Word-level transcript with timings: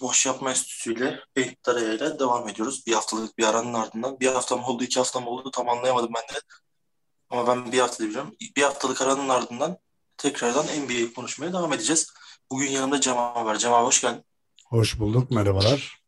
Boş 0.00 0.26
Yapma 0.26 0.50
Enstitüsü 0.50 0.94
ile 0.94 1.20
ile 1.36 2.18
devam 2.18 2.48
ediyoruz. 2.48 2.86
Bir 2.86 2.92
haftalık 2.92 3.38
bir 3.38 3.44
aranın 3.44 3.74
ardından. 3.74 4.20
Bir 4.20 4.26
hafta 4.26 4.56
mı 4.56 4.66
oldu, 4.66 4.84
iki 4.84 5.00
hafta 5.00 5.20
mı 5.20 5.30
oldu 5.30 5.50
tam 5.50 5.68
anlayamadım 5.68 6.10
ben 6.14 6.34
de. 6.36 6.40
Ama 7.30 7.46
ben 7.46 7.72
bir 7.72 7.78
hafta 7.78 8.04
biliyorum. 8.04 8.34
Bir 8.56 8.62
haftalık 8.62 9.02
aranın 9.02 9.28
ardından 9.28 9.78
tekrardan 10.16 10.64
NBA 10.64 11.14
konuşmaya 11.14 11.52
devam 11.52 11.72
edeceğiz. 11.72 12.12
Bugün 12.50 12.70
yanımda 12.70 13.00
Cemal 13.00 13.44
var. 13.44 13.58
Cemal 13.58 13.84
hoş 13.86 14.00
geldin. 14.00 14.24
Hoş 14.66 14.98
bulduk, 14.98 15.30
merhabalar. 15.30 16.00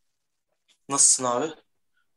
Nasılsın 0.88 1.24
abi? 1.24 1.46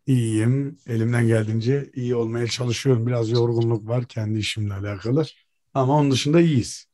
İyiyim. 0.07 0.79
Elimden 0.87 1.27
geldiğince 1.27 1.91
iyi 1.93 2.15
olmaya 2.15 2.47
çalışıyorum. 2.47 3.07
Biraz 3.07 3.29
yorgunluk 3.29 3.87
var 3.87 4.07
kendi 4.07 4.39
işimle 4.39 4.73
alakalı. 4.73 5.25
Ama 5.73 5.97
onun 5.97 6.11
dışında 6.11 6.41
iyiyiz. 6.41 6.85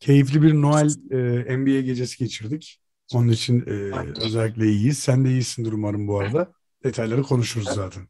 Keyifli 0.00 0.42
bir 0.42 0.54
Noel 0.54 0.90
e, 1.10 1.56
NBA 1.56 1.80
gecesi 1.80 2.18
geçirdik. 2.18 2.80
Onun 3.12 3.28
için 3.28 3.60
e, 3.66 3.72
özellikle 4.20 4.66
iyiyiz. 4.66 4.98
Sen 4.98 5.24
de 5.24 5.28
iyisindir 5.28 5.72
umarım 5.72 6.08
bu 6.08 6.20
arada. 6.20 6.52
Detayları 6.84 7.22
konuşuruz 7.22 7.68
zaten. 7.74 8.08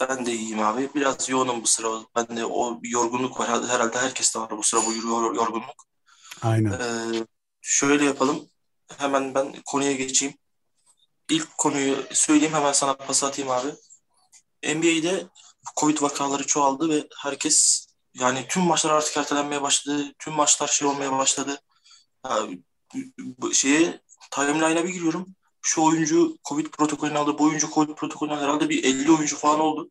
Ben 0.00 0.26
de 0.26 0.32
iyiyim 0.32 0.60
abi. 0.60 0.90
Biraz 0.94 1.28
yoğunum 1.28 1.62
bu 1.62 1.66
sıra. 1.66 1.88
Ben 2.16 2.36
de 2.36 2.44
o 2.44 2.80
yorgunluk 2.82 3.40
var. 3.40 3.48
Herhalde 3.48 3.98
herkeste 3.98 4.38
var 4.38 4.50
bu 4.50 4.62
sıra 4.62 4.80
bu 4.86 4.92
yorgunluk. 5.36 5.86
Aynen. 6.42 6.72
Ee, 6.72 7.24
şöyle 7.60 8.04
yapalım. 8.04 8.48
Hemen 8.98 9.34
ben 9.34 9.54
konuya 9.66 9.92
geçeyim. 9.92 10.34
İlk 11.30 11.58
konuyu 11.58 11.96
söyleyeyim 12.12 12.54
hemen 12.54 12.72
sana 12.72 12.96
pas 12.96 13.24
atayım 13.24 13.50
abi. 13.50 13.68
NBA'de 14.64 15.26
Covid 15.80 16.02
vakaları 16.02 16.46
çoğaldı 16.46 16.88
ve 16.88 17.08
herkes 17.22 17.86
yani 18.14 18.46
tüm 18.48 18.62
maçlar 18.62 18.90
artık 18.90 19.16
ertelenmeye 19.16 19.62
başladı. 19.62 20.04
Tüm 20.18 20.34
maçlar 20.34 20.68
şey 20.68 20.88
olmaya 20.88 21.12
başladı. 21.12 21.58
Yani, 22.26 22.62
şeye 23.52 24.00
timeline'a 24.30 24.84
bir 24.84 24.88
giriyorum. 24.88 25.26
Şu 25.62 25.82
oyuncu 25.82 26.38
Covid 26.48 26.66
protokolünü 26.66 27.18
aldı. 27.18 27.38
Bu 27.38 27.44
oyuncu 27.44 27.70
Covid 27.70 27.94
protokolünü 27.94 28.34
aldı. 28.34 28.44
Herhalde 28.44 28.68
bir 28.68 28.84
50 28.84 29.12
oyuncu 29.12 29.36
falan 29.36 29.60
oldu. 29.60 29.90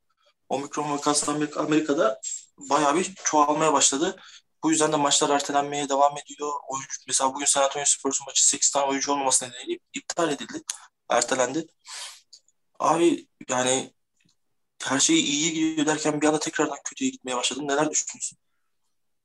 Omikron 0.50 0.92
vakası 0.92 1.32
Amerika'da 1.56 2.22
bayağı 2.58 2.96
bir 2.96 3.14
çoğalmaya 3.24 3.74
başladı. 3.74 4.16
Bu 4.64 4.72
yüzden 4.72 4.92
de 4.92 4.96
maçlar 4.96 5.30
ertelenmeye 5.30 5.90
devam 5.90 6.18
ediyor. 6.18 6.52
Oyuncu, 6.68 6.98
mesela 7.08 7.34
bugün 7.34 7.46
San 7.46 7.64
Antonio 7.64 7.86
Spurs'un 7.86 8.26
maçı 8.26 8.48
8 8.48 8.72
tane 8.72 8.86
oyuncu 8.86 9.12
olmaması 9.12 9.46
nedeniyle 9.46 9.80
iptal 9.94 10.32
edildi. 10.32 10.64
Ertelendi. 11.10 11.68
Abi 12.80 13.28
yani 13.50 13.94
her 14.84 15.00
şey 15.00 15.20
iyi 15.20 15.54
gidiyor 15.54 15.88
derken 15.88 16.22
bir 16.22 16.28
anda 16.28 16.40
tekrardan 16.40 16.78
kötüye 16.86 17.10
gitmeye 17.12 17.36
başladım. 17.38 17.68
Neler 17.68 17.92
düşünüyorsun? 17.92 18.38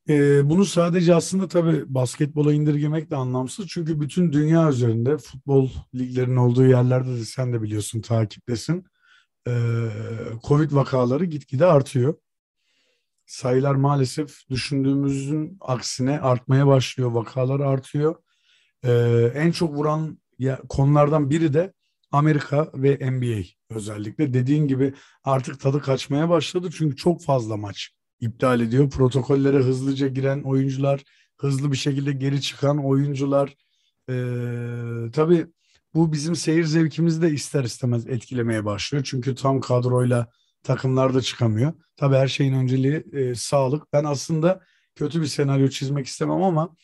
Ee, 0.09 0.51
bunu 0.51 0.65
sadece 0.65 1.15
aslında 1.15 1.49
tabii 1.49 1.95
basketbola 1.95 2.53
indirgemek 2.53 3.11
de 3.11 3.17
anlamsız. 3.17 3.67
Çünkü 3.69 4.01
bütün 4.01 4.33
dünya 4.33 4.69
üzerinde 4.69 5.19
futbol 5.19 5.71
liglerinin 5.95 6.37
olduğu 6.37 6.67
yerlerde 6.67 7.11
de 7.11 7.25
sen 7.25 7.53
de 7.53 7.63
biliyorsun 7.63 8.01
takiptesin. 8.01 8.85
Ee, 9.49 9.89
Covid 10.49 10.73
vakaları 10.73 11.25
gitgide 11.25 11.67
artıyor. 11.67 12.15
Sayılar 13.27 13.75
maalesef 13.75 14.51
düşündüğümüzün 14.51 15.59
aksine 15.61 16.21
artmaya 16.21 16.67
başlıyor. 16.67 17.11
Vakalar 17.13 17.61
artıyor. 17.61 18.17
Ee, 18.85 19.33
en 19.35 19.51
çok 19.53 19.75
vuran 19.75 20.19
konulardan 20.69 21.31
biri 21.31 21.55
de 21.55 21.73
Amerika 22.13 22.71
ve 22.75 23.11
NBA 23.11 23.43
özellikle. 23.71 24.35
Dediğin 24.35 24.69
gibi 24.69 24.95
artık 25.25 25.61
tadı 25.61 25.81
kaçmaya 25.81 26.29
başladı 26.29 26.69
çünkü 26.77 26.97
çok 26.97 27.23
fazla 27.23 27.57
maç 27.57 27.95
iptal 28.21 28.61
ediyor. 28.61 28.91
Protokollere 28.91 29.59
hızlıca 29.59 30.09
giren 30.09 30.43
oyuncular, 30.43 31.05
hızlı 31.41 31.73
bir 31.73 31.77
şekilde 31.77 32.13
geri 32.13 32.41
çıkan 32.41 32.85
oyuncular. 32.85 33.55
Ee, 34.11 35.11
tabii 35.13 35.47
bu 35.95 36.13
bizim 36.13 36.37
seyir 36.37 36.65
zevkimizi 36.65 37.23
de 37.23 37.31
ister 37.31 37.65
istemez 37.65 38.07
etkilemeye 38.07 38.65
başlıyor. 38.65 39.05
Çünkü 39.05 39.35
tam 39.35 39.61
kadroyla 39.61 40.29
takımlar 40.63 41.15
da 41.15 41.21
çıkamıyor. 41.21 41.73
Tabii 41.97 42.17
her 42.17 42.29
şeyin 42.29 42.55
önceliği 42.55 43.05
e, 43.13 43.35
sağlık. 43.35 43.93
Ben 43.93 44.05
aslında 44.05 44.61
kötü 44.95 45.21
bir 45.21 45.27
senaryo 45.27 45.69
çizmek 45.69 46.07
istemem 46.07 46.43
ama 46.43 46.77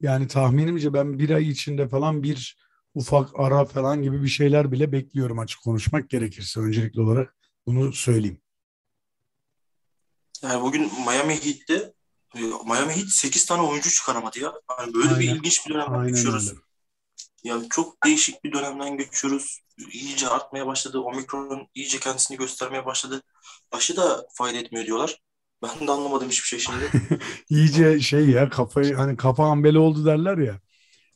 yani 0.00 0.26
tahminimce 0.26 0.92
ben 0.92 1.18
bir 1.18 1.30
ay 1.30 1.48
içinde 1.48 1.88
falan 1.88 2.22
bir 2.22 2.56
ufak 2.94 3.40
ara 3.40 3.64
falan 3.64 4.02
gibi 4.02 4.22
bir 4.22 4.28
şeyler 4.28 4.72
bile 4.72 4.92
bekliyorum 4.92 5.38
açık 5.38 5.62
konuşmak 5.62 6.10
gerekirse 6.10 6.60
öncelikli 6.60 7.00
olarak 7.00 7.36
bunu 7.66 7.92
söyleyeyim. 7.92 8.41
Yani 10.42 10.62
bugün 10.62 10.90
Miami 11.06 11.34
Heat'te 11.34 11.92
Miami 12.64 12.96
Heat 12.96 13.08
8 13.08 13.46
tane 13.46 13.62
oyuncu 13.62 13.90
çıkaramadı 13.90 14.38
ya. 14.40 14.52
Yani 14.78 14.94
böyle 14.94 15.08
Aynen. 15.08 15.20
bir 15.20 15.30
ilginç 15.30 15.66
bir 15.66 15.74
dönemden 15.74 15.98
Aynen 15.98 16.14
geçiyoruz. 16.14 16.48
Öyle. 16.48 16.60
Yani 17.44 17.66
çok 17.70 18.04
değişik 18.04 18.44
bir 18.44 18.52
dönemden 18.52 18.96
geçiyoruz. 18.96 19.60
İyice 19.92 20.28
artmaya 20.28 20.66
başladı. 20.66 20.98
Omikron 20.98 21.68
iyice 21.74 22.00
kendisini 22.00 22.36
göstermeye 22.36 22.86
başladı. 22.86 23.22
Aşı 23.72 23.96
da 23.96 24.26
fayda 24.34 24.58
etmiyor 24.58 24.86
diyorlar. 24.86 25.22
Ben 25.62 25.86
de 25.86 25.92
anlamadım 25.92 26.28
hiçbir 26.28 26.46
şey 26.46 26.58
şimdi. 26.58 26.90
iyice 27.50 28.00
şey 28.00 28.30
ya 28.30 28.50
kafayı 28.50 28.94
hani 28.94 29.16
kafa 29.16 29.44
ambeli 29.44 29.78
oldu 29.78 30.06
derler 30.06 30.38
ya. 30.38 30.60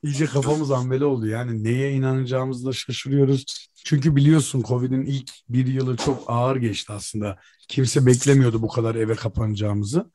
İyice 0.02 0.26
kafamız 0.26 0.70
ambeli 0.70 1.04
oldu. 1.04 1.26
Yani 1.26 1.64
neye 1.64 1.92
inanacağımızda 1.92 2.72
şaşırıyoruz. 2.72 3.44
Çünkü 3.84 4.16
biliyorsun 4.16 4.62
Covid'in 4.62 5.04
ilk 5.06 5.30
bir 5.48 5.66
yılı 5.66 5.96
çok 5.96 6.24
ağır 6.26 6.56
geçti 6.56 6.92
aslında. 6.92 7.38
Kimse 7.68 8.06
beklemiyordu 8.06 8.62
bu 8.62 8.68
kadar 8.68 8.94
eve 8.94 9.14
kapanacağımızı. 9.14 10.10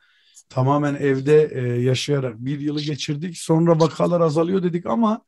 Tamamen 0.50 0.96
evde 0.96 1.50
e, 1.54 1.82
yaşayarak 1.82 2.36
bir 2.40 2.60
yılı 2.60 2.82
geçirdik. 2.82 3.38
Sonra 3.38 3.80
vakalar 3.80 4.22
azalıyor 4.22 4.64
dedik 4.64 4.86
ama 4.86 5.22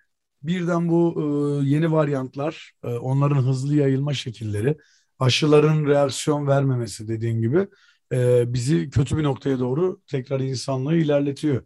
birden 0.43 0.89
bu 0.89 1.15
e, 1.63 1.65
yeni 1.69 1.91
varyantlar, 1.91 2.71
e, 2.83 2.87
onların 2.87 3.43
hızlı 3.43 3.75
yayılma 3.75 4.13
şekilleri, 4.13 4.77
aşıların 5.19 5.85
reaksiyon 5.85 6.47
vermemesi 6.47 7.07
dediğin 7.07 7.41
gibi 7.41 7.67
e, 8.13 8.53
bizi 8.53 8.89
kötü 8.89 9.17
bir 9.17 9.23
noktaya 9.23 9.59
doğru 9.59 10.01
tekrar 10.07 10.39
insanlığı 10.39 10.95
ilerletiyor 10.95 11.63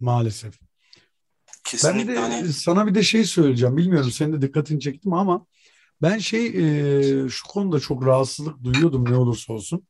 maalesef. 0.00 0.54
Kesinlikle. 1.64 2.08
Ben 2.08 2.16
de 2.16 2.20
hani... 2.20 2.52
sana 2.52 2.86
bir 2.86 2.94
de 2.94 3.02
şey 3.02 3.24
söyleyeceğim. 3.24 3.76
Bilmiyorum 3.76 4.10
senin 4.10 4.32
de 4.32 4.42
dikkatini 4.42 4.80
çektim 4.80 5.12
ama 5.12 5.46
ben 6.02 6.18
şey 6.18 6.46
e, 6.46 7.28
şu 7.28 7.46
konuda 7.48 7.80
çok 7.80 8.06
rahatsızlık 8.06 8.64
duyuyordum 8.64 9.10
ne 9.10 9.16
olursa 9.16 9.52
olsun. 9.52 9.86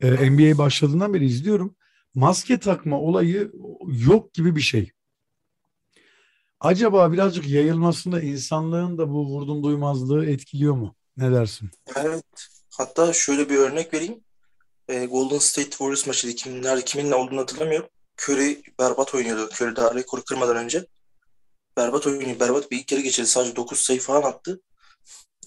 E, 0.00 0.30
NBA 0.30 0.58
başladığından 0.58 1.14
beri 1.14 1.24
izliyorum. 1.24 1.76
Maske 2.14 2.58
takma 2.58 3.00
olayı 3.00 3.52
yok 4.06 4.34
gibi 4.34 4.56
bir 4.56 4.60
şey. 4.60 4.90
Acaba 6.60 7.12
birazcık 7.12 7.48
yayılmasında 7.48 8.20
insanlığın 8.20 8.98
da 8.98 9.08
bu 9.08 9.26
vurdum 9.26 9.62
duymazlığı 9.62 10.26
etkiliyor 10.26 10.74
mu? 10.74 10.96
Ne 11.16 11.32
dersin? 11.32 11.70
Evet. 11.96 12.24
Hatta 12.70 13.12
şöyle 13.12 13.50
bir 13.50 13.56
örnek 13.56 13.94
vereyim. 13.94 14.20
E, 14.88 15.06
Golden 15.06 15.38
State 15.38 15.70
Warriors 15.70 16.06
maçıydı. 16.06 16.34
Kimler, 16.34 16.84
kiminle 16.84 17.14
olduğunu 17.14 17.40
hatırlamıyorum. 17.40 17.88
Curry 18.22 18.62
berbat 18.78 19.14
oynuyordu. 19.14 19.48
Curry 19.52 19.76
daha 19.76 19.94
rekoru 19.94 20.24
kırmadan 20.24 20.56
önce. 20.56 20.86
Berbat 21.76 22.06
oynuyor. 22.06 22.40
Berbat 22.40 22.70
bir 22.70 22.78
ilk 22.78 22.88
kere 22.88 23.00
geçirdi. 23.00 23.26
Sadece 23.26 23.56
9 23.56 23.78
sayı 23.78 24.00
falan 24.00 24.22
attı. 24.22 24.60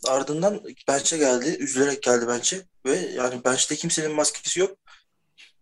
Ardından 0.08 0.62
bench'e 0.88 1.18
geldi. 1.18 1.58
Üzülerek 1.59 2.03
geldi 2.03 2.28
bench'e. 2.28 2.66
Ve 2.86 2.96
yani 2.96 3.44
bench'te 3.46 3.75
kimsenin 3.75 4.16
maskesi 4.16 4.59
yok. 4.59 4.78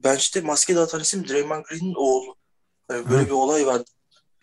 Bench'te 0.04 0.42
maske 0.42 0.76
dağıtan 0.76 1.02
isim 1.02 1.28
Draymond 1.28 1.66
Green'in 1.66 1.94
oğlu. 1.96 2.36
Yani 2.92 3.10
böyle 3.10 3.22
Hı. 3.22 3.26
bir 3.26 3.32
olay 3.32 3.66
vardı. 3.66 3.90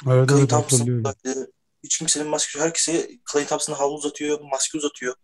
Evet, 0.06 0.28
Clay 0.28 0.40
evet, 0.40 0.50
Thompson 0.50 1.04
hiç 1.84 1.98
kimsenin 1.98 2.28
maskesi 2.28 2.58
yok. 2.58 2.66
Herkese 2.66 3.10
Clay 3.32 3.46
Thompson'a 3.46 3.78
havlu 3.78 3.94
uzatıyor, 3.94 4.40
maske 4.40 4.78
uzatıyor. 4.78 5.14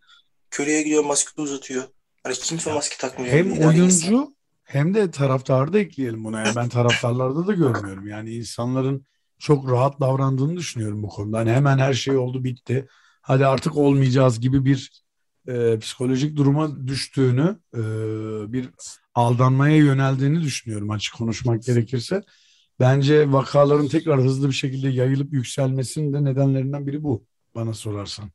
Curry'e 0.54 0.82
gidiyor 0.82 1.04
maske 1.04 1.42
uzatıyor. 1.42 1.84
Hani 2.24 2.34
kimse 2.34 2.72
maske 2.72 2.96
takmıyor. 2.96 3.34
Hem 3.34 3.54
yani 3.54 3.66
oyuncu 3.66 3.84
insan. 3.84 4.36
hem 4.64 4.94
de 4.94 5.10
taraftarı 5.10 5.72
da 5.72 5.78
ekleyelim 5.78 6.24
buna. 6.24 6.40
Yani 6.40 6.56
ben 6.56 6.68
taraftarlarda 6.68 7.46
da 7.46 7.52
görmüyorum. 7.52 8.08
Yani 8.08 8.34
insanların 8.34 9.06
çok 9.38 9.70
rahat 9.70 10.00
davrandığını 10.00 10.56
düşünüyorum 10.56 11.02
bu 11.02 11.08
konuda. 11.08 11.38
Hani 11.38 11.50
hemen 11.50 11.78
her 11.78 11.94
şey 11.94 12.16
oldu 12.16 12.44
bitti. 12.44 12.88
Hadi 13.22 13.46
artık 13.46 13.76
olmayacağız 13.76 14.40
gibi 14.40 14.64
bir 14.64 15.04
e, 15.48 15.78
psikolojik 15.78 16.36
duruma 16.36 16.86
düştüğünü, 16.86 17.58
e, 17.74 17.80
bir 18.52 18.70
aldanmaya 19.14 19.76
yöneldiğini 19.76 20.42
düşünüyorum 20.42 20.90
açık 20.90 21.14
konuşmak 21.14 21.62
gerekirse. 21.62 22.22
Bence 22.80 23.32
vakaların 23.32 23.88
tekrar 23.88 24.20
hızlı 24.20 24.48
bir 24.48 24.54
şekilde 24.54 24.88
yayılıp 24.88 25.32
yükselmesinin 25.32 26.12
de 26.12 26.24
nedenlerinden 26.24 26.86
biri 26.86 27.02
bu 27.02 27.24
bana 27.54 27.74
sorarsan. 27.74 28.30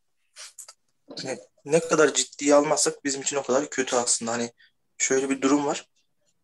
Ne, 1.24 1.39
ne 1.65 1.80
kadar 1.80 2.13
ciddiye 2.13 2.56
almazsak 2.56 3.06
bizim 3.06 3.21
için 3.21 3.36
o 3.36 3.44
kadar 3.44 3.69
kötü 3.69 3.95
aslında. 3.95 4.31
Hani 4.31 4.51
şöyle 4.98 5.30
bir 5.30 5.42
durum 5.42 5.65
var. 5.65 5.86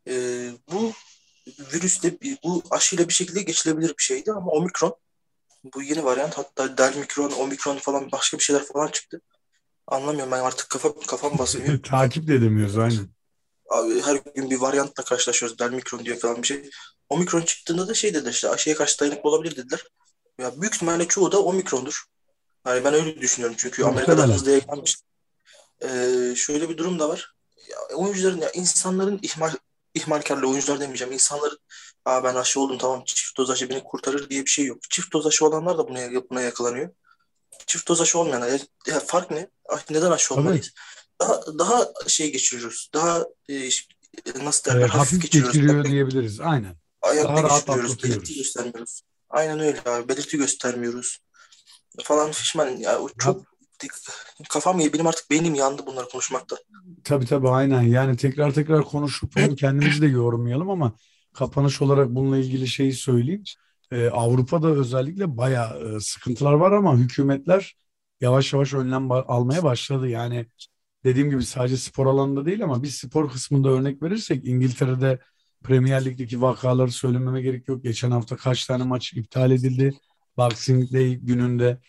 Ee, 0.07 0.49
bu 0.71 0.91
virüs 1.73 2.03
de 2.03 2.17
bu 2.43 2.63
aşıyla 2.71 3.07
bir 3.07 3.13
şekilde 3.13 3.41
geçilebilir 3.41 3.89
bir 3.89 4.03
şeydi 4.03 4.31
ama 4.31 4.51
omikron 4.51 4.95
bu 5.73 5.81
yeni 5.81 6.05
varyant 6.05 6.37
hatta 6.37 6.77
delmikron, 6.77 7.31
omikron 7.31 7.77
falan 7.77 8.11
başka 8.11 8.37
bir 8.37 8.43
şeyler 8.43 8.65
falan 8.65 8.87
çıktı. 8.87 9.21
Anlamıyorum 9.87 10.31
ben 10.31 10.39
artık 10.39 10.69
kafam 10.69 10.93
kafam 11.07 11.37
basıyor. 11.37 11.83
Takip 11.83 12.27
de 12.27 12.35
edemiyoruz 12.35 12.77
aynen. 12.77 13.09
Abi 13.69 14.01
her 14.01 14.19
gün 14.35 14.49
bir 14.49 14.57
varyantla 14.57 15.03
karşılaşıyoruz. 15.03 15.59
Delmikron 15.59 16.05
diyor 16.05 16.17
falan 16.17 16.41
bir 16.41 16.47
şey. 16.47 16.69
Omikron 17.09 17.41
çıktığında 17.41 17.87
da 17.87 17.93
şey 17.93 18.13
dediler 18.13 18.31
işte 18.31 18.49
aşıya 18.49 18.75
karşı 18.75 18.99
dayanıklı 18.99 19.29
olabilir 19.29 19.55
dediler. 19.55 19.83
Ya 20.39 20.61
büyük 20.61 20.75
ihtimalle 20.75 21.07
çoğu 21.07 21.31
da 21.31 21.43
omikrondur. 21.43 22.03
Yani 22.67 22.83
ben 22.83 22.93
öyle 22.93 23.21
düşünüyorum 23.21 23.55
çünkü 23.59 23.83
Amerika'da 23.83 24.27
hızlı 24.27 24.51
yayınlanmış. 24.51 24.97
Ee, 25.81 26.33
şöyle 26.35 26.69
bir 26.69 26.77
durum 26.77 26.99
da 26.99 27.09
var. 27.09 27.35
Ya, 27.69 27.95
oyuncuların 27.95 28.41
ya 28.41 28.51
insanların 28.51 29.19
ihmal 29.21 29.51
ihmalkarlı 29.97 30.49
oyuncular 30.49 30.79
demeyeceğim. 30.79 31.13
İnsanların 31.13 31.59
Aa, 32.05 32.23
ben 32.23 32.35
aşı 32.35 32.59
oldum 32.59 32.77
tamam 32.77 33.03
çift 33.05 33.37
doz 33.37 33.49
aşı 33.49 33.69
beni 33.69 33.83
kurtarır 33.83 34.29
diye 34.29 34.45
bir 34.45 34.49
şey 34.49 34.65
yok. 34.65 34.77
Çift 34.89 35.13
doz 35.13 35.27
aşı 35.27 35.45
olanlar 35.45 35.77
da 35.77 35.87
buna, 35.87 35.99
buna 36.29 36.41
yakalanıyor. 36.41 36.89
Çift 37.67 37.87
doz 37.87 38.01
aşı 38.01 38.19
olmayanlar. 38.19 38.47
Ya, 38.47 38.59
ya 38.87 38.99
fark 38.99 39.31
ne? 39.31 39.49
Ah, 39.69 39.83
Neden 39.89 40.11
aşı 40.11 40.33
olmalıyız? 40.35 40.71
Daha, 41.21 41.41
daha 41.59 41.87
şey 42.07 42.31
geçiriyoruz. 42.31 42.89
Daha 42.93 43.25
e, 43.49 43.69
nasıl 44.43 44.71
Ee, 44.71 44.73
derler? 44.73 44.87
hafif 44.87 44.99
hafif 44.99 45.21
geçiriyoruz. 45.21 45.53
geçiriyor 45.53 45.85
diyebiliriz. 45.85 46.39
Aynen. 46.39 46.75
Ayakta 47.01 47.35
Daha 47.35 47.43
rahat 47.43 47.65
geçiriyoruz. 47.67 48.03
Belirti 48.03 48.35
göstermiyoruz. 48.35 49.01
Aynen 49.29 49.59
öyle 49.59 49.81
abi. 49.85 50.09
Belirti 50.09 50.37
göstermiyoruz. 50.37 51.19
Falan 52.03 52.31
fişman. 52.31 52.69
Ya 52.69 52.99
o 52.99 53.09
çok 53.09 53.45
kafam 54.49 54.79
iyi. 54.79 54.93
Benim 54.93 55.07
artık 55.07 55.29
beynim 55.31 55.55
yandı 55.55 55.81
bunları 55.85 56.09
konuşmakta. 56.09 56.55
Tabii 57.03 57.25
tabii 57.25 57.49
aynen. 57.49 57.81
Yani 57.81 58.17
tekrar 58.17 58.53
tekrar 58.53 58.83
konuşup 58.83 59.35
hem 59.35 59.55
kendimizi 59.55 60.01
de 60.01 60.07
yormayalım 60.07 60.69
ama 60.69 60.93
kapanış 61.33 61.81
olarak 61.81 62.09
bununla 62.09 62.37
ilgili 62.37 62.67
şeyi 62.67 62.93
söyleyeyim. 62.93 63.43
Ee, 63.91 64.09
Avrupa'da 64.09 64.67
özellikle 64.67 65.37
bayağı 65.37 65.95
e, 65.95 65.99
sıkıntılar 65.99 66.53
var 66.53 66.71
ama 66.71 66.97
hükümetler 66.97 67.75
yavaş 68.21 68.53
yavaş 68.53 68.73
önlem 68.73 69.11
almaya 69.11 69.63
başladı. 69.63 70.07
Yani 70.09 70.45
dediğim 71.03 71.29
gibi 71.29 71.45
sadece 71.45 71.77
spor 71.77 72.05
alanında 72.05 72.45
değil 72.45 72.63
ama 72.63 72.83
bir 72.83 72.87
spor 72.87 73.29
kısmında 73.31 73.69
örnek 73.69 74.01
verirsek 74.03 74.45
İngiltere'de 74.47 75.19
Premier 75.63 76.05
Lig'deki 76.05 76.41
vakaları 76.41 76.91
söylememe 76.91 77.41
gerek 77.41 77.67
yok. 77.67 77.83
Geçen 77.83 78.11
hafta 78.11 78.35
kaç 78.35 78.65
tane 78.65 78.83
maç 78.83 79.13
iptal 79.13 79.51
edildi. 79.51 79.93
Boxing 80.37 80.93
Day 80.93 81.15
gününde. 81.15 81.79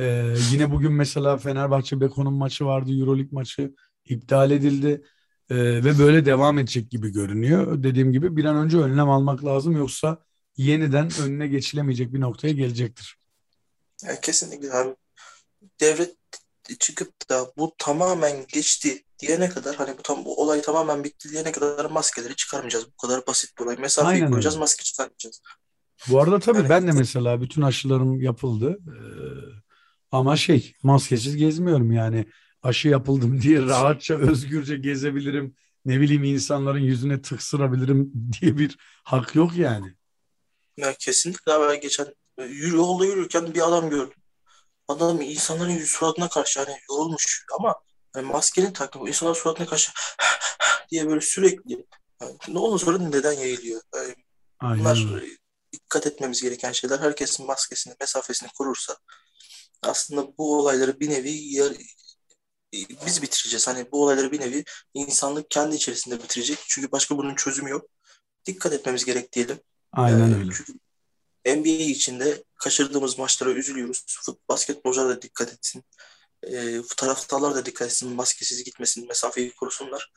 Ee, 0.00 0.34
yine 0.52 0.70
bugün 0.70 0.92
mesela 0.92 1.36
Fenerbahçe 1.38 2.00
Beko'nun 2.00 2.34
maçı 2.34 2.64
vardı. 2.64 2.90
Euroleague 3.00 3.28
maçı 3.32 3.74
iptal 4.04 4.50
edildi. 4.50 5.04
Ee, 5.50 5.56
ve 5.56 5.98
böyle 5.98 6.24
devam 6.24 6.58
edecek 6.58 6.90
gibi 6.90 7.08
görünüyor. 7.12 7.82
Dediğim 7.82 8.12
gibi 8.12 8.36
bir 8.36 8.44
an 8.44 8.56
önce 8.56 8.78
önlem 8.78 9.10
almak 9.10 9.44
lazım 9.44 9.76
yoksa 9.76 10.18
yeniden 10.56 11.10
önüne 11.22 11.46
geçilemeyecek 11.46 12.12
bir 12.14 12.20
noktaya 12.20 12.52
gelecektir. 12.52 13.16
Ya 14.04 14.20
kesinlikle 14.20 14.72
abi. 14.72 14.96
Devlet 15.80 16.14
çıkıp 16.78 17.28
da 17.30 17.52
bu 17.58 17.74
tamamen 17.78 18.36
geçti 18.48 19.04
diyene 19.18 19.48
kadar 19.48 19.76
hani 19.76 19.98
bu 19.98 20.02
tam 20.02 20.24
bu 20.24 20.42
olay 20.42 20.62
tamamen 20.62 21.04
bitti 21.04 21.30
diyene 21.30 21.52
kadar 21.52 21.84
maskeleri 21.90 22.36
çıkarmayacağız. 22.36 22.86
Bu 22.86 22.96
kadar 22.96 23.26
basit 23.26 23.58
bir 23.58 23.64
olay. 23.64 23.76
Mesafeyi 23.76 24.14
Aynen 24.14 24.30
koyacağız, 24.30 24.54
öyle. 24.54 24.60
maske 24.60 24.82
çıkarmayacağız. 24.84 25.42
Bu 26.08 26.20
arada 26.20 26.38
tabii 26.40 26.58
Yani- 26.58 26.68
ben 26.68 26.86
de 26.86 26.92
mesela 26.92 27.40
bütün 27.40 27.62
aşılarım 27.62 28.20
yapıldı. 28.20 28.78
Ee, 28.88 29.60
ama 30.12 30.36
şey 30.36 30.74
maskesiz 30.82 31.36
gezmiyorum 31.36 31.92
yani 31.92 32.26
aşı 32.62 32.88
yapıldım 32.88 33.40
diye 33.42 33.62
rahatça 33.62 34.14
özgürce 34.14 34.76
gezebilirim. 34.76 35.54
Ne 35.84 36.00
bileyim 36.00 36.24
insanların 36.24 36.78
yüzüne 36.78 37.22
tıksırabilirim 37.22 38.12
diye 38.40 38.58
bir 38.58 38.78
hak 39.02 39.34
yok 39.34 39.56
yani. 39.56 39.94
Ya 40.76 40.94
kesinlikle 40.98 41.52
ben 41.60 41.80
geçen 41.80 42.06
e, 42.38 42.44
yürü, 42.44 42.76
yolda 42.76 43.06
yürürken 43.06 43.54
bir 43.54 43.68
adam 43.68 43.90
gördüm. 43.90 44.18
Adam 44.88 45.20
insanların 45.20 45.70
yüz 45.70 45.90
suratına 45.90 46.28
karşı 46.28 46.60
hani 46.60 46.76
yorulmuş 46.90 47.44
ama 47.58 47.74
hani 48.12 48.26
maskeni 48.26 48.72
takmış. 48.72 49.08
İnsanlar 49.08 49.34
suratına 49.34 49.66
karşı 49.66 49.92
diye 50.90 51.08
böyle 51.08 51.20
sürekli 51.20 51.86
yani 52.20 52.36
ne 52.48 52.58
ondan 52.58 52.76
sonra 52.76 52.98
neden 52.98 53.32
yayılıyor? 53.32 53.80
Yani 53.94 54.14
Aynen 54.60 54.80
bunlar 54.80 55.22
dikkat 55.72 56.06
etmemiz 56.06 56.42
gereken 56.42 56.72
şeyler. 56.72 56.98
Herkesin 56.98 57.46
maskesini, 57.46 57.94
mesafesini 58.00 58.48
korursa 58.58 58.96
aslında 59.82 60.36
bu 60.38 60.58
olayları 60.58 61.00
bir 61.00 61.10
nevi 61.10 61.30
yar- 61.30 61.76
biz 63.06 63.22
bitireceğiz. 63.22 63.68
Hani 63.68 63.92
bu 63.92 64.02
olayları 64.04 64.32
bir 64.32 64.40
nevi 64.40 64.64
insanlık 64.94 65.50
kendi 65.50 65.76
içerisinde 65.76 66.18
bitirecek. 66.22 66.58
Çünkü 66.68 66.92
başka 66.92 67.18
bunun 67.18 67.34
çözümü 67.34 67.70
yok. 67.70 67.86
Dikkat 68.46 68.72
etmemiz 68.72 69.04
gerek 69.04 69.32
diyelim. 69.32 69.58
Aynen 69.92 70.34
öyle. 70.34 70.52
Çünkü 70.54 70.72
NBA 71.46 71.68
içinde 71.84 72.44
kaçırdığımız 72.56 73.18
maçlara 73.18 73.50
üzülüyoruz. 73.50 74.04
Fut- 74.08 74.38
Basketbolcular 74.48 75.08
da 75.08 75.22
dikkat 75.22 75.52
etsin. 75.52 75.84
Ee, 76.42 76.80
taraftarlar 76.96 77.54
da 77.54 77.66
dikkat 77.66 77.88
etsin. 77.88 78.12
Maskesiz 78.14 78.64
gitmesin, 78.64 79.08
mesafeyi 79.08 79.52
korusunlar. 79.54 80.12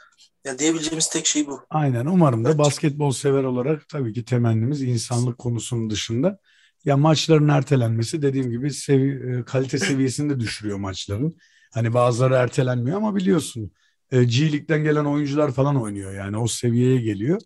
Ya 0.46 0.60
diyebileceğimiz 0.60 1.10
tek 1.10 1.26
şey 1.26 1.48
bu. 1.48 1.62
Aynen. 1.70 2.06
Umarım 2.06 2.46
da 2.46 2.50
Bence- 2.50 2.58
basketbol 2.60 3.12
sever 3.12 3.44
olarak 3.44 3.90
tabii 3.90 4.14
ki 4.14 4.26
temennimiz 4.26 4.82
insanlık 4.82 5.38
konusunun 5.38 5.90
dışında. 5.90 6.40
Ya 6.86 6.98
maçların 6.98 7.48
ertelenmesi 7.48 8.22
dediğim 8.22 8.52
gibi 8.52 8.68
sevi- 8.74 9.40
e, 9.42 9.46
kalite 9.46 9.80
seviyesini 9.80 10.30
de 10.30 10.40
düşürüyor 10.40 10.78
maçların. 10.78 11.38
Hani 11.74 11.94
bazıları 11.94 12.34
ertelenmiyor 12.34 12.98
ama 12.98 13.16
biliyorsun 13.16 13.72
e, 14.12 14.24
G 14.24 14.42
League'den 14.52 14.84
gelen 14.84 15.06
oyuncular 15.06 15.52
falan 15.52 15.82
oynuyor 15.82 16.14
yani 16.14 16.38
o 16.38 16.48
seviyeye 16.48 17.02
geliyor. 17.02 17.42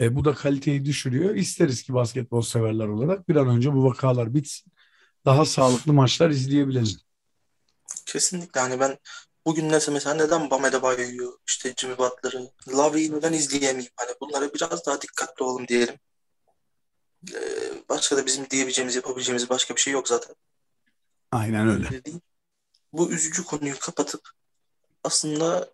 E, 0.00 0.16
bu 0.16 0.24
da 0.24 0.34
kaliteyi 0.34 0.84
düşürüyor. 0.84 1.34
İsteriz 1.34 1.82
ki 1.82 1.94
basketbol 1.94 2.42
severler 2.42 2.88
olarak 2.88 3.28
bir 3.28 3.36
an 3.36 3.48
önce 3.48 3.72
bu 3.72 3.84
vakalar 3.84 4.34
bitsin. 4.34 4.72
Daha 5.24 5.44
sağlıklı 5.44 5.92
maçlar 5.92 6.30
izleyebilelim. 6.30 6.96
Kesinlikle 8.06 8.60
hani 8.60 8.80
ben 8.80 8.98
bugün 9.46 9.68
neyse 9.68 9.92
mesela 9.92 10.14
neden 10.14 10.50
Bam 10.50 10.64
Adebayo'yu 10.64 11.38
işte 11.48 11.74
Jimmy 11.76 11.98
Butler'ı 11.98 12.50
Lowry'i 12.68 13.12
neden 13.12 13.32
izleyemeyeyim? 13.32 13.92
Hani 13.96 14.10
bunlara 14.20 14.54
biraz 14.54 14.86
daha 14.86 15.02
dikkatli 15.02 15.44
olalım 15.44 15.68
diyelim. 15.68 15.94
Ee, 17.34 17.72
başka 17.88 18.16
da 18.16 18.26
bizim 18.26 18.50
diyebileceğimiz, 18.50 18.96
yapabileceğimiz 18.96 19.50
başka 19.50 19.76
bir 19.76 19.80
şey 19.80 19.92
yok 19.92 20.08
zaten. 20.08 20.34
Aynen 21.32 21.68
öyle. 21.68 21.86
Öyle 21.86 22.04
değil. 22.04 22.20
Bu 22.92 23.10
üzücü 23.10 23.44
konuyu 23.44 23.78
kapatıp 23.78 24.30
aslında 25.04 25.70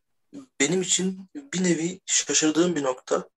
benim 0.60 0.82
için 0.82 1.30
bir 1.34 1.64
nevi 1.64 2.00
şaşırdığım 2.06 2.76
bir 2.76 2.82
nokta 2.82 3.28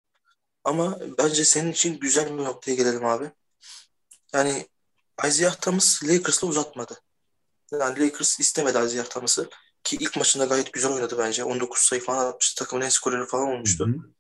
ama 0.64 1.00
bence 1.18 1.46
senin 1.46 1.72
için 1.72 2.00
güzel 2.00 2.38
bir 2.38 2.44
noktaya 2.44 2.76
gelelim 2.76 3.06
abi. 3.06 3.32
Yani 4.34 4.68
Isaiah 5.28 5.56
Thomas 5.56 6.04
Lakers'la 6.04 6.48
uzatmadı. 6.48 7.02
Yani 7.72 8.00
Lakers 8.00 8.40
istemedi 8.40 8.78
Isaiah 8.86 9.06
Thomas'ı 9.06 9.50
ki 9.84 9.98
ilk 10.00 10.18
maçında 10.18 10.46
gayet 10.46 10.74
güzel 10.74 10.92
oynadı 10.92 11.16
bence. 11.18 11.44
19 11.44 11.80
sayı 11.80 12.02
falan 12.02 12.26
atmıştı. 12.26 12.64
Takımın 12.64 12.86
en 12.86 12.90
skoreri 12.90 13.28
falan 13.28 13.48
olmuştu. 13.48 13.88
Hı 13.88 13.92
hı. 13.92 14.14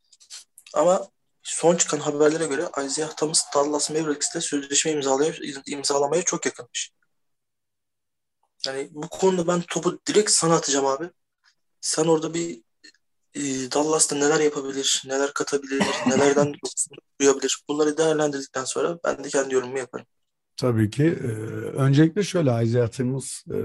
Ama 0.73 1.09
son 1.49 1.75
çıkan 1.75 1.99
haberlere 1.99 2.45
göre 2.45 2.69
Isaiah 2.85 3.15
Thomas 3.15 3.43
Dallas 3.55 3.89
Mavericks'te 3.89 4.41
sözleşme 4.41 4.91
imzalamaya, 4.91 5.33
imzalamaya 5.65 6.23
çok 6.23 6.45
yakınmış. 6.45 6.91
Yani 8.65 8.89
bu 8.91 9.09
konuda 9.09 9.47
ben 9.47 9.61
topu 9.61 9.99
direkt 10.07 10.31
sana 10.31 10.55
atacağım 10.55 10.85
abi. 10.85 11.09
Sen 11.81 12.05
orada 12.05 12.33
bir 12.33 12.61
e, 13.33 13.41
Dallas'ta 13.71 14.15
neler 14.15 14.39
yapabilir, 14.39 15.03
neler 15.05 15.33
katabilir, 15.33 15.83
nelerden 16.07 16.55
duyabilir. 17.21 17.63
Bunları 17.69 17.97
değerlendirdikten 17.97 18.65
sonra 18.65 18.99
ben 19.03 19.23
de 19.23 19.29
kendi 19.29 19.53
yorumumu 19.53 19.77
yaparım. 19.77 20.05
Tabii 20.57 20.89
ki. 20.89 21.03
Ee, 21.03 21.27
öncelikle 21.77 22.23
şöyle 22.23 22.63
Isaiah 22.63 22.87
Thomas 22.87 23.47
e, 23.47 23.57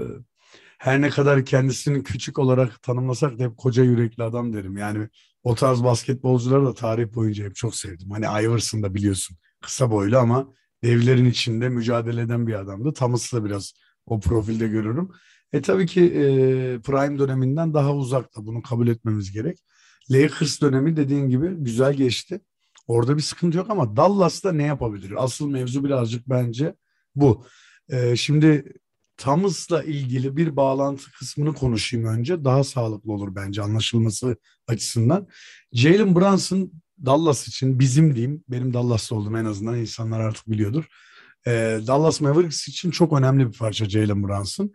her 0.77 1.01
ne 1.01 1.09
kadar 1.09 1.45
kendisini 1.45 2.03
küçük 2.03 2.39
olarak 2.39 2.81
tanımlasak 2.81 3.39
da 3.39 3.43
hep 3.43 3.57
koca 3.57 3.83
yürekli 3.83 4.23
adam 4.23 4.53
derim. 4.53 4.77
Yani 4.77 5.09
o 5.45 5.55
tarz 5.55 5.83
basketbolcuları 5.83 6.65
da 6.65 6.73
tarih 6.73 7.13
boyunca 7.13 7.45
hep 7.45 7.55
çok 7.55 7.75
sevdim. 7.75 8.11
Hani 8.11 8.25
Iverson 8.25 8.83
da 8.83 8.93
biliyorsun 8.93 9.37
kısa 9.61 9.91
boylu 9.91 10.17
ama 10.17 10.53
devlerin 10.83 11.25
içinde 11.25 11.69
mücadele 11.69 12.21
eden 12.21 12.47
bir 12.47 12.53
adamdı. 12.53 12.93
Thomas'ı 12.93 13.37
da 13.37 13.45
biraz 13.45 13.73
o 14.05 14.19
profilde 14.19 14.67
görürüm. 14.67 15.09
E 15.53 15.61
tabii 15.61 15.87
ki 15.87 16.01
e, 16.01 16.21
Prime 16.81 17.19
döneminden 17.19 17.73
daha 17.73 17.95
uzakta 17.95 18.45
bunu 18.45 18.61
kabul 18.61 18.87
etmemiz 18.87 19.31
gerek. 19.31 19.57
Lakers 20.11 20.61
dönemi 20.61 20.97
dediğin 20.97 21.29
gibi 21.29 21.49
güzel 21.49 21.93
geçti. 21.93 22.41
Orada 22.87 23.17
bir 23.17 23.21
sıkıntı 23.21 23.57
yok 23.57 23.69
ama 23.69 23.95
Dallas'ta 23.97 24.51
ne 24.51 24.63
yapabilir? 24.63 25.23
Asıl 25.23 25.49
mevzu 25.49 25.83
birazcık 25.83 26.29
bence 26.29 26.75
bu. 27.15 27.45
Ee, 27.89 28.15
şimdi 28.15 28.73
Thomas'la 29.17 29.83
ilgili 29.83 30.37
bir 30.37 30.55
bağlantı 30.55 31.11
kısmını 31.11 31.53
konuşayım 31.53 32.05
önce. 32.05 32.43
Daha 32.43 32.63
sağlıklı 32.63 33.13
olur 33.13 33.35
bence 33.35 33.61
anlaşılması 33.61 34.37
açısından. 34.67 35.27
Jalen 35.73 36.15
Brunson 36.15 36.71
Dallas 37.05 37.47
için 37.47 37.79
bizim 37.79 38.15
diyeyim. 38.15 38.43
Benim 38.49 38.73
Dallas'ta 38.73 39.15
olduğum 39.15 39.37
en 39.37 39.45
azından 39.45 39.79
insanlar 39.79 40.19
artık 40.19 40.49
biliyordur. 40.51 40.85
Ee, 41.47 41.79
Dallas 41.87 42.21
Mavericks 42.21 42.67
için 42.67 42.91
çok 42.91 43.13
önemli 43.13 43.47
bir 43.47 43.57
parça 43.57 43.89
Jalen 43.89 44.23
Brunson. 44.23 44.71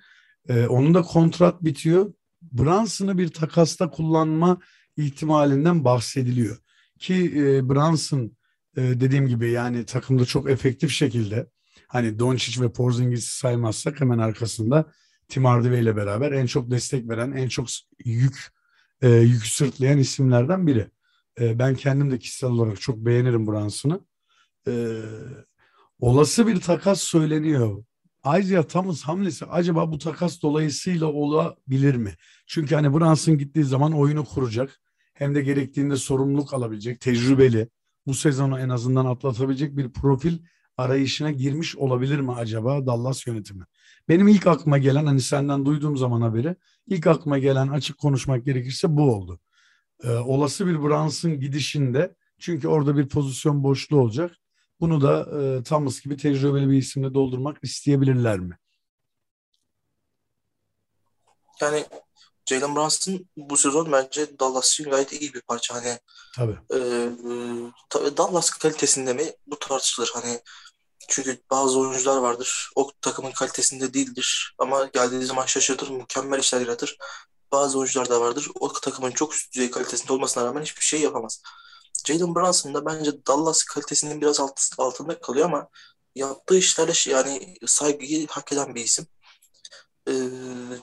Ee, 0.49 0.67
onun 0.67 0.95
da 0.95 1.03
kontrat 1.03 1.65
bitiyor. 1.65 2.13
Brunson'ı 2.43 3.19
bir 3.19 3.29
takasta 3.29 3.91
kullanma 3.91 4.61
ihtimalinden 4.97 5.85
bahsediliyor. 5.85 6.59
Ki 6.99 7.33
e, 7.37 7.69
Brunson 7.69 8.37
e, 8.77 8.83
dediğim 8.83 9.29
gibi 9.29 9.51
yani 9.51 9.85
takımda 9.85 10.25
çok 10.25 10.51
efektif 10.51 10.91
şekilde 10.91 11.47
hani 11.91 12.19
Doncic 12.19 12.61
ve 12.61 12.73
Porzingis'i 12.73 13.37
saymazsak 13.37 14.01
hemen 14.01 14.19
arkasında 14.19 14.93
Tim 15.29 15.45
Hardaway 15.45 15.81
ile 15.81 15.97
beraber 15.97 16.33
en 16.33 16.47
çok 16.47 16.71
destek 16.71 17.09
veren, 17.09 17.33
en 17.33 17.49
çok 17.49 17.67
yük 18.05 18.49
e, 19.03 19.09
yük 19.09 19.47
sırtlayan 19.47 19.99
isimlerden 19.99 20.67
biri. 20.67 20.91
E, 21.41 21.59
ben 21.59 21.75
kendim 21.75 22.11
de 22.11 22.19
kişisel 22.19 22.51
olarak 22.51 22.81
çok 22.81 22.97
beğenirim 22.97 23.47
Brunson'ı. 23.47 24.01
E, 24.67 24.73
olası 26.01 26.47
bir 26.47 26.61
takas 26.61 27.01
söyleniyor. 27.01 27.85
Isaiah 28.39 28.63
Thomas 28.63 29.03
hamlesi 29.03 29.47
acaba 29.47 29.93
bu 29.93 29.99
takas 29.99 30.43
dolayısıyla 30.43 31.07
olabilir 31.07 31.95
mi? 31.95 32.15
Çünkü 32.47 32.75
hani 32.75 32.95
Brunson 32.95 33.39
gittiği 33.39 33.65
zaman 33.65 33.93
oyunu 33.93 34.25
kuracak. 34.25 34.81
Hem 35.15 35.35
de 35.35 35.43
gerektiğinde 35.43 35.97
sorumluluk 35.97 36.55
alabilecek, 36.55 37.01
tecrübeli, 37.01 37.69
bu 38.07 38.15
sezonu 38.15 38.61
en 38.61 38.69
azından 38.69 39.07
atlatabilecek 39.07 39.77
bir 39.77 39.93
profil 39.93 40.39
arayışına 40.81 41.31
girmiş 41.31 41.77
olabilir 41.77 42.21
mi 42.21 42.33
acaba 42.33 42.87
Dallas 42.87 43.27
yönetimi? 43.27 43.65
Benim 44.09 44.29
ilk 44.29 44.47
aklıma 44.47 44.79
gelen 44.79 45.07
hani 45.07 45.21
senden 45.21 45.67
duyduğum 45.67 45.97
zaman 45.97 46.21
haberi 46.21 46.57
ilk 46.87 47.07
aklıma 47.07 47.39
gelen 47.39 47.69
açık 47.69 47.99
konuşmak 47.99 48.45
gerekirse 48.45 48.97
bu 48.97 49.15
oldu. 49.15 49.41
Ee, 50.05 50.11
olası 50.11 50.67
bir 50.67 50.83
Brunson 50.83 51.41
gidişinde 51.41 52.15
çünkü 52.39 52.69
orada 52.69 52.97
bir 52.97 53.09
pozisyon 53.09 53.65
boşluğu 53.65 54.01
olacak. 54.01 54.37
Bunu 54.81 55.01
da 55.01 55.41
e, 55.41 55.63
Thomas 55.63 56.01
gibi 56.01 56.17
tecrübeli 56.17 56.71
bir 56.71 56.79
isimle 56.79 57.15
doldurmak 57.15 57.59
isteyebilirler 57.63 58.39
mi? 58.39 58.59
Yani 61.61 61.85
Jalen 62.47 62.77
Brunson 62.77 63.27
bu 63.37 63.57
sezon 63.57 63.93
bence 63.93 64.39
Dallas 64.41 64.73
için 64.73 64.91
gayet 64.91 65.13
iyi 65.13 65.35
bir 65.35 65.41
parça. 65.41 65.75
Hani 65.75 65.99
Tabii. 66.37 66.59
e, 66.75 66.79
tabii 67.89 68.17
Dallas 68.17 68.51
kalitesinde 68.51 69.13
mi 69.13 69.33
bu 69.47 69.59
tartışılır. 69.59 70.11
Hani 70.15 70.41
çünkü 71.11 71.43
bazı 71.51 71.79
oyuncular 71.79 72.17
vardır. 72.19 72.71
O 72.77 72.91
takımın 73.01 73.33
kalitesinde 73.33 73.95
değildir. 73.95 74.55
Ama 74.59 74.85
geldiği 74.85 75.25
zaman 75.25 75.47
şaşırtır, 75.47 75.91
mükemmel 75.91 76.39
işler 76.39 76.61
yaratır. 76.61 76.97
Bazı 77.53 77.79
oyuncular 77.79 78.09
da 78.09 78.21
vardır. 78.21 78.49
O 78.61 78.73
takımın 78.73 79.11
çok 79.11 79.35
üst 79.35 79.55
düzey 79.55 79.71
kalitesinde 79.71 80.13
olmasına 80.13 80.45
rağmen 80.45 80.63
hiçbir 80.63 80.83
şey 80.83 81.01
yapamaz. 81.01 81.43
Jalen 82.07 82.35
Brunson 82.35 82.75
da 82.75 82.87
bence 82.87 83.27
Dallas 83.27 83.65
kalitesinin 83.65 84.21
biraz 84.21 84.41
alt, 84.41 84.61
altında 84.79 85.21
kalıyor 85.21 85.47
ama 85.47 85.69
yaptığı 86.15 86.59
işlerle 86.59 86.93
yani 87.07 87.57
saygıyı 87.67 88.27
hak 88.29 88.53
eden 88.53 88.75
bir 88.75 88.85
isim. 88.85 89.07
Ee, 90.09 90.13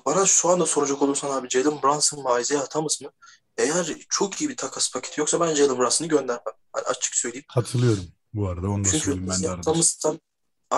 bana 0.06 0.26
şu 0.26 0.50
anda 0.50 0.66
soracak 0.66 1.02
olursan 1.02 1.32
abi 1.32 1.50
Jalen 1.50 1.84
Brunson 1.84 2.24
mı 2.24 2.42
Isaiah 2.42 2.66
Thomas 2.66 3.02
mı? 3.02 3.10
Eğer 3.58 3.96
çok 4.10 4.42
iyi 4.42 4.50
bir 4.50 4.58
takas 4.58 4.92
paketi 4.92 5.20
yoksa 5.20 5.40
ben 5.40 5.54
Jalen 5.54 5.78
Brunson'ı 5.78 6.08
göndermem. 6.08 6.54
Hani 6.74 6.86
açık 6.86 7.16
söyleyeyim. 7.16 7.46
Katılıyorum 7.54 8.17
bu 8.38 8.50
arada 8.50 8.70
onu 8.70 8.86
da 8.86 8.90
Çünkü 8.90 9.06
söyleyeyim 9.06 9.30
ben 9.30 9.44
de 9.44 9.50
arada. 9.50 9.74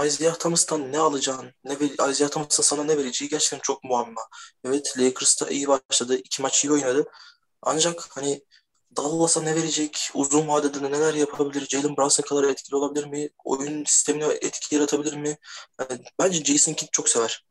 Isaiah 0.05 0.35
Thomas'tan 0.35 0.91
ne 0.91 0.99
alacağın, 0.99 1.53
ne 1.63 1.77
Isaiah 2.11 2.29
Thomas'ın 2.29 2.63
sana 2.63 2.83
ne 2.83 2.97
vereceği 2.97 3.29
gerçekten 3.29 3.59
çok 3.59 3.83
muamma. 3.83 4.21
Evet 4.65 4.93
Lakers'ta 4.97 5.49
iyi 5.49 5.67
başladı. 5.67 6.15
iki 6.15 6.41
maç 6.41 6.65
iyi 6.65 6.71
oynadı. 6.71 7.05
Ancak 7.61 8.07
hani 8.17 8.43
Dallas'a 8.97 9.41
ne 9.41 9.55
verecek? 9.55 10.09
Uzun 10.13 10.47
vadede 10.47 10.91
neler 10.91 11.13
yapabilir? 11.13 11.67
Jalen 11.69 11.97
Brunson 11.97 12.23
kadar 12.23 12.43
etkili 12.43 12.75
olabilir 12.75 13.05
mi? 13.05 13.29
Oyun 13.43 13.85
sistemine 13.85 14.25
etki 14.25 14.75
yaratabilir 14.75 15.13
mi? 15.13 15.37
Yani 15.79 16.03
bence 16.19 16.43
Jason 16.43 16.73
Kidd 16.73 16.89
çok 16.91 17.09
sever 17.09 17.45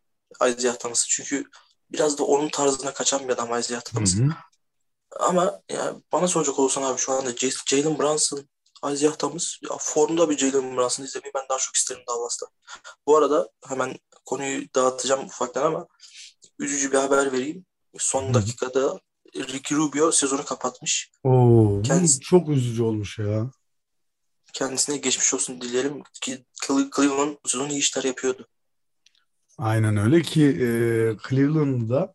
Isaiah 0.48 0.76
Thomas'ı. 0.76 1.06
Çünkü 1.08 1.44
biraz 1.92 2.18
da 2.18 2.24
onun 2.24 2.48
tarzına 2.48 2.94
kaçan 2.94 3.28
bir 3.28 3.32
adam 3.32 3.60
Isaiah 3.60 3.80
Thomas. 3.80 4.14
Hı 4.14 4.22
hı. 4.22 4.28
Ama 5.20 5.60
yani 5.68 6.02
bana 6.12 6.28
soracak 6.28 6.58
olursan 6.58 6.82
abi 6.82 6.98
şu 6.98 7.12
anda 7.12 7.30
Jalen 7.66 7.98
Brunson, 7.98 8.48
Isaiah 8.92 9.14
Thomas 9.18 9.56
ya 9.70 9.76
formda 9.80 10.30
bir 10.30 10.38
Jalen 10.38 10.76
Brunson 10.76 11.04
izlemeyi 11.04 11.32
ben 11.34 11.42
daha 11.50 11.58
çok 11.58 11.74
isterim 11.76 12.02
Dallas'ta. 12.08 12.46
Bu 13.06 13.16
arada 13.16 13.48
hemen 13.68 13.96
konuyu 14.26 14.62
dağıtacağım 14.74 15.24
ufaktan 15.26 15.64
ama 15.66 15.86
üzücü 16.58 16.92
bir 16.92 16.98
haber 16.98 17.32
vereyim. 17.32 17.64
Son 17.98 18.34
dakikada 18.34 19.00
Ricky 19.36 19.80
Rubio 19.80 20.12
sezonu 20.12 20.44
kapatmış. 20.44 21.10
Oo, 21.24 21.82
Kendisi- 21.82 22.20
çok 22.20 22.48
üzücü 22.48 22.82
olmuş 22.82 23.18
ya. 23.18 23.50
Kendisine 24.52 24.96
geçmiş 24.96 25.34
olsun 25.34 25.60
dilerim 25.60 26.02
ki 26.20 26.44
Cle- 26.62 26.96
Cleveland 26.96 27.36
bu 27.44 27.48
sezon 27.48 27.68
iyi 27.68 27.78
işler 27.78 28.02
yapıyordu. 28.04 28.46
Aynen 29.58 29.96
öyle 29.96 30.22
ki 30.22 30.44
e, 30.44 30.66
Cleveland'da 31.28 32.14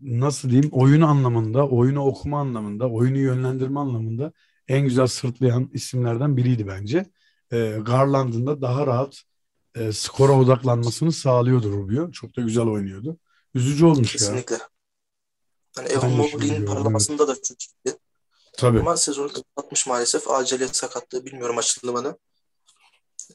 nasıl 0.00 0.50
diyeyim 0.50 0.70
oyunu 0.72 1.06
anlamında, 1.06 1.68
oyunu 1.68 2.04
okuma 2.06 2.40
anlamında, 2.40 2.90
oyunu 2.90 3.18
yönlendirme 3.18 3.80
anlamında 3.80 4.32
en 4.68 4.84
güzel 4.84 5.06
sırtlayan 5.06 5.70
isimlerden 5.72 6.36
biriydi 6.36 6.66
bence. 6.66 7.06
E, 7.52 7.78
Garland'ın 7.80 8.46
da 8.46 8.62
daha 8.62 8.86
rahat 8.86 9.22
e, 9.74 9.92
skora 9.92 10.32
odaklanmasını 10.32 11.12
sağlıyordu 11.12 11.72
Rubio. 11.72 12.10
Çok 12.10 12.36
da 12.36 12.40
güzel 12.40 12.64
oynuyordu. 12.64 13.16
Üzücü 13.54 13.86
olmuş 13.86 14.14
ya. 14.14 14.18
Kesinlikle. 14.18 14.58
Yani 15.78 15.88
Evan 15.88 16.10
Mobley'in 16.10 16.40
biliyorum, 16.40 16.74
parlamasında 16.74 17.28
da 17.28 17.34
çok 17.34 17.56
iyiydi. 17.62 17.98
Tabii. 18.52 18.80
Ama 18.80 18.96
sezonu 18.96 19.32
kapatmış 19.32 19.86
maalesef. 19.86 20.30
Acele 20.30 20.68
sakatlığı 20.68 21.26
bilmiyorum 21.26 21.58
açıklamanı. 21.58 22.18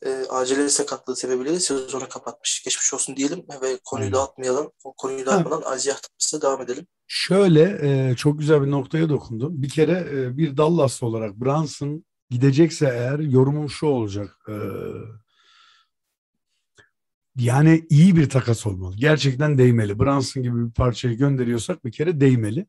E, 0.06 0.10
acele 0.10 0.70
sakatlığı 0.70 1.16
sebebiyle 1.16 1.60
sezonu 1.60 2.10
kapatmış. 2.10 2.64
Geçmiş 2.66 2.94
olsun 2.94 3.16
diyelim 3.16 3.46
ve 3.62 3.80
konuyu 3.84 4.06
Aynen. 4.06 4.14
dağıtmayalım. 4.14 4.72
O 4.84 4.94
konuyu 4.94 5.26
dağıtmadan 5.26 5.62
Thomas'a 5.62 6.42
devam 6.42 6.62
edelim. 6.62 6.88
Şöyle 7.08 7.80
e, 7.82 8.16
çok 8.16 8.40
güzel 8.40 8.62
bir 8.62 8.72
noktaya 8.72 9.10
dokundum. 9.10 9.62
Bir 9.62 9.70
kere 9.70 10.08
e, 10.14 10.38
bir 10.38 10.58
Dallaslı 10.58 11.08
olarak 11.08 11.36
Brunson 11.36 12.06
gidecekse 12.30 12.86
eğer 12.86 13.20
yorumum 13.20 13.70
şu 13.70 13.86
olacak. 13.86 14.38
E, 14.50 14.56
yani 17.38 17.86
iyi 17.90 18.16
bir 18.16 18.30
takas 18.30 18.68
olmalı. 18.68 18.96
Gerçekten 18.98 19.58
değmeli. 19.58 20.00
Brunson 20.00 20.44
gibi 20.44 20.66
bir 20.66 20.72
parçayı 20.72 21.18
gönderiyorsak 21.18 21.86
bir 21.86 21.92
kere 21.92 22.22
değmeli. 22.22 22.66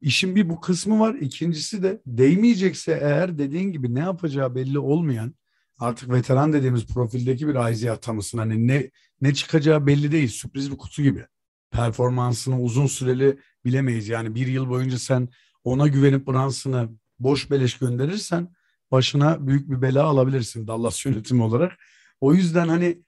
İşin 0.00 0.36
bir 0.36 0.48
bu 0.48 0.60
kısmı 0.60 1.00
var. 1.00 1.14
İkincisi 1.14 1.82
de 1.82 2.02
değmeyecekse 2.06 2.98
eğer 3.02 3.38
dediğin 3.38 3.72
gibi 3.72 3.94
ne 3.94 4.00
yapacağı 4.00 4.54
belli 4.54 4.78
olmayan 4.78 5.34
artık 5.78 6.10
veteran 6.10 6.52
dediğimiz 6.52 6.86
profildeki 6.86 7.48
bir 7.48 7.72
Isaiah 7.72 7.96
Thomas'ın 7.96 8.38
hani 8.38 8.66
ne 8.68 8.90
ne 9.20 9.34
çıkacağı 9.34 9.86
belli 9.86 10.12
değil. 10.12 10.28
Sürpriz 10.28 10.72
bir 10.72 10.76
kutu 10.76 11.02
gibi. 11.02 11.26
Performansını 11.72 12.60
uzun 12.60 12.86
süreli 12.86 13.38
bilemeyiz. 13.64 14.08
Yani 14.08 14.34
bir 14.34 14.46
yıl 14.46 14.68
boyunca 14.68 14.98
sen 14.98 15.28
ona 15.64 15.88
güvenip 15.88 16.26
Brunson'ı 16.26 16.88
boş 17.18 17.50
beleş 17.50 17.78
gönderirsen 17.78 18.48
başına 18.90 19.46
büyük 19.46 19.70
bir 19.70 19.82
bela 19.82 20.04
alabilirsin 20.04 20.66
Dallas 20.66 21.06
yönetimi 21.06 21.42
olarak. 21.42 21.72
O 22.20 22.34
yüzden 22.34 22.68
hani 22.68 23.02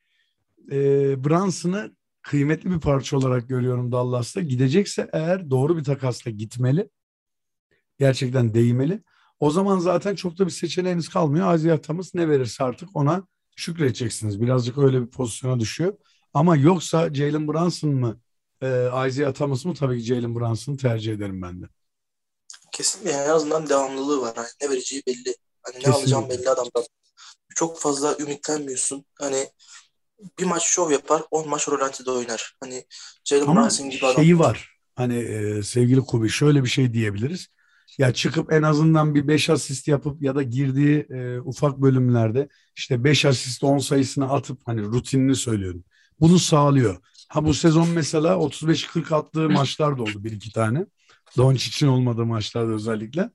e, 0.71 0.78
Brunson'ı 1.25 1.97
kıymetli 2.23 2.71
bir 2.71 2.80
parça 2.80 3.16
olarak 3.16 3.49
görüyorum 3.49 3.92
Dallas'ta. 3.92 4.40
Gidecekse 4.40 5.11
eğer 5.12 5.50
doğru 5.50 5.76
bir 5.76 5.85
takasla 5.85 6.30
gitmeli. 6.30 6.88
Gerçekten 7.99 8.54
değmeli. 8.54 9.02
O 9.40 9.50
zaman 9.50 9.78
zaten 9.78 10.14
çok 10.14 10.38
da 10.38 10.47
bir 10.47 10.50
seçeneğiniz 10.50 11.09
kalmıyor. 11.09 11.78
Thomas 11.78 12.14
ne 12.14 12.28
verirse 12.28 12.64
artık 12.64 12.97
ona 12.97 13.26
şükredeceksiniz. 13.56 14.40
Birazcık 14.40 14.78
öyle 14.78 15.02
bir 15.02 15.06
pozisyona 15.06 15.61
düşüyor. 15.61 15.94
Ama 16.35 16.56
yoksa 16.56 17.14
Jalen 17.14 17.49
Brunson 17.49 17.90
mı 17.90 18.21
e, 18.64 19.09
Isaiah 19.09 19.35
Thomas 19.35 19.64
mı? 19.64 19.75
Tabii 19.75 19.99
ki 19.99 20.04
Jalen 20.04 20.35
Brunson'ı 20.35 20.76
tercih 20.76 21.12
ederim 21.12 21.42
ben 21.42 21.62
de. 21.62 21.66
Kesinlikle 22.73 23.11
yani 23.11 23.25
en 23.25 23.30
azından 23.30 23.68
devamlılığı 23.68 24.21
var. 24.21 24.33
Hani 24.37 24.49
ne 24.62 24.71
vereceği 24.71 25.02
belli. 25.06 25.37
Hani 25.62 25.85
ne 25.85 25.88
alacağım 25.88 26.28
belli 26.28 26.50
adamdan. 26.50 26.85
Çok 27.54 27.80
fazla 27.80 28.16
ümitlenmiyorsun. 28.18 29.04
Hani 29.21 29.49
bir 30.38 30.44
maç 30.44 30.62
şov 30.62 30.90
yapar, 30.90 31.23
10 31.30 31.49
maç 31.49 31.68
rölantide 31.68 32.11
oynar. 32.11 32.56
Hani 32.61 32.85
Jalen 33.25 33.56
Brunson 33.56 33.90
gibi 33.90 34.06
adam. 34.06 34.16
şeyi 34.16 34.38
var. 34.38 34.71
Hani 34.97 35.16
e, 35.16 35.62
sevgili 35.62 36.00
Kubi 36.00 36.28
şöyle 36.28 36.64
bir 36.64 36.68
şey 36.68 36.92
diyebiliriz. 36.92 37.47
Ya 37.99 38.14
çıkıp 38.14 38.52
en 38.52 38.62
azından 38.62 39.14
bir 39.14 39.28
5 39.28 39.50
asist 39.50 39.88
yapıp 39.88 40.23
ya 40.23 40.35
da 40.35 40.42
girdiği 40.42 41.06
e, 41.11 41.40
ufak 41.40 41.78
bölümlerde 41.78 42.49
işte 42.76 43.04
5 43.04 43.25
asist 43.25 43.64
10 43.64 43.78
sayısını 43.78 44.33
atıp 44.33 44.61
hani 44.66 44.83
rutinini 44.83 45.37
söylüyorum. 45.37 45.85
Bunu 46.21 46.38
sağlıyor. 46.38 46.97
Ha 47.28 47.45
bu 47.45 47.54
sezon 47.54 47.88
mesela 47.88 48.35
35-40 48.35 49.14
attığı 49.14 49.50
maçlar 49.50 49.99
da 49.99 50.02
oldu 50.02 50.25
bir 50.25 50.33
iki 50.33 50.52
tane. 50.52 50.87
Doncic'in 51.37 51.90
olmadığı 51.90 52.25
maçlarda 52.25 52.73
özellikle. 52.73 53.31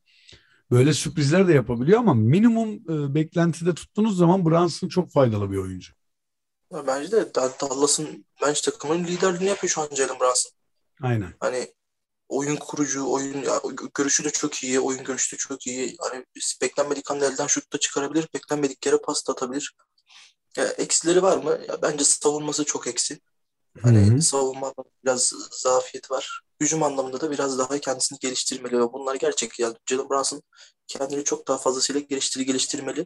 Böyle 0.71 0.93
sürprizler 0.93 1.47
de 1.47 1.53
yapabiliyor 1.53 1.99
ama 1.99 2.13
minimum 2.13 2.69
e, 2.69 3.15
beklentide 3.15 3.75
tuttuğunuz 3.75 4.17
zaman 4.17 4.45
Brunson 4.45 4.87
çok 4.87 5.11
faydalı 5.11 5.51
bir 5.51 5.57
oyuncu. 5.57 5.93
Ya 6.73 6.87
Bence 6.87 7.11
de 7.11 7.35
Da- 7.35 7.53
Dallas'ın 7.61 8.25
bence 8.41 8.61
takımın 8.61 9.03
liderliğini 9.03 9.49
yapıyor 9.49 9.71
şu 9.71 9.81
an 9.81 9.89
Jalen 9.95 10.19
Brunson. 10.19 10.51
Aynen. 11.01 11.33
Hani 11.39 11.73
oyun 12.29 12.55
kurucu, 12.55 13.11
oyun 13.11 13.43
ya, 13.43 13.61
görüşü 13.93 14.23
de 14.23 14.29
çok 14.29 14.63
iyi, 14.63 14.79
oyun 14.79 15.03
görüşü 15.03 15.35
de 15.35 15.37
çok 15.37 15.67
iyi. 15.67 15.95
Hani 15.99 16.25
beklenmedik 16.61 17.11
anda 17.11 17.25
elden 17.31 17.47
şut 17.47 17.73
da 17.73 17.77
çıkarabilir, 17.77 18.27
beklenmedik 18.33 18.85
yere 18.85 18.97
pas 18.97 19.27
da 19.27 19.31
atabilir. 19.33 19.75
Ya, 20.57 20.65
eksileri 20.65 21.23
var 21.23 21.37
mı? 21.37 21.59
Ya, 21.69 21.81
bence 21.81 22.03
savunması 22.03 22.65
çok 22.65 22.87
eksi. 22.87 23.19
Hani 23.81 24.09
Hı 24.09 24.13
hı. 24.13 24.21
savunma 24.21 24.73
biraz 25.03 25.33
zafiyeti 25.51 26.09
var. 26.09 26.41
Hücum 26.61 26.83
anlamında 26.83 27.21
da 27.21 27.31
biraz 27.31 27.59
daha 27.59 27.79
kendisini 27.79 28.19
geliştirmeli 28.19 28.79
bunlar 28.93 29.15
gerçek. 29.15 29.59
Yani 29.59 29.75
Jalen 29.89 30.09
Brunson 30.09 30.41
kendini 30.87 31.23
çok 31.23 31.47
daha 31.47 31.57
fazlasıyla 31.57 32.01
geliştir 32.01 32.41
geliştirmeli. 32.41 33.05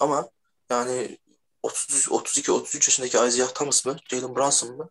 Ama 0.00 0.28
yani 0.70 1.18
30 1.62 2.06
32 2.10 2.52
33 2.52 2.88
yaşındaki 2.88 3.28
Isaiah 3.28 3.54
Thomas 3.54 3.86
mı, 3.86 3.96
Jalen 4.10 4.36
Brunson 4.36 4.76
mı? 4.76 4.88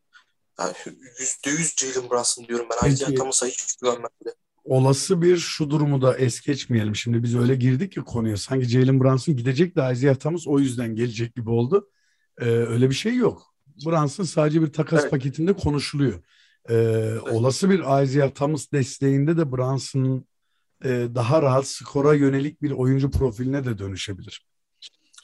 Yani 0.59 0.73
%100 1.19 1.93
Jalen 1.93 2.09
Brunson 2.09 2.47
diyorum 2.47 2.67
ben. 2.71 2.77
Peki. 2.81 2.93
Isaiah 2.93 3.15
Thomas'a 3.15 3.45
hiç 3.47 3.75
güvenmem 3.81 4.09
bile. 4.21 4.33
olası 4.63 5.21
bir 5.21 5.37
şu 5.37 5.69
durumu 5.69 6.01
da 6.01 6.17
es 6.17 6.41
geçmeyelim. 6.41 6.95
Şimdi 6.95 7.23
biz 7.23 7.35
öyle 7.35 7.55
girdik 7.55 7.91
ki 7.91 8.01
konuya. 8.01 8.37
Sanki 8.37 8.69
Jalen 8.69 8.99
Brunson 8.99 9.35
gidecek 9.35 9.75
de 9.75 9.89
Isaiah 9.93 10.15
Thomas 10.15 10.47
o 10.47 10.59
yüzden 10.59 10.95
gelecek 10.95 11.35
gibi 11.35 11.49
oldu. 11.49 11.89
Ee, 12.39 12.45
öyle 12.45 12.89
bir 12.89 12.95
şey 12.95 13.15
yok. 13.15 13.56
Brunson 13.85 14.23
sadece 14.23 14.61
bir 14.61 14.73
takas 14.73 15.01
Evet. 15.01 15.11
paketinde 15.11 15.53
konuşuluyor. 15.53 16.23
Ee, 16.69 17.19
Olası 17.19 17.69
bir 17.69 18.03
Isaiah 18.03 18.31
Thomas 18.31 18.71
desteğinde 18.71 19.37
de 19.37 19.51
Brunson'ın 19.51 20.27
e, 20.83 20.89
daha 21.15 21.41
rahat 21.41 21.67
skora 21.67 22.13
yönelik 22.13 22.61
bir 22.61 22.71
oyuncu 22.71 23.11
profiline 23.11 23.65
de 23.65 23.77
dönüşebilir. 23.77 24.45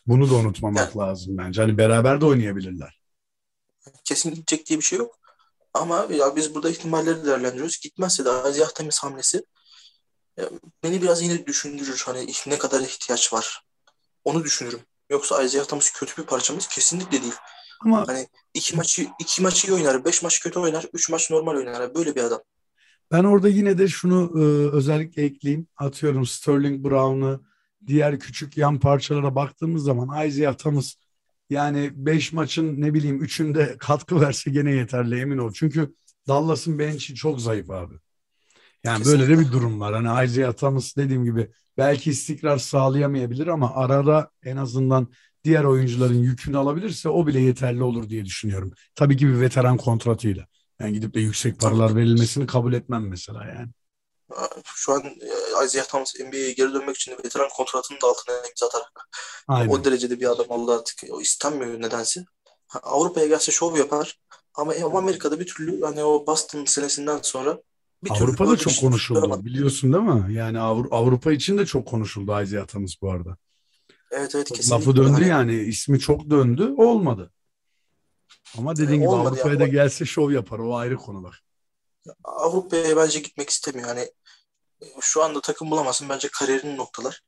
Bunu 0.07 0.29
da 0.29 0.33
unutmamak 0.33 0.97
lazım 0.97 1.37
bence. 1.37 1.61
Hani 1.61 1.77
beraber 1.77 2.21
de 2.21 2.25
oynayabilirler. 2.25 2.99
Kesin 4.03 4.33
gidecek 4.35 4.65
diye 4.65 4.79
bir 4.79 4.83
şey 4.83 4.99
yok. 4.99 5.19
Ama 5.73 6.07
ya 6.11 6.35
biz 6.35 6.55
burada 6.55 6.69
ihtimalleri 6.69 7.25
değerlendiriyoruz. 7.25 7.79
Gitmezse 7.79 8.25
de 8.25 8.29
Aziz 8.29 8.73
Temiz 8.73 9.03
hamlesi 9.03 9.45
ya, 10.37 10.49
beni 10.83 11.01
biraz 11.01 11.21
yine 11.21 11.45
düşündürür. 11.45 12.03
Hani 12.05 12.31
ne 12.47 12.57
kadar 12.57 12.81
ihtiyaç 12.81 13.33
var. 13.33 13.63
Onu 14.23 14.43
düşünürüm. 14.43 14.79
Yoksa 15.09 15.43
Isaiah 15.43 15.65
Thomas 15.65 15.91
kötü 15.91 16.21
bir 16.21 16.27
parçamız 16.27 16.67
kesinlikle 16.67 17.21
değil. 17.21 17.33
Ama 17.81 18.07
Hani 18.07 18.27
iki 18.53 18.75
maçı 18.75 19.07
iki 19.19 19.41
maçı 19.41 19.67
iyi 19.67 19.73
oynar, 19.73 20.05
beş 20.05 20.23
maç 20.23 20.39
kötü 20.39 20.59
oynar, 20.59 20.85
üç 20.93 21.09
maç 21.09 21.31
normal 21.31 21.55
oynar. 21.55 21.95
Böyle 21.95 22.15
bir 22.15 22.23
adam. 22.23 22.41
Ben 23.11 23.23
orada 23.23 23.49
yine 23.49 23.77
de 23.77 23.87
şunu 23.87 24.31
e, 24.35 24.41
özellikle 24.75 25.23
ekleyeyim. 25.23 25.67
Atıyorum 25.77 26.25
Sterling 26.25 26.85
Brown'u, 26.85 27.43
diğer 27.87 28.19
küçük 28.19 28.57
yan 28.57 28.79
parçalara 28.79 29.35
baktığımız 29.35 29.83
zaman 29.83 30.27
Isaiah 30.27 30.53
Thomas 30.53 30.93
yani 31.49 31.91
5 31.93 32.33
maçın 32.33 32.81
ne 32.81 32.93
bileyim 32.93 33.23
3'ünde 33.23 33.77
katkı 33.77 34.21
verse 34.21 34.51
gene 34.51 34.71
yeterli 34.71 35.19
emin 35.19 35.37
ol. 35.37 35.51
Çünkü 35.55 35.95
Dallas'ın 36.27 36.79
bench'i 36.79 37.15
çok 37.15 37.41
zayıf 37.41 37.69
abi. 37.69 37.95
Yani 38.83 39.05
böyle 39.05 39.27
de 39.27 39.39
bir 39.39 39.51
durum 39.51 39.79
var. 39.79 40.03
Hani 40.03 40.25
Isaiah 40.25 40.53
Thomas 40.53 40.95
dediğim 40.97 41.25
gibi 41.25 41.51
belki 41.77 42.09
istikrar 42.09 42.57
sağlayamayabilir 42.57 43.47
ama 43.47 43.75
arada 43.75 44.29
en 44.43 44.57
azından 44.57 45.07
diğer 45.43 45.63
oyuncuların 45.63 46.23
yükünü 46.23 46.57
alabilirse 46.57 47.09
o 47.09 47.27
bile 47.27 47.39
yeterli 47.39 47.83
olur 47.83 48.09
diye 48.09 48.25
düşünüyorum. 48.25 48.73
Tabii 48.95 49.17
ki 49.17 49.27
bir 49.27 49.39
veteran 49.41 49.77
kontratıyla. 49.77 50.47
Yani 50.79 50.93
gidip 50.93 51.13
de 51.13 51.19
yüksek 51.19 51.59
paralar 51.59 51.95
verilmesini 51.95 52.47
kabul 52.47 52.73
etmem 52.73 53.07
mesela 53.07 53.45
yani. 53.45 53.69
Şu 54.63 54.93
an 54.93 55.03
e, 55.05 55.65
Isaiah 55.65 55.85
Thomas 55.85 56.15
NBA'ye 56.19 56.51
geri 56.53 56.73
dönmek 56.73 56.95
için 56.95 57.11
veteran 57.25 57.49
kontratının 57.49 58.01
da 58.01 58.07
altına 58.07 58.35
imza 58.35 58.65
atarak 58.65 59.09
Aynen. 59.47 59.69
o 59.69 59.83
derecede 59.83 60.19
bir 60.19 60.31
adam 60.31 60.45
oldu 60.49 60.71
artık. 60.71 61.03
O 61.11 61.21
istenmiyor 61.21 61.81
nedense. 61.81 62.25
Avrupa'ya 62.83 63.27
gelse 63.27 63.51
şov 63.51 63.77
yapar. 63.77 64.19
Ama 64.53 64.73
ama 64.83 64.99
Amerika'da 64.99 65.39
bir 65.39 65.45
türlü 65.45 65.81
hani 65.81 66.03
o 66.03 66.27
Boston 66.27 66.65
senesinden 66.65 67.19
sonra 67.21 67.57
bir 68.03 68.11
Avrupa'da 68.11 68.57
çok 68.57 68.73
şey 68.73 68.89
konuşuldu 68.89 69.45
biliyorsun 69.45 69.93
değil 69.93 70.03
mi? 70.03 70.33
Yani 70.33 70.57
Avru- 70.57 70.87
Avrupa 70.91 71.31
için 71.31 71.57
de 71.57 71.65
çok 71.65 71.87
konuşuldu 71.87 72.41
Isaiah 72.41 72.67
Thomas 72.67 72.91
bu 73.01 73.11
arada. 73.11 73.37
Evet 74.13 74.35
evet 74.35 74.51
kesinlikle. 74.53 74.75
Lafı 74.75 74.95
döndü 74.95 75.11
Hani 75.11 75.27
yani 75.27 75.55
ismi 75.55 75.99
çok 75.99 76.29
döndü 76.29 76.73
olmadı. 76.77 77.31
Ama 78.57 78.75
dediğin 78.75 79.01
gibi 79.01 79.09
Olmadı 79.09 79.27
Avrupa'ya 79.27 79.53
ya. 79.53 79.59
da 79.59 79.67
gelse 79.67 80.05
şov 80.05 80.31
yapar 80.31 80.59
o 80.59 80.75
ayrı 80.75 80.95
konu 80.97 81.23
bak. 81.23 81.33
Avrupa'ya 82.23 82.97
bence 82.97 83.19
gitmek 83.19 83.49
istemiyor. 83.49 83.87
Hani 83.87 84.01
e, 84.81 84.85
şu 85.01 85.23
anda 85.23 85.41
takım 85.41 85.71
bulamazsın 85.71 86.09
bence 86.09 86.27
kariyerini 86.27 86.77
noktalar. 86.77 87.21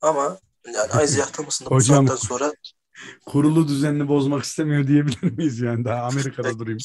Ama 0.00 0.38
yani 0.74 0.88
Isaiah 1.04 1.32
Thomas'ın 1.32 1.66
da 1.66 1.70
bu 1.70 1.74
Hocam- 1.74 2.06
saatten 2.06 2.26
sonra 2.26 2.52
Kurulu 3.26 3.68
düzenini 3.68 4.08
bozmak 4.08 4.44
istemiyor 4.44 4.86
diyebilir 4.86 5.22
miyiz 5.22 5.60
yani 5.60 5.84
daha 5.84 6.02
Amerika'da 6.02 6.58
durayım. 6.58 6.78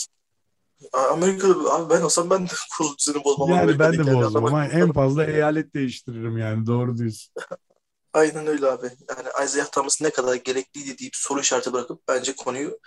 Amerika'da 1.12 1.74
abi 1.74 1.94
ben 1.94 2.02
olsam 2.02 2.30
ben 2.30 2.48
de 2.48 2.52
kurulu 2.78 2.98
düzeni 2.98 3.24
bozmam. 3.24 3.50
Yani 3.50 3.80
ben 3.80 3.94
de 3.94 3.98
yani 3.98 4.14
bozmam 4.16 4.46
ama 4.46 4.66
en 4.68 4.92
fazla 4.94 5.26
eyalet 5.26 5.74
değiştiririm 5.74 6.38
yani 6.38 6.66
doğru 6.66 6.98
diyorsun. 6.98 7.34
Aynen 8.18 8.48
öyle 8.48 8.66
abi. 8.68 8.86
Yani 9.10 9.46
Isaiah 9.46 9.66
Thomas 9.72 10.02
ne 10.02 10.10
kadar 10.10 10.36
gerekliydi 10.36 10.98
deyip 10.98 11.16
soru 11.16 11.40
işareti 11.40 11.74
bırakıp 11.74 12.02
bence 12.08 12.36
konuyu 12.36 12.80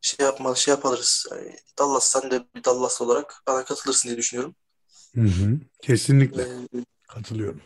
şey 0.00 0.26
yapmalı 0.26 0.56
şey 0.56 0.72
yaparız. 0.74 1.26
Yani 1.30 1.56
Dallas 1.78 2.10
sen 2.10 2.30
de 2.30 2.44
bir 2.54 2.64
Dallas 2.64 3.00
olarak 3.00 3.42
bana 3.46 3.64
katılırsın 3.64 4.08
diye 4.08 4.18
düşünüyorum. 4.18 4.56
Hı 5.14 5.20
hı. 5.20 5.60
Kesinlikle 5.82 6.42
Ee, 6.42 6.84
katılıyorum. 7.08 7.60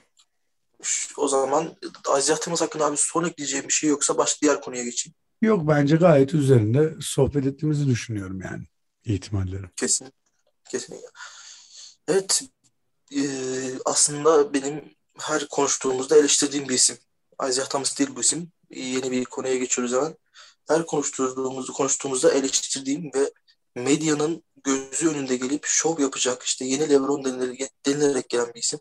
o 1.17 1.29
zaman 1.29 1.77
Isaiah 2.19 2.39
Thomas 2.41 2.61
hakkında 2.61 2.87
abi 2.87 2.97
son 2.97 3.25
ekleyeceğim 3.25 3.69
bir 3.69 3.73
şey 3.73 3.91
yoksa 3.91 4.19
başka 4.19 4.41
diğer 4.43 4.61
konuya 4.61 4.85
geçeyim. 4.85 5.15
Yok 5.43 5.69
bence 5.69 5.97
gayet 5.97 6.35
üzerinde 6.35 6.95
sohbet 7.01 7.47
ettiğimizi 7.47 7.87
düşünüyorum 7.87 8.41
yani 8.41 8.65
ihtimalleri. 9.05 9.67
Kesin. 9.77 10.13
Kesinlikle. 10.71 11.07
Evet. 12.09 12.43
eee, 13.11 13.75
aslında 13.85 14.55
benim 14.55 14.95
her 15.19 15.49
konuştuğumuzda 15.49 16.17
eleştirdiğim 16.17 16.69
bir 16.69 16.75
isim. 16.75 16.99
Isaiah 17.49 17.69
Thomas 17.69 17.99
değil 17.99 18.11
bu 18.17 18.21
isim. 18.21 18.53
Yeni 18.71 19.11
bir 19.11 19.25
konuya 19.25 19.57
geçiyoruz 19.57 19.95
hemen. 19.95 20.17
Her 20.69 20.87
konuştuğumuzda, 20.87 21.73
konuştuğumuzda 21.73 22.33
eleştirdiğim 22.33 23.11
ve 23.15 23.33
medyanın 23.75 24.45
gözü 24.65 25.09
önünde 25.09 25.37
gelip 25.37 25.65
şov 25.67 26.01
yapacak 26.01 26.43
işte 26.43 26.65
yeni 26.65 26.91
LeBron 26.91 27.25
denilerek, 27.87 28.29
gelen 28.29 28.55
bir 28.55 28.61
isim. 28.61 28.81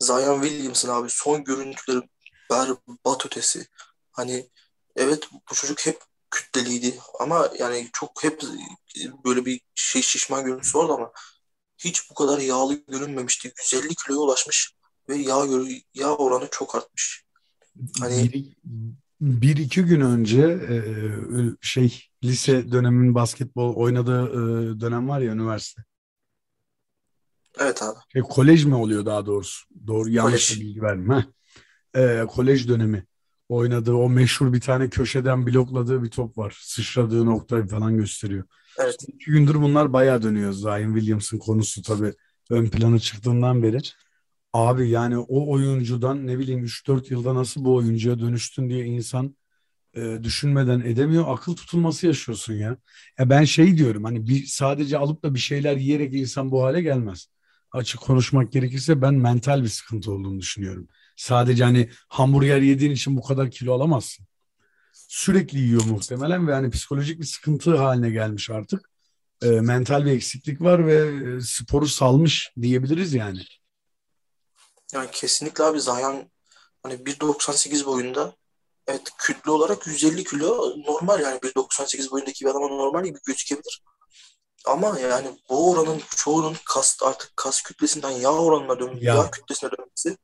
Zion 0.00 0.42
Williamson 0.42 0.88
abi 0.88 1.10
son 1.10 1.44
görüntüleri 1.44 2.08
berbat 2.50 3.26
ötesi. 3.26 3.66
Hani 4.12 4.50
evet 4.96 5.28
bu 5.50 5.54
çocuk 5.54 5.86
hep 5.86 6.02
kütleliydi 6.30 6.98
ama 7.20 7.50
yani 7.58 7.88
çok 7.92 8.24
hep 8.24 8.42
böyle 9.24 9.44
bir 9.44 9.60
şey 9.74 10.02
şişman 10.02 10.44
görüntüsü 10.44 10.78
vardı 10.78 10.92
ama 10.92 11.12
hiç 11.78 12.10
bu 12.10 12.14
kadar 12.14 12.38
yağlı 12.38 12.74
görünmemişti. 12.74 13.52
150 13.58 13.94
kiloya 13.94 14.20
ulaşmış 14.20 14.77
ve 15.08 15.16
yağ 15.16 15.46
yağ 15.94 16.16
oranı 16.16 16.48
çok 16.50 16.74
artmış. 16.74 17.24
Hani- 18.00 18.32
bir, 18.32 18.56
bir 19.20 19.56
iki 19.56 19.82
gün 19.82 20.00
önce 20.00 20.42
e, 20.42 20.76
şey 21.60 22.04
lise 22.24 22.72
dönemin 22.72 23.14
basketbol 23.14 23.74
oynadığı 23.74 24.24
e, 24.26 24.80
dönem 24.80 25.08
var 25.08 25.20
ya 25.20 25.32
üniversite. 25.32 25.82
Evet 27.58 27.82
abi. 27.82 27.98
Şey, 28.12 28.22
kolej 28.22 28.64
mi 28.64 28.74
oluyor 28.74 29.06
daha 29.06 29.26
doğrusu? 29.26 29.66
Doğru 29.86 30.08
yanlış 30.08 30.56
bir 30.56 30.60
bilgi 30.60 30.82
verdim. 30.82 31.12
Heh. 31.12 32.26
Kolej 32.28 32.68
dönemi 32.68 33.06
oynadığı 33.48 33.92
o 33.92 34.08
meşhur 34.08 34.52
bir 34.52 34.60
tane 34.60 34.90
köşeden 34.90 35.46
blokladığı 35.46 36.02
bir 36.02 36.10
top 36.10 36.38
var. 36.38 36.58
Sıçradığı 36.62 37.26
noktayı 37.26 37.66
falan 37.66 37.96
gösteriyor. 37.96 38.44
Evet. 38.78 38.96
İki 39.08 39.30
gündür 39.30 39.54
bunlar 39.54 39.92
bayağı 39.92 40.22
dönüyor. 40.22 40.52
Zion 40.52 40.94
Williamson 40.94 41.38
konusu 41.38 41.82
tabii 41.82 42.12
ön 42.50 42.66
plana 42.66 42.98
çıktığından 42.98 43.62
beri. 43.62 43.78
Abi 44.52 44.88
yani 44.88 45.18
o 45.18 45.50
oyuncudan 45.52 46.26
ne 46.26 46.38
bileyim 46.38 46.64
3-4 46.64 47.10
yılda 47.10 47.34
nasıl 47.34 47.64
bu 47.64 47.74
oyuncuya 47.74 48.18
dönüştün 48.18 48.70
diye 48.70 48.84
insan 48.84 49.36
e, 49.96 50.18
düşünmeden 50.22 50.80
edemiyor. 50.80 51.24
Akıl 51.28 51.56
tutulması 51.56 52.06
yaşıyorsun 52.06 52.54
ya. 52.54 52.76
Ya 53.18 53.30
ben 53.30 53.44
şey 53.44 53.78
diyorum 53.78 54.04
hani 54.04 54.26
bir 54.28 54.46
sadece 54.46 54.98
alıp 54.98 55.22
da 55.24 55.34
bir 55.34 55.38
şeyler 55.38 55.76
yiyerek 55.76 56.14
insan 56.14 56.50
bu 56.50 56.64
hale 56.64 56.82
gelmez. 56.82 57.28
Açık 57.72 58.00
konuşmak 58.00 58.52
gerekirse 58.52 59.02
ben 59.02 59.14
mental 59.14 59.62
bir 59.62 59.68
sıkıntı 59.68 60.12
olduğunu 60.12 60.40
düşünüyorum. 60.40 60.88
Sadece 61.16 61.64
hani 61.64 61.90
hamburger 62.08 62.60
yediğin 62.60 62.92
için 62.92 63.16
bu 63.16 63.22
kadar 63.22 63.50
kilo 63.50 63.74
alamazsın. 63.74 64.26
Sürekli 64.92 65.58
yiyor 65.58 65.84
muhtemelen 65.84 66.48
ve 66.48 66.52
hani 66.52 66.70
psikolojik 66.70 67.20
bir 67.20 67.26
sıkıntı 67.26 67.76
haline 67.76 68.10
gelmiş 68.10 68.50
artık. 68.50 68.90
E, 69.42 69.46
mental 69.46 70.04
bir 70.06 70.10
eksiklik 70.10 70.60
var 70.60 70.86
ve 70.86 70.94
e, 71.36 71.40
sporu 71.40 71.86
salmış 71.86 72.52
diyebiliriz 72.62 73.14
yani. 73.14 73.40
Yani 74.92 75.08
kesinlikle 75.12 75.64
abi 75.64 75.80
Zion 75.80 76.30
hani 76.82 76.94
1.98 76.94 77.86
boyunda 77.86 78.34
evet 78.86 79.10
kütle 79.18 79.50
olarak 79.50 79.86
150 79.86 80.24
kilo 80.24 80.74
normal 80.86 81.20
yani 81.20 81.38
1.98 81.38 82.10
boyundaki 82.10 82.44
bir 82.44 82.50
adama 82.50 82.68
normal 82.68 83.04
gibi 83.04 83.18
gözükebilir. 83.26 83.82
Ama 84.66 84.98
yani 84.98 85.28
bu 85.50 85.70
oranın 85.70 86.00
çoğunun 86.16 86.56
kas 86.64 86.96
artık 87.02 87.36
kas 87.36 87.62
kütlesinden 87.62 88.10
yağ 88.10 88.30
oranına 88.32 88.80
dön 88.80 88.98
Ya. 89.00 89.14
yağ 89.14 89.30
kütlesine 89.30 89.70
dönmesi 89.78 90.16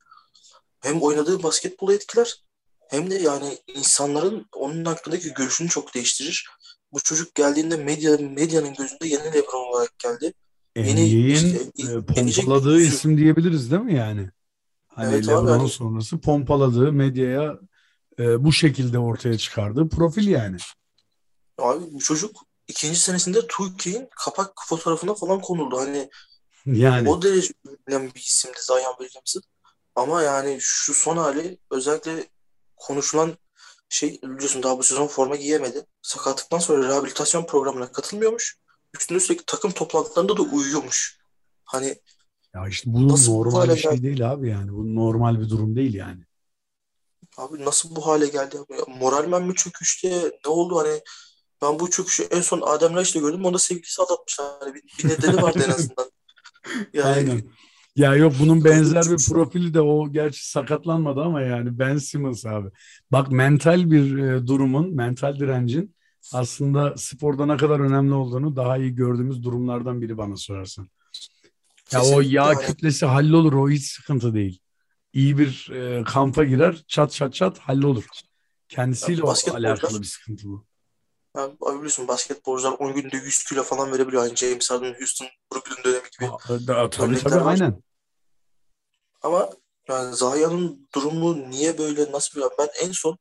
hem 0.81 1.03
oynadığı 1.03 1.43
basketbolu 1.43 1.93
etkiler 1.93 2.45
hem 2.89 3.11
de 3.11 3.15
yani 3.15 3.59
insanların 3.67 4.47
onun 4.53 4.85
hakkındaki 4.85 5.35
görüşünü 5.35 5.69
çok 5.69 5.95
değiştirir. 5.95 6.49
Bu 6.93 7.01
çocuk 7.01 7.35
geldiğinde 7.35 7.77
medya 7.77 8.17
medyanın 8.17 8.75
gözünde 8.75 9.09
yeni 9.09 9.25
LeBron 9.25 9.73
olarak 9.73 9.99
geldi. 9.99 10.33
Yeni 10.77 10.93
NBA'in 10.93 11.35
işte, 11.35 11.93
e, 11.93 12.15
gelecek 12.15 12.45
pompaladığı 12.45 12.81
isim 12.81 13.19
diyebiliriz 13.19 13.71
değil 13.71 13.83
mi 13.83 13.95
yani? 13.95 14.31
Hani 14.95 15.15
Evet 15.15 15.25
abi, 15.25 15.33
LeBron'un 15.33 15.59
hani- 15.59 15.69
sonrası 15.69 16.21
pompaladığı 16.21 16.93
medyaya 16.93 17.59
e, 18.19 18.45
bu 18.45 18.53
şekilde 18.53 18.99
ortaya 18.99 19.39
çıkardığı 19.39 19.89
profil 19.89 20.27
yani. 20.27 20.57
Abi 21.59 21.85
bu 21.93 21.99
çocuk 21.99 22.37
ikinci 22.69 22.99
senesinde 22.99 23.39
2K'in 23.39 24.09
kapak 24.25 24.53
fotoğrafına 24.69 25.15
falan 25.15 25.41
konuldu. 25.41 25.79
Hani 25.79 26.11
Yani 26.67 27.09
o 27.09 27.23
derece 27.23 27.55
bilinen 27.65 28.07
bir 28.15 28.21
isimdi 28.21 28.59
Zion 28.61 28.95
Williamson. 28.99 29.43
Ama 29.95 30.23
yani 30.23 30.59
şu 30.61 30.95
son 30.95 31.17
hali 31.17 31.59
özellikle 31.71 32.27
konuşulan 32.77 33.33
şey 33.89 34.21
biliyorsun 34.23 34.63
daha 34.63 34.79
bu 34.79 34.83
sezon 34.83 35.07
forma 35.07 35.37
giyemedi. 35.37 35.87
Sakatlıktan 36.03 36.59
sonra 36.59 36.89
rehabilitasyon 36.89 37.47
programına 37.47 37.93
katılmıyormuş. 37.93 38.59
Üstüne 38.95 39.19
üstlük 39.19 39.47
takım 39.47 39.71
toplantılarında 39.71 40.37
da 40.37 40.43
uyuyormuş. 40.43 41.19
Hani 41.65 41.97
ya 42.55 42.69
işte 42.69 42.93
bu 42.93 43.09
Nasıl 43.09 43.33
normal 43.33 43.71
bir 43.71 43.77
şey 43.77 43.91
geldi? 43.93 44.03
değil 44.03 44.31
abi 44.33 44.49
yani. 44.49 44.73
Bu 44.73 44.95
normal 44.95 45.41
bir 45.41 45.49
durum 45.51 45.77
değil 45.77 45.95
yani. 45.95 46.25
abi 47.37 47.65
nasıl 47.65 47.97
bu 47.97 48.07
hale 48.07 48.27
geldi? 48.29 48.57
Abi? 48.59 48.99
Moralmen 49.01 49.43
mi 49.43 49.55
çöküştü? 49.55 50.09
Ne 50.47 50.51
oldu? 50.51 50.79
Hani 50.79 51.01
Ben 51.63 51.79
bu 51.81 51.91
çöküşü 51.91 52.23
en 52.23 52.41
son 52.41 52.61
Adem 52.67 52.97
Laiç'te 52.97 53.21
gördüm. 53.21 53.45
Onda 53.45 53.59
sevgilisi 53.59 54.03
aldatmış. 54.03 54.39
Yani 54.39 54.75
bir, 54.75 54.83
bir 54.99 55.09
nedeni 55.09 55.43
vardı 55.43 55.63
en 55.67 55.71
azından. 55.71 56.11
Yani, 56.93 57.15
Aynen. 57.15 57.43
Ya 57.97 58.15
yok 58.17 58.33
bunun 58.41 58.65
benzer 58.65 59.05
bir 59.05 59.25
profili 59.29 59.75
de 59.75 59.81
o 59.81 60.13
gerçi 60.13 60.51
sakatlanmadı 60.51 61.21
ama 61.21 61.43
yani 61.43 61.79
Ben 61.79 61.97
Simmons 61.99 62.47
abi. 62.47 62.69
Bak 63.13 63.33
mental 63.33 63.91
bir 63.91 64.19
e, 64.19 64.47
durumun, 64.47 64.95
mental 64.95 65.39
direncin 65.39 65.95
aslında 66.33 66.95
sporda 66.97 67.47
ne 67.47 67.57
kadar 67.57 67.81
önemli 67.81 68.15
olduğunu 68.15 68.57
daha 68.57 68.79
iyi 68.79 68.95
gördüğümüz 68.95 69.43
durumlardan 69.43 70.01
biri 70.03 70.19
bana 70.19 70.37
sorarsan. 70.37 70.89
Ya 71.93 72.01
Kesinlikle 72.01 72.17
o 72.17 72.21
yağ 72.21 72.49
öyle. 72.49 72.67
kütlesi 72.67 73.07
hallolur 73.07 73.53
o 73.53 73.71
hiç 73.71 73.91
sıkıntı 73.91 74.35
değil. 74.35 74.61
İyi 75.13 75.39
bir 75.39 75.71
e, 75.71 76.05
kampa 76.05 76.45
girer 76.45 76.85
çat 76.89 77.13
çat 77.13 77.35
çat 77.35 77.59
hallolur. 77.59 78.05
Kendisiyle 78.69 79.21
ya, 79.21 79.27
o 79.27 79.55
alakalı 79.55 80.01
bir 80.01 80.07
sıkıntı 80.07 80.49
bu. 80.49 80.67
Ya, 81.37 81.53
biliyorsun 81.61 82.09
basketbolcular 82.09 82.73
10 82.73 82.95
günde 82.95 83.17
100 83.17 83.45
kilo 83.45 83.63
falan 83.63 83.93
verebiliyor. 83.93 84.25
Yani 84.25 84.37
James 84.37 84.71
Harden, 84.71 84.95
Houston, 84.99 85.29
Brooklyn 85.53 85.85
dönemi 85.85 86.09
gibi. 86.19 86.31
Da, 86.49 86.67
da, 86.67 86.91
tabii 86.91 87.19
tabii 87.19 87.35
var. 87.35 87.51
aynen. 87.51 87.83
Ama 89.23 89.51
yani 89.89 90.17
Zaha'nın 90.17 90.89
durumu 90.95 91.51
niye 91.51 91.79
böyle 91.79 92.13
nasıl 92.13 92.41
bir 92.41 92.47
ben 92.59 92.69
en 92.83 92.93
son 92.93 93.19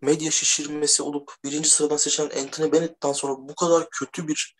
medya 0.00 0.30
şişirmesi 0.30 1.02
olup 1.02 1.32
birinci 1.44 1.70
sıradan 1.70 1.96
seçilen 1.96 2.42
Anthony 2.42 2.72
Bennett'tan 2.72 3.12
sonra 3.12 3.32
bu 3.36 3.54
kadar 3.54 3.90
kötü 3.90 4.28
bir 4.28 4.56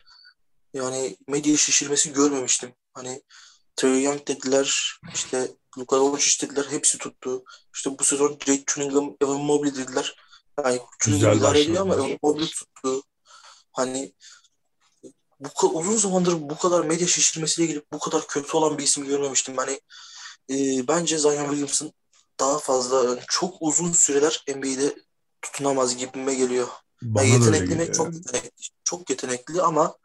yani 0.73 1.17
medya 1.27 1.57
şişirmesi 1.57 2.13
görmemiştim. 2.13 2.73
Hani 2.97 3.21
Trey 3.75 4.03
Young 4.03 4.27
dediler, 4.27 4.99
işte 5.13 5.51
Luka 5.77 5.97
Doncic 5.97 6.47
dediler, 6.47 6.65
hepsi 6.69 6.97
tuttu. 6.97 7.43
İşte 7.75 7.99
bu 7.99 8.03
sezon 8.03 8.39
Jake 8.45 8.63
Cunningham, 8.67 9.15
Evan 9.21 9.41
Mobley 9.41 9.75
dediler. 9.75 10.15
Yani 10.65 10.79
Cunningham 10.99 11.37
idare 11.37 11.61
ediyor 11.61 11.81
ama 11.81 11.95
Evan 11.95 12.17
Mobley 12.23 12.47
tuttu. 12.47 13.03
Hani 13.71 14.13
bu 15.39 15.69
uzun 15.69 15.97
zamandır 15.97 16.33
bu 16.41 16.57
kadar 16.57 16.85
medya 16.85 17.07
şişirmesiyle 17.07 17.69
ilgili 17.69 17.85
bu 17.93 17.99
kadar 17.99 18.27
kötü 18.27 18.57
olan 18.57 18.77
bir 18.77 18.83
isim 18.83 19.05
görmemiştim. 19.05 19.57
Hani 19.57 19.81
e, 20.49 20.87
bence 20.87 21.17
Zion 21.17 21.49
Williamson 21.49 21.93
daha 22.39 22.59
fazla 22.59 23.19
çok 23.27 23.55
uzun 23.59 23.93
süreler 23.93 24.43
NBA'de 24.55 24.95
tutunamaz 25.41 25.97
gibime 25.97 26.35
geliyor. 26.35 26.67
Bana 27.01 27.25
yani 27.25 27.45
yetenekli 27.45 27.75
mi? 27.75 27.93
Çok 27.93 28.13
yetenekli. 28.13 28.49
Çok 28.83 29.09
yetenekli 29.09 29.61
ama 29.61 29.97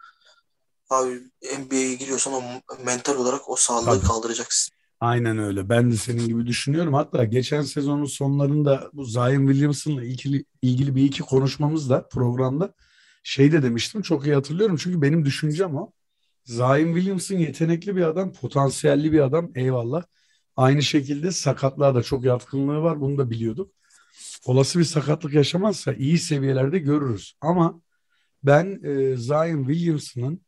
abi 0.92 1.20
NBA'ye 1.58 1.94
giriyorsan 1.94 2.32
o 2.32 2.42
mental 2.84 3.16
olarak 3.16 3.50
o 3.50 3.56
sağlığı 3.56 3.84
Tabii. 3.84 4.06
kaldıracaksın. 4.06 4.74
Aynen 5.00 5.38
öyle. 5.38 5.68
Ben 5.68 5.90
de 5.92 5.96
senin 5.96 6.26
gibi 6.26 6.46
düşünüyorum. 6.46 6.94
Hatta 6.94 7.24
geçen 7.24 7.62
sezonun 7.62 8.04
sonlarında 8.04 8.90
bu 8.92 9.04
Zion 9.04 9.46
Williamson'la 9.46 10.04
ilgili, 10.04 10.44
ilgili 10.62 10.96
bir 10.96 11.04
iki 11.04 11.22
konuşmamız 11.22 11.90
da 11.90 12.08
programda 12.08 12.74
şey 13.22 13.52
de 13.52 13.62
demiştim. 13.62 14.02
Çok 14.02 14.26
iyi 14.26 14.34
hatırlıyorum. 14.34 14.76
Çünkü 14.76 15.02
benim 15.02 15.24
düşüncem 15.24 15.76
o. 15.76 15.92
Zion 16.44 16.94
Williamson 16.94 17.36
yetenekli 17.36 17.96
bir 17.96 18.02
adam, 18.02 18.32
potansiyelli 18.32 19.12
bir 19.12 19.20
adam. 19.20 19.50
Eyvallah. 19.54 20.02
Aynı 20.56 20.82
şekilde 20.82 21.32
sakatlığa 21.32 21.94
da 21.94 22.02
çok 22.02 22.24
yatkınlığı 22.24 22.82
var. 22.82 23.00
Bunu 23.00 23.18
da 23.18 23.30
biliyorduk. 23.30 23.72
Olası 24.44 24.78
bir 24.78 24.84
sakatlık 24.84 25.34
yaşamazsa 25.34 25.92
iyi 25.92 26.18
seviyelerde 26.18 26.78
görürüz. 26.78 27.34
Ama 27.40 27.80
ben 28.42 28.80
e, 28.84 29.16
Zion 29.16 29.64
Williamson'ın 29.64 30.40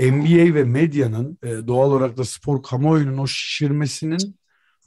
NBA 0.00 0.54
ve 0.54 0.64
medyanın 0.64 1.38
e, 1.42 1.48
doğal 1.48 1.90
olarak 1.90 2.16
da 2.16 2.24
spor 2.24 2.62
kamuoyunun 2.62 3.18
o 3.18 3.26
şişirmesinin 3.26 4.36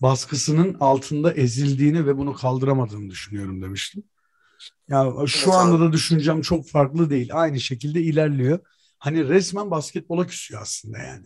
baskısının 0.01 0.77
altında 0.79 1.33
ezildiğini 1.33 2.05
ve 2.05 2.17
bunu 2.17 2.33
kaldıramadığını 2.33 3.09
düşünüyorum 3.09 3.61
demiştim. 3.61 4.03
Ya 4.89 5.13
şu 5.27 5.49
evet, 5.49 5.59
anda 5.59 5.79
da 5.79 5.93
düşüncem 5.93 6.41
çok 6.41 6.67
farklı 6.67 7.09
değil. 7.09 7.29
Aynı 7.33 7.59
şekilde 7.59 8.01
ilerliyor. 8.01 8.59
Hani 8.97 9.29
resmen 9.29 9.71
basketbola 9.71 10.27
küsüyor 10.27 10.61
aslında 10.61 10.97
yani. 10.97 11.25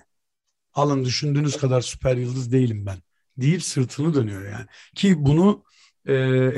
Alın 0.74 1.06
düşündüğünüz 1.06 1.58
kadar 1.58 1.82
süper 1.82 2.18
yıldız 2.18 2.52
değilim 2.52 2.86
ben. 2.86 2.98
Deyip 3.38 3.64
sırtını 3.64 4.14
dönüyor 4.14 4.52
yani. 4.52 4.66
Ki 4.96 5.16
bunu 5.18 5.64
e, 6.06 6.16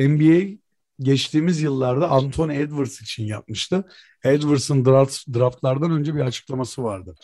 NBA 0.10 0.58
geçtiğimiz 1.00 1.62
yıllarda 1.62 2.10
Anthony 2.10 2.62
Edwards 2.62 3.02
için 3.02 3.24
yapmıştı. 3.26 3.84
Edwards'ın 4.24 4.86
draft, 4.86 5.28
draftlardan 5.34 5.92
önce 5.92 6.16
bir 6.16 6.22
açıklaması 6.22 6.84
vardı. 6.84 7.16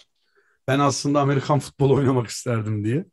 Ben 0.68 0.80
aslında 0.80 1.22
Amerikan 1.22 1.60
futbolu 1.60 1.96
oynamak 1.96 2.28
isterdim 2.28 2.86
diye. 2.86 3.06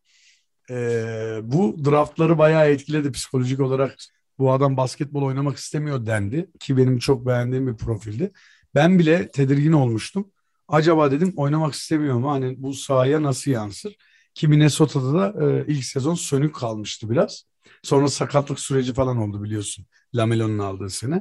Ee, 0.70 1.40
bu 1.42 1.84
draftları 1.84 2.38
bayağı 2.38 2.70
etkiledi 2.70 3.12
psikolojik 3.12 3.60
olarak. 3.60 3.96
Bu 4.38 4.52
adam 4.52 4.76
basketbol 4.76 5.22
oynamak 5.22 5.56
istemiyor 5.56 6.06
dendi 6.06 6.50
ki 6.60 6.76
benim 6.76 6.98
çok 6.98 7.26
beğendiğim 7.26 7.66
bir 7.66 7.76
profildi. 7.76 8.32
Ben 8.74 8.98
bile 8.98 9.28
tedirgin 9.28 9.72
olmuştum. 9.72 10.30
Acaba 10.68 11.10
dedim 11.10 11.32
oynamak 11.36 11.74
istemiyor 11.74 12.14
mu? 12.14 12.30
Hani 12.30 12.54
bu 12.62 12.74
sahaya 12.74 13.22
nasıl 13.22 13.50
yansır? 13.50 13.96
Ki 14.34 14.48
Minnesota'da 14.48 15.14
da 15.14 15.50
e, 15.50 15.64
ilk 15.66 15.84
sezon 15.84 16.14
sönük 16.14 16.54
kalmıştı 16.54 17.10
biraz. 17.10 17.44
Sonra 17.82 18.08
sakatlık 18.08 18.60
süreci 18.60 18.94
falan 18.94 19.16
oldu 19.16 19.42
biliyorsun. 19.42 19.86
Lamelo'nun 20.14 20.58
aldığı 20.58 20.90
sene. 20.90 21.14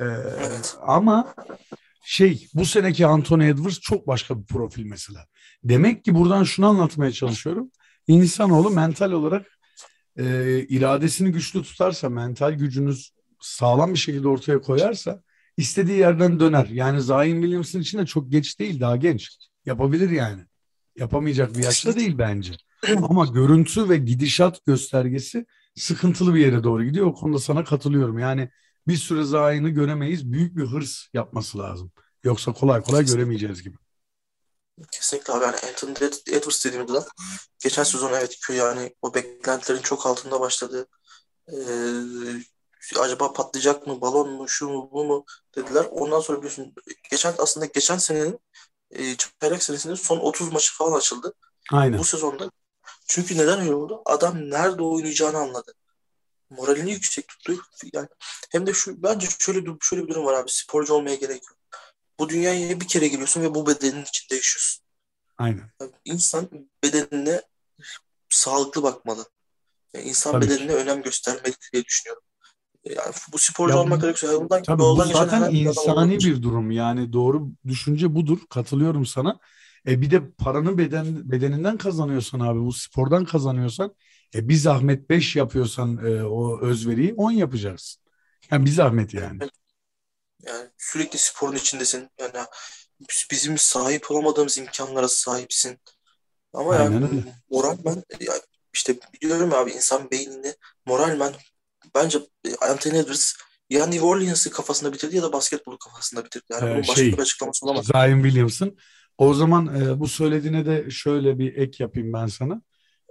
Ee, 0.00 0.04
evet. 0.38 0.76
Ama 0.82 1.34
şey 2.04 2.48
bu 2.54 2.64
seneki 2.64 3.06
Anthony 3.06 3.48
Edwards 3.48 3.80
çok 3.80 4.06
başka 4.06 4.40
bir 4.40 4.46
profil 4.46 4.84
mesela. 4.84 5.26
Demek 5.64 6.04
ki 6.04 6.14
buradan 6.14 6.44
şunu 6.44 6.66
anlatmaya 6.66 7.12
çalışıyorum. 7.12 7.70
İnsanoğlu 8.06 8.70
mental 8.70 9.12
olarak 9.12 9.46
e, 10.18 10.24
iradesini 10.68 11.32
güçlü 11.32 11.62
tutarsa, 11.62 12.08
mental 12.08 12.52
gücünüz 12.52 13.10
sağlam 13.40 13.92
bir 13.94 13.98
şekilde 13.98 14.28
ortaya 14.28 14.60
koyarsa 14.60 15.22
istediği 15.56 15.98
yerden 15.98 16.40
döner. 16.40 16.66
Yani 16.66 17.02
Zion 17.02 17.40
Williamson 17.40 17.80
için 17.80 17.98
de 17.98 18.06
çok 18.06 18.30
geç 18.30 18.58
değil, 18.58 18.80
daha 18.80 18.96
genç. 18.96 19.38
Yapabilir 19.66 20.10
yani. 20.10 20.42
Yapamayacak 20.96 21.56
bir 21.56 21.64
yaşta 21.64 21.96
değil 21.96 22.18
bence. 22.18 22.52
Ama 22.96 23.26
görüntü 23.26 23.88
ve 23.88 23.96
gidişat 23.96 24.66
göstergesi 24.66 25.46
sıkıntılı 25.76 26.34
bir 26.34 26.40
yere 26.40 26.64
doğru 26.64 26.84
gidiyor. 26.84 27.06
O 27.06 27.14
konuda 27.14 27.38
sana 27.38 27.64
katılıyorum. 27.64 28.18
Yani 28.18 28.50
bir 28.88 28.96
süre 28.96 29.24
Zion'ı 29.24 29.68
göremeyiz. 29.68 30.32
Büyük 30.32 30.56
bir 30.56 30.66
hırs 30.66 31.06
yapması 31.12 31.58
lazım. 31.58 31.92
Yoksa 32.24 32.52
kolay 32.52 32.82
kolay 32.82 33.06
göremeyeceğiz 33.06 33.62
gibi. 33.62 33.76
Kesinlikle 34.92 35.32
abi. 35.32 35.44
Yani 35.44 35.56
Anthony 35.68 35.92
Edwards 36.36 36.64
dediğimde 36.64 36.92
de 36.92 36.98
geçen 37.58 37.82
sezon 37.82 38.12
evet 38.12 38.38
yani 38.56 38.94
o 39.02 39.14
beklentilerin 39.14 39.82
çok 39.82 40.06
altında 40.06 40.40
başladı. 40.40 40.86
Ee, 41.52 41.54
acaba 43.00 43.32
patlayacak 43.32 43.86
mı, 43.86 44.00
balon 44.00 44.30
mu, 44.30 44.48
şu 44.48 44.68
mu, 44.68 44.90
bu 44.92 45.04
mu 45.04 45.24
dediler. 45.56 45.86
Ondan 45.90 46.20
sonra 46.20 46.38
biliyorsun 46.38 46.74
geçen 47.10 47.34
aslında 47.38 47.66
geçen 47.66 47.98
senenin 47.98 48.38
e, 48.90 49.16
çeyrek 49.16 49.62
senesinin 49.62 49.94
son 49.94 50.18
30 50.18 50.52
maçı 50.52 50.74
falan 50.74 50.98
açıldı. 50.98 51.34
Aynen. 51.72 51.98
Bu 51.98 52.04
sezonda. 52.04 52.50
Çünkü 53.04 53.38
neden 53.38 53.60
öyle 53.60 53.74
oldu? 53.74 54.02
Adam 54.06 54.50
nerede 54.50 54.82
oynayacağını 54.82 55.38
anladı. 55.38 55.74
Moralini 56.50 56.92
yüksek 56.92 57.28
tuttu. 57.28 57.56
Yani 57.92 58.08
hem 58.50 58.66
de 58.66 58.72
şu 58.72 59.02
bence 59.02 59.26
şöyle 59.38 59.70
şöyle 59.80 60.02
bir 60.02 60.08
durum 60.08 60.24
var 60.24 60.34
abi. 60.34 60.50
Sporcu 60.50 60.94
olmaya 60.94 61.14
gerek 61.14 61.42
yok. 61.50 61.58
Bu 62.18 62.28
dünyaya 62.28 62.80
bir 62.80 62.88
kere 62.88 63.08
geliyorsun 63.08 63.42
ve 63.42 63.54
bu 63.54 63.66
bedenin 63.66 64.02
içinde 64.02 64.34
yaşıyorsun. 64.34 64.84
Aynen. 65.38 65.70
Yani 65.80 65.92
insan 66.04 66.48
bedenine 66.84 67.42
sağlıklı 68.28 68.82
bakmalı. 68.82 69.24
Yani 69.94 70.08
insan 70.08 70.32
Tabii 70.32 70.44
bedenine 70.44 70.66
ki. 70.66 70.74
önem 70.74 71.02
göstermeli 71.02 71.54
diye 71.72 71.84
düşünüyorum. 71.84 72.22
Yani 72.84 73.14
bu 73.32 73.38
sporcu 73.38 73.74
ya, 73.74 73.80
olmak 73.80 74.00
gerekiyorsa 74.00 74.36
yoldan, 74.36 74.62
tabii 74.62 74.82
bu 74.82 75.04
zaten 75.04 75.54
insani 75.54 76.18
bir 76.18 76.42
durum. 76.42 76.70
Yani 76.70 77.12
doğru 77.12 77.48
düşünce 77.66 78.14
budur. 78.14 78.38
Katılıyorum 78.50 79.06
sana. 79.06 79.38
E 79.86 80.00
bir 80.00 80.10
de 80.10 80.30
paranı 80.30 80.78
beden 80.78 81.30
bedeninden 81.30 81.78
kazanıyorsan 81.78 82.40
abi 82.40 82.60
bu 82.60 82.72
spordan 82.72 83.24
kazanıyorsan 83.24 83.94
e 84.34 84.48
bir 84.48 84.54
zahmet 84.54 85.10
5 85.10 85.36
yapıyorsan 85.36 86.06
e, 86.06 86.24
o 86.24 86.60
özveriyi 86.60 87.14
10 87.14 87.30
yapacaksın. 87.30 88.02
Yani 88.50 88.66
bir 88.66 88.70
zahmet 88.70 89.14
yani. 89.14 89.38
Yani 90.42 90.68
sürekli 90.78 91.18
sporun 91.18 91.56
içindesin. 91.56 92.10
Yani 92.20 92.46
bizim 93.30 93.58
sahip 93.58 94.10
olamadığımız 94.10 94.58
imkanlara 94.58 95.08
sahipsin. 95.08 95.78
Ama 96.52 96.72
Aynen 96.72 96.92
yani 96.92 97.04
öyle. 97.04 97.34
moralmen 97.50 98.02
yani 98.20 98.40
işte 98.74 98.96
biliyorum 99.22 99.52
abi 99.54 99.70
insan 99.70 100.10
beynini 100.10 100.54
moralmen 100.86 101.32
bence 101.94 102.18
Anthony 102.60 102.98
Edwards 102.98 103.34
ya 103.70 103.86
New 103.86 104.06
Orleans'ı 104.06 104.50
kafasında 104.50 104.92
bitirdi 104.92 105.16
ya 105.16 105.22
da 105.22 105.32
basketbolu 105.32 105.78
kafasında 105.78 106.24
bitirdi. 106.24 106.44
Yani 106.50 106.64
ee, 106.64 106.70
bunun 106.70 106.78
başka 106.78 106.94
şey, 106.94 107.12
bir 107.12 107.18
açıklaması 107.18 107.66
olamaz. 107.66 107.86
Zion 107.86 108.22
Williamson. 108.22 108.76
O 109.18 109.34
zaman 109.34 109.82
e, 109.82 110.00
bu 110.00 110.08
söylediğine 110.08 110.66
de 110.66 110.90
şöyle 110.90 111.38
bir 111.38 111.56
ek 111.56 111.82
yapayım 111.84 112.12
ben 112.12 112.26
sana. 112.26 112.62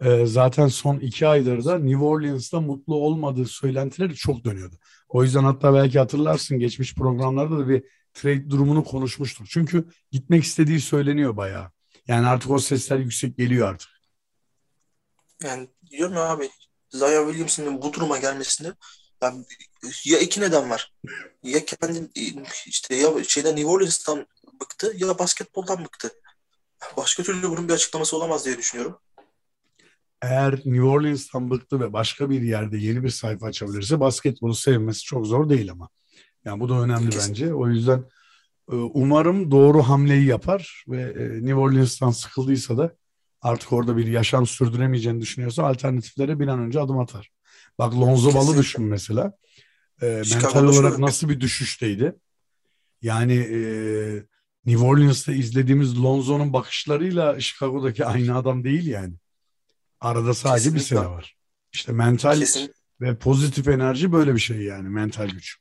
E, 0.02 0.26
zaten 0.26 0.68
son 0.68 1.00
iki 1.00 1.28
aydır 1.28 1.66
da 1.66 1.80
New 1.80 2.04
Orleans'ta 2.04 2.62
mutlu 2.62 2.96
olmadığı 2.96 3.46
söylentileri 3.46 4.16
çok 4.16 4.46
dönüyordu. 4.46 4.76
O 5.10 5.24
yüzden 5.24 5.44
hatta 5.44 5.74
belki 5.74 6.00
hatırlarsın 6.00 6.60
geçmiş 6.60 6.96
programlarda 6.96 7.60
da 7.60 7.70
bir 7.70 7.84
trade 8.13 8.50
durumunu 8.50 8.84
konuşmuştuk. 8.84 9.48
Çünkü 9.50 9.88
gitmek 10.12 10.44
istediği 10.44 10.80
söyleniyor 10.80 11.38
bayağı. 11.38 11.72
Yani 12.08 12.28
artık 12.28 12.52
o 12.52 12.60
sesler 12.60 12.98
yüksek 12.98 13.38
geliyor 13.38 13.70
artık. 13.70 13.89
Yani 15.44 15.68
diyorum 15.92 16.16
ya 16.16 16.22
abi 16.22 16.50
Zion 16.89 17.26
Williamson'ın 17.26 17.82
bu 17.82 17.94
duruma 17.94 18.18
gelmesinde 18.18 18.74
yani 19.22 19.46
ya 20.06 20.20
iki 20.20 20.42
neden 20.42 20.70
var. 20.70 20.94
Ya 21.44 21.66
kendi 21.66 22.10
işte 22.68 22.96
ya 22.96 23.24
şeyden 23.24 23.56
New 23.56 23.70
Orleans'tan 23.70 24.28
bıktı 24.63 24.93
ya 24.97 25.19
basketboldan 25.19 25.86
bıktı. 25.86 26.12
Başka 26.97 27.23
türlü 27.23 27.49
bunun 27.49 27.67
bir 27.67 27.73
açıklaması 27.73 28.17
olamaz 28.17 28.45
diye 28.45 28.58
düşünüyorum. 28.58 28.97
Eğer 30.21 30.54
New 30.54 30.82
Orleans'tan 30.82 31.49
bıktı 31.49 31.80
ve 31.80 31.93
başka 31.93 32.30
bir 32.30 32.41
yerde 32.41 32.78
yeni 32.78 33.04
bir 33.04 33.10
sayfa 33.10 33.45
açabilirse 33.45 33.99
basketbolu 33.99 34.56
sevmesi 34.56 35.04
çok 35.04 35.28
zor 35.28 35.49
değil 35.49 35.71
ama. 35.71 35.89
Yani 36.45 36.60
bu 36.60 36.69
da 36.69 36.73
önemli 36.73 37.10
Kesinlikle. 37.10 37.43
bence. 37.43 37.54
O 37.54 37.67
yüzden 37.67 37.99
e, 38.71 38.76
umarım 38.76 39.52
doğru 39.52 39.84
hamleyi 39.84 40.26
yapar 40.26 40.84
ve 40.88 41.02
e, 41.02 41.30
New 41.30 41.56
Orleans'tan 41.56 42.12
sıkıldıysa 42.12 42.78
da 42.78 42.95
artık 43.41 43.73
orada 43.73 43.97
bir 43.97 44.08
yaşam 44.08 44.47
sürdüremeyeceğini 44.47 45.21
düşünüyorsa 45.21 45.63
alternatiflere 45.63 46.39
bir 46.39 46.47
an 46.47 46.60
önce 46.60 46.80
adım 46.80 46.99
atar. 46.99 47.32
Bak 47.80 47.93
Lonzo 47.93 48.34
Ball'ı 48.34 48.58
düşün 48.58 48.86
mesela. 48.86 49.34
E, 50.02 50.06
mental 50.06 50.67
olarak 50.67 50.99
nasıl 50.99 51.30
bir 51.30 51.39
düşüşteydi. 51.39 52.15
Yani 53.02 53.34
e, 53.34 53.60
New 54.65 54.86
Orleans'ta 54.86 55.32
izlediğimiz 55.32 56.04
Lonzo'nun 56.04 56.54
bakışlarıyla 56.54 57.39
Chicago'daki 57.39 58.06
aynı 58.06 58.38
adam 58.38 58.63
değil 58.63 58.88
yani. 58.88 59.13
Arada 60.02 60.34
sadece 60.34 60.69
Kesinlikle. 60.69 60.95
bir 60.95 61.02
sene 61.02 61.10
var. 61.15 61.38
İşte 61.73 61.91
mental 61.91 62.39
Kesinlikle. 62.39 62.73
ve 63.02 63.17
pozitif 63.17 63.67
enerji 63.67 64.12
böyle 64.12 64.34
bir 64.36 64.39
şey 64.39 64.58
yani 64.58 64.89
mental 64.89 65.30
güç. 65.30 65.58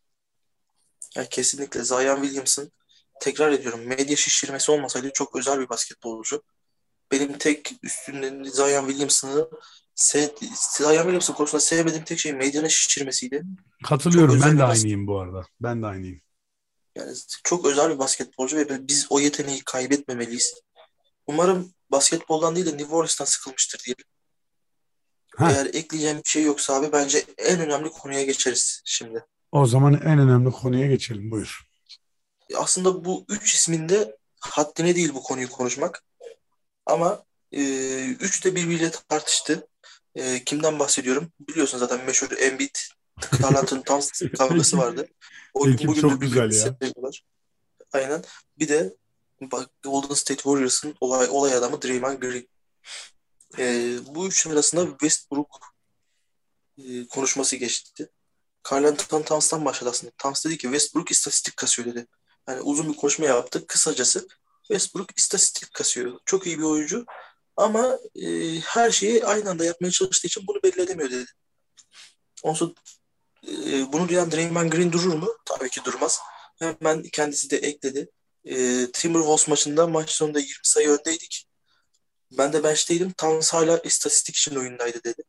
Ya 1.16 1.28
kesinlikle 1.28 1.84
Zion 1.84 2.22
Williamson 2.22 2.70
tekrar 3.20 3.52
ediyorum 3.52 3.80
medya 3.86 4.16
şişirmesi 4.16 4.72
olmasaydı 4.72 5.10
çok 5.14 5.36
özel 5.36 5.60
bir 5.60 5.68
basketbolcu. 5.68 6.42
Benim 7.12 7.38
tek 7.38 7.72
üstünden 7.82 8.42
Zion 8.42 8.86
Williamson'ı 8.86 9.48
sev, 9.94 10.28
Zion 10.78 10.96
Williamson 10.96 11.34
konusunda 11.34 11.60
sevmediğim 11.60 12.04
tek 12.04 12.18
şey 12.18 12.32
medyanın 12.32 12.68
şişirmesiydi. 12.68 13.42
Katılıyorum 13.84 14.40
ben 14.44 14.58
de 14.58 14.64
aynıyım 14.64 15.06
bu 15.06 15.20
arada. 15.20 15.46
Ben 15.60 15.82
de 15.82 15.86
aynıyım. 15.86 16.20
Yani 16.96 17.16
çok 17.44 17.66
özel 17.66 17.90
bir 17.90 17.98
basketbolcu 17.98 18.56
ve 18.56 18.88
biz 18.88 19.06
o 19.10 19.20
yeteneği 19.20 19.64
kaybetmemeliyiz. 19.64 20.54
Umarım 21.26 21.74
basketboldan 21.90 22.54
değil 22.56 22.66
de 22.66 22.76
New 22.76 22.94
Orleans'tan 22.94 23.24
sıkılmıştır 23.24 23.78
diyelim. 23.84 24.04
Ha. 25.36 25.52
Eğer 25.52 25.66
ekleyeceğim 25.66 26.18
bir 26.18 26.28
şey 26.28 26.42
yoksa 26.42 26.74
abi 26.74 26.92
bence 26.92 27.24
en 27.38 27.60
önemli 27.60 27.90
konuya 27.90 28.22
geçeriz 28.22 28.82
şimdi. 28.84 29.24
O 29.52 29.66
zaman 29.66 29.94
en 29.94 30.18
önemli 30.18 30.50
konuya 30.50 30.86
geçelim 30.86 31.30
buyur. 31.30 31.62
Aslında 32.56 33.04
bu 33.04 33.24
üç 33.28 33.54
isminde 33.54 34.16
haddine 34.40 34.94
değil 34.94 35.14
bu 35.14 35.22
konuyu 35.22 35.50
konuşmak. 35.50 36.04
Ama 36.86 37.24
e, 37.52 37.62
üç 38.20 38.44
de 38.44 38.54
birbiriyle 38.54 38.90
tartıştı. 38.90 39.68
E, 40.14 40.44
kimden 40.44 40.78
bahsediyorum? 40.78 41.32
Biliyorsun 41.48 41.78
zaten 41.78 42.04
meşhur 42.04 42.36
Embiid, 42.38 42.76
Anthony 43.42 43.82
Towns 43.82 44.22
kavgası 44.38 44.78
vardı. 44.78 45.08
O, 45.54 45.68
Ekip 45.70 45.88
bugün 45.88 46.00
çok 46.00 46.20
güzel 46.20 46.52
ya. 46.52 46.52
Seviyorlar. 46.52 47.24
Aynen. 47.92 48.24
Bir 48.58 48.68
de 48.68 48.96
Golden 49.82 50.14
State 50.14 50.42
Warriors'ın 50.42 50.96
olay, 51.00 51.28
olay 51.30 51.54
adamı 51.54 51.82
Draymond 51.82 52.18
Green. 52.18 52.48
E, 53.58 53.96
bu 54.06 54.28
üç 54.28 54.46
arasında 54.46 54.90
Westbrook 54.90 55.60
e, 56.78 57.06
konuşması 57.06 57.56
geçti. 57.56 58.10
Carl 58.70 58.84
Anthony 58.84 59.24
Towns'tan 59.24 59.64
başladı 59.64 59.90
aslında. 59.90 60.12
Towns 60.18 60.44
dedi 60.44 60.58
ki 60.58 60.62
Westbrook 60.62 61.10
istatistik 61.10 61.56
kasıyor 61.56 61.88
dedi. 61.88 62.06
Yani 62.48 62.60
uzun 62.60 62.92
bir 62.92 62.96
konuşma 62.96 63.26
yaptı. 63.26 63.66
Kısacası 63.66 64.28
Westbrook 64.62 65.18
istatistik 65.18 65.74
kasıyor. 65.74 66.18
Çok 66.24 66.46
iyi 66.46 66.58
bir 66.58 66.64
oyuncu 66.64 67.06
ama 67.56 67.98
e, 68.14 68.58
her 68.60 68.90
şeyi 68.90 69.24
aynı 69.24 69.50
anda 69.50 69.64
yapmaya 69.64 69.90
çalıştığı 69.90 70.26
için 70.26 70.46
bunu 70.46 70.62
belli 70.62 70.82
edemiyor 70.82 71.10
dedi. 71.10 71.24
Ondan 72.42 72.74
e, 73.48 73.92
bunu 73.92 74.08
duyan 74.08 74.30
Draymond 74.30 74.72
Green 74.72 74.92
durur 74.92 75.14
mu? 75.14 75.36
Tabii 75.44 75.70
ki 75.70 75.84
durmaz. 75.84 76.20
Hemen 76.58 77.02
kendisi 77.02 77.50
de 77.50 77.56
ekledi. 77.56 78.10
E, 78.44 78.86
Timberwolves 78.92 79.48
maçında 79.48 79.86
maç 79.86 80.10
sonunda 80.10 80.40
20 80.40 80.52
sayı 80.62 80.88
öndeydik. 80.88 81.46
Ben 82.38 82.52
de 82.52 82.64
bench'teydim. 82.64 83.12
Towns 83.12 83.52
hala 83.52 83.78
istatistik 83.78 84.36
için 84.36 84.56
oyundaydı 84.56 85.04
dedi. 85.04 85.22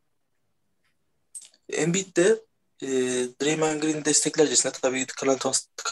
Embiid 1.70 2.16
de 2.16 2.44
e, 2.82 2.88
Draymond 3.42 3.82
Green 3.82 4.06
desteklercesine 4.06 4.72
tabii 4.72 5.06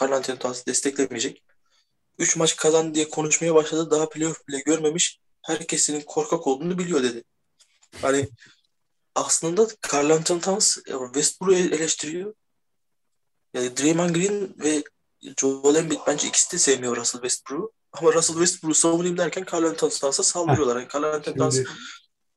Carl 0.00 0.12
Anthony 0.12 0.38
Towns 0.38 0.66
desteklemeyecek. 0.66 1.42
3 2.18 2.36
maç 2.36 2.56
kazandı 2.56 2.94
diye 2.94 3.08
konuşmaya 3.08 3.54
başladı. 3.54 3.90
Daha 3.90 4.08
playoff 4.08 4.48
bile 4.48 4.60
görmemiş. 4.60 5.20
Herkesin 5.42 6.00
korkak 6.00 6.46
olduğunu 6.46 6.78
biliyor 6.78 7.02
dedi. 7.02 7.24
Hani 8.02 8.28
aslında 9.14 9.66
Carl 9.92 10.10
Anthony 10.10 10.40
Towns 10.40 10.76
Westbrook'u 11.14 11.54
eleştiriyor. 11.54 12.34
Yani 13.54 13.76
Draymond 13.76 14.10
Green 14.10 14.54
ve 14.64 14.82
Joel 15.40 15.74
Embiid 15.74 15.98
bence 16.06 16.28
ikisi 16.28 16.52
de 16.52 16.58
sevmiyor 16.58 16.96
Russell 16.96 17.20
Westbrook'u. 17.20 17.72
Ama 17.92 18.12
Russell 18.12 18.36
Westbrook'u 18.36 18.74
savunayım 18.74 19.18
derken 19.18 19.46
Carl 19.52 19.64
Anthony 19.64 19.90
Towns'a 19.90 20.22
saldırıyorlar. 20.22 20.76
Yani 20.76 20.88
Carl 20.94 21.02
Anthony 21.04 21.36
Towns 21.36 21.58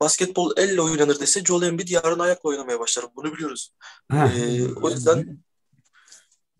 basketbol 0.01 0.51
elle 0.57 0.81
oynanır 0.81 1.19
dese 1.19 1.43
Joel 1.43 1.67
Embiid 1.67 1.87
yarın 1.87 2.19
ayakla 2.19 2.49
oynamaya 2.49 2.79
başlar. 2.79 3.05
Bunu 3.15 3.33
biliyoruz. 3.33 3.73
Ee, 4.13 4.67
o 4.81 4.89
yüzden 4.89 5.39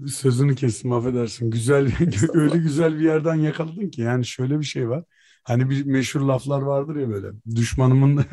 sözünü 0.08 0.56
kestim 0.56 0.94
affedersin. 0.94 1.52
Güzel 1.52 1.92
öyle 2.34 2.58
güzel 2.58 3.00
bir 3.00 3.06
yerden 3.06 3.36
yakaladın 3.36 3.90
ki 3.90 4.02
yani 4.02 4.26
şöyle 4.26 4.60
bir 4.60 4.66
şey 4.66 4.90
var. 4.90 5.04
Hani 5.46 5.70
bir 5.70 5.86
meşhur 5.86 6.22
laflar 6.22 6.62
vardır 6.62 6.96
ya 6.96 7.10
böyle. 7.10 7.28
Düşmanımın 7.56 8.26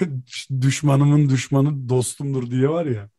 düşmanımın 0.60 1.28
düşmanı 1.28 1.88
dostumdur 1.88 2.50
diye 2.50 2.68
var 2.68 2.86
ya. 2.86 3.10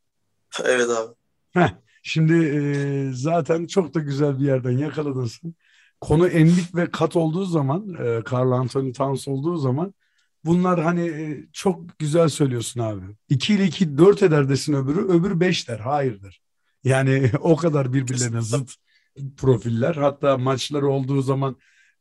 Evet 0.64 0.90
abi. 0.90 1.14
Heh, 1.54 1.70
şimdi 2.04 2.34
e, 2.34 3.12
zaten 3.14 3.68
çok 3.68 3.94
da 3.94 4.00
güzel 4.00 4.40
bir 4.40 4.46
yerden 4.46 4.72
yakaladın 4.72 5.26
sen. 5.26 5.54
Konu 6.02 6.28
enlik 6.28 6.76
ve 6.76 6.92
kat 6.92 7.16
olduğu 7.16 7.46
zaman, 7.46 7.94
e, 7.94 8.22
Carl 8.32 8.52
Anthony 8.52 8.94
Towns 8.94 9.28
olduğu 9.28 9.58
zaman 9.58 9.94
bunlar 10.46 10.84
hani 10.84 11.08
e, 11.08 11.48
çok 11.54 12.00
güzel 12.00 12.30
söylüyorsun 12.30 12.82
abi. 12.82 13.02
2 13.30 13.54
ile 13.54 13.66
2 13.66 13.98
4 13.98 14.24
eder 14.24 14.50
desin 14.50 14.74
öbürü, 14.74 15.00
öbür 15.00 15.40
5 15.40 15.70
der. 15.70 15.80
Hayırdır. 15.80 16.42
Yani 16.84 17.32
o 17.40 17.56
kadar 17.56 17.94
birbirlerine 17.94 18.42
zıt 18.42 18.76
profiller. 19.38 19.96
Hatta 19.96 20.38
maçlar 20.38 20.82
olduğu 20.82 21.22
zaman 21.22 21.56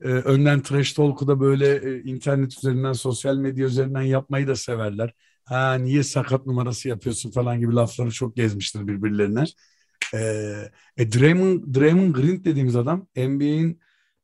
e, 0.04 0.08
önden 0.08 0.62
trash 0.62 0.92
talk'u 0.92 1.28
da 1.28 1.40
böyle 1.40 1.76
e, 1.76 2.02
internet 2.02 2.58
üzerinden, 2.58 2.92
sosyal 2.92 3.36
medya 3.36 3.66
üzerinden 3.66 4.02
yapmayı 4.02 4.46
da 4.48 4.56
severler. 4.56 5.14
Ha 5.44 5.74
niye 5.74 6.02
sakat 6.02 6.46
numarası 6.46 6.88
yapıyorsun 6.88 7.30
falan 7.30 7.60
gibi 7.60 7.74
lafları 7.74 8.10
çok 8.10 8.36
gezmiştir 8.36 8.86
birbirlerine. 8.86 9.44
E, 10.14 10.18
e, 10.96 11.12
Draymond, 11.12 11.74
Draymond 11.74 12.14
Green 12.14 12.44
dediğimiz 12.44 12.76
adam 12.76 13.06
NBA'in 13.16 13.80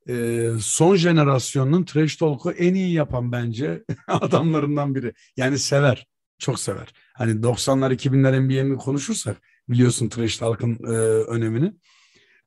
e, 0.08 0.48
son 0.60 0.96
jenerasyonun 0.96 1.84
trash 1.84 2.16
talk'u 2.16 2.50
en 2.52 2.74
iyi 2.74 2.92
yapan 2.92 3.32
bence 3.32 3.84
adamlarından 4.08 4.94
biri. 4.94 5.12
Yani 5.36 5.58
sever. 5.58 6.06
Çok 6.38 6.60
sever. 6.60 6.92
Hani 7.14 7.42
90'lar 7.42 7.92
2000'ler 7.92 8.40
NBA'ni 8.40 8.76
konuşursak 8.76 9.36
biliyorsun 9.68 10.08
trash 10.08 10.36
talk'ın 10.36 10.74
e, 10.84 10.96
önemini. 11.30 11.72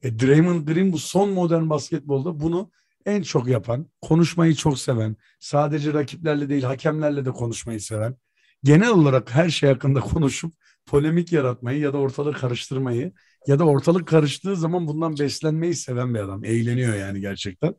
E, 0.01 0.19
Draymond 0.19 0.67
Green 0.67 0.91
bu 0.93 0.97
son 0.97 1.29
modern 1.29 1.69
basketbolda 1.69 2.39
bunu 2.39 2.71
en 3.05 3.21
çok 3.21 3.47
yapan, 3.47 3.87
konuşmayı 4.01 4.55
çok 4.55 4.79
seven, 4.79 5.15
sadece 5.39 5.93
rakiplerle 5.93 6.49
değil 6.49 6.63
hakemlerle 6.63 7.25
de 7.25 7.31
konuşmayı 7.31 7.81
seven, 7.81 8.15
genel 8.63 8.89
olarak 8.89 9.35
her 9.35 9.49
şey 9.49 9.69
hakkında 9.69 9.99
konuşup 9.99 10.53
polemik 10.85 11.31
yaratmayı 11.31 11.79
ya 11.79 11.93
da 11.93 11.97
ortalığı 11.97 12.33
karıştırmayı 12.33 13.13
ya 13.47 13.59
da 13.59 13.63
ortalık 13.63 14.07
karıştığı 14.07 14.55
zaman 14.55 14.87
bundan 14.87 15.19
beslenmeyi 15.19 15.75
seven 15.75 16.13
bir 16.13 16.19
adam. 16.19 16.45
Eğleniyor 16.45 16.95
yani 16.95 17.21
gerçekten. 17.21 17.75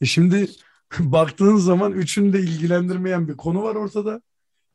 E 0.00 0.06
şimdi 0.06 0.50
baktığın 0.98 1.56
zaman 1.56 1.92
üçünü 1.92 2.32
de 2.32 2.40
ilgilendirmeyen 2.40 3.28
bir 3.28 3.36
konu 3.36 3.62
var 3.62 3.74
ortada. 3.74 4.22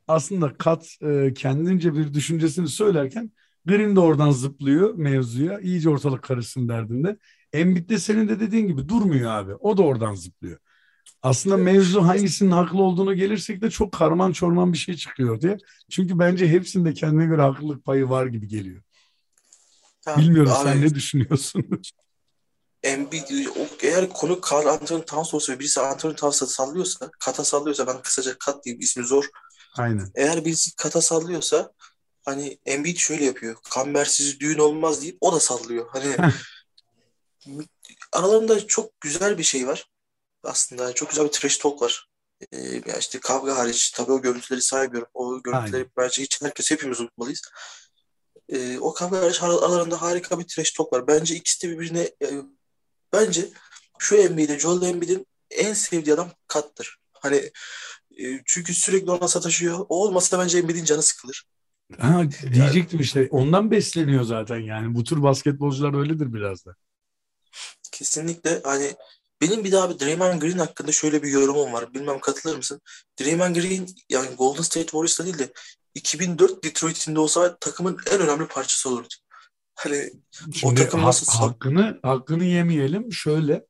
Aslında 0.08 0.54
Kat 0.58 0.98
e, 1.02 1.34
kendince 1.34 1.94
bir 1.94 2.14
düşüncesini 2.14 2.68
söylerken 2.68 3.32
Green 3.66 3.96
de 3.96 4.00
oradan 4.00 4.32
zıplıyor 4.32 4.96
mevzuya. 4.96 5.60
iyice 5.60 5.90
ortalık 5.90 6.24
karışsın 6.24 6.70
derdinde. 6.70 7.18
Embiid 7.54 7.90
de 7.90 8.00
senin 8.00 8.30
de 8.30 8.40
dediğin 8.40 8.68
gibi 8.68 8.90
durmuyor 8.90 9.32
abi. 9.32 9.56
O 9.56 9.78
da 9.78 9.82
oradan 9.84 10.16
zıplıyor. 10.16 10.60
Aslında 11.22 11.58
mevzu 11.58 12.04
hangisinin 12.04 12.52
haklı 12.52 12.82
olduğunu 12.82 13.16
gelirsek 13.16 13.62
de 13.62 13.70
çok 13.70 13.92
karman 13.92 14.32
çorman 14.32 14.74
bir 14.74 14.78
şey 14.78 14.96
çıkıyor 14.96 15.42
diye. 15.42 15.58
Çünkü 15.92 16.20
bence 16.20 16.48
hepsinde 16.48 16.94
kendine 16.94 17.26
göre 17.26 17.42
haklılık 17.42 17.86
payı 17.86 18.10
var 18.10 18.26
gibi 18.26 18.48
geliyor. 18.48 18.84
Ha, 20.06 20.18
Bilmiyorum 20.18 20.52
abi, 20.52 20.64
sen 20.64 20.82
ne 20.82 20.96
düşünüyorsun? 20.96 21.70
Embiid, 22.84 23.24
eğer 23.82 24.10
konu 24.10 24.42
Carl 24.52 24.68
Anthony 24.68 25.02
Towns 25.02 25.34
olsa 25.34 25.54
ve 25.54 25.60
birisi 25.60 25.82
Anthony 25.82 26.16
Towns'a 26.16 26.48
sallıyorsa, 26.48 27.12
kata 27.20 27.44
sallıyorsa 27.44 27.88
ben 27.88 28.02
kısaca 28.02 28.38
kat 28.40 28.66
diyeyim 28.66 28.82
ismi 28.82 29.04
zor. 29.04 29.26
Aynen. 29.78 30.12
Eğer 30.16 30.46
birisi 30.46 30.76
kata 30.76 31.02
sallıyorsa 31.02 31.72
hani 32.26 32.58
Embiid 32.66 32.98
şöyle 32.98 33.26
yapıyor. 33.26 33.56
Kambersiz 33.74 34.40
düğün 34.40 34.58
olmaz 34.58 35.02
deyip 35.02 35.18
o 35.22 35.34
da 35.34 35.40
sallıyor. 35.40 35.86
Hani 35.92 36.16
aralarında 38.12 38.68
çok 38.68 39.02
güzel 39.02 39.38
bir 39.38 39.44
şey 39.44 39.68
var. 39.68 39.90
Aslında 40.44 40.94
çok 40.94 41.10
güzel 41.10 41.26
bir 41.26 41.32
trash 41.32 41.58
talk 41.58 41.82
var. 41.82 42.08
Ee, 42.52 42.58
yani 42.58 43.00
işte 43.00 43.20
kavga 43.20 43.58
hariç 43.58 43.92
tabii 43.92 44.12
o 44.12 44.22
görüntüleri 44.22 44.62
saymıyorum. 44.62 45.10
O 45.14 45.44
görüntüleri 45.44 45.76
Aynen. 45.76 45.92
bence 45.98 46.22
hiç 46.22 46.42
herkes 46.42 46.72
hepimiz 46.72 47.02
unutmalıyız. 47.02 47.42
E, 48.50 48.80
o 48.80 48.94
kavgalar 48.94 49.40
aralarında 49.44 50.02
harika 50.02 50.40
bir 50.40 50.48
trash 50.48 50.72
talk 50.72 50.94
var. 50.94 51.08
Bence 51.08 51.36
ikisi 51.36 51.68
de 51.68 51.72
birbirine 51.72 52.02
e, 52.02 52.28
bence 53.14 53.50
şu 54.00 54.16
NBA'de 54.16 54.60
Joel 54.60 54.90
Embiid'in 54.90 55.28
en 55.52 55.74
sevdiği 55.74 56.14
adam 56.14 56.32
Kat'tır. 56.48 56.98
Hani 57.14 57.52
e, 58.18 58.42
çünkü 58.46 58.74
sürekli 58.74 59.12
ona 59.12 59.28
sataşıyor. 59.28 59.86
O 59.90 60.04
olmasa 60.04 60.40
bence 60.40 60.58
Embiid'in 60.58 60.86
canı 60.86 61.02
sıkılır. 61.02 61.44
Ha, 62.00 62.24
diyecektim 62.54 63.00
işte 63.00 63.28
ondan 63.32 63.72
besleniyor 63.72 64.24
zaten 64.24 64.60
yani. 64.60 64.96
Bu 64.96 65.04
tür 65.04 65.24
basketbolcular 65.24 66.00
öyledir 66.00 66.34
biraz 66.34 66.66
da. 66.66 66.76
Kesinlikle 67.94 68.62
hani 68.64 68.96
benim 69.42 69.64
bir 69.64 69.72
daha 69.72 69.90
bir 69.90 70.00
Draymond 70.00 70.42
Green 70.42 70.58
hakkında 70.58 70.92
şöyle 70.92 71.24
bir 71.24 71.30
yorumum 71.30 71.74
var. 71.74 71.94
Bilmem 71.94 72.20
katılır 72.20 72.58
mısın? 72.58 72.82
Draymond 73.22 73.56
Green 73.56 73.88
yani 74.10 74.36
Golden 74.36 74.62
State 74.62 74.86
Warriors'ta 74.86 75.26
değil 75.26 75.40
de 75.40 75.54
2004 75.96 76.64
Detroit'inde 76.64 77.20
olsa 77.20 77.58
takımın 77.58 77.98
en 78.12 78.22
önemli 78.22 78.48
parçası 78.48 78.90
olurdu. 78.90 79.14
Hani 79.76 80.12
Şimdi 80.54 80.74
o 80.74 80.76
takım 80.76 81.02
nasıl 81.02 81.32
ha, 81.32 81.40
hakkını 81.40 82.00
hakkını 82.04 82.44
yemeyelim. 82.44 83.14
Şöyle 83.14 83.66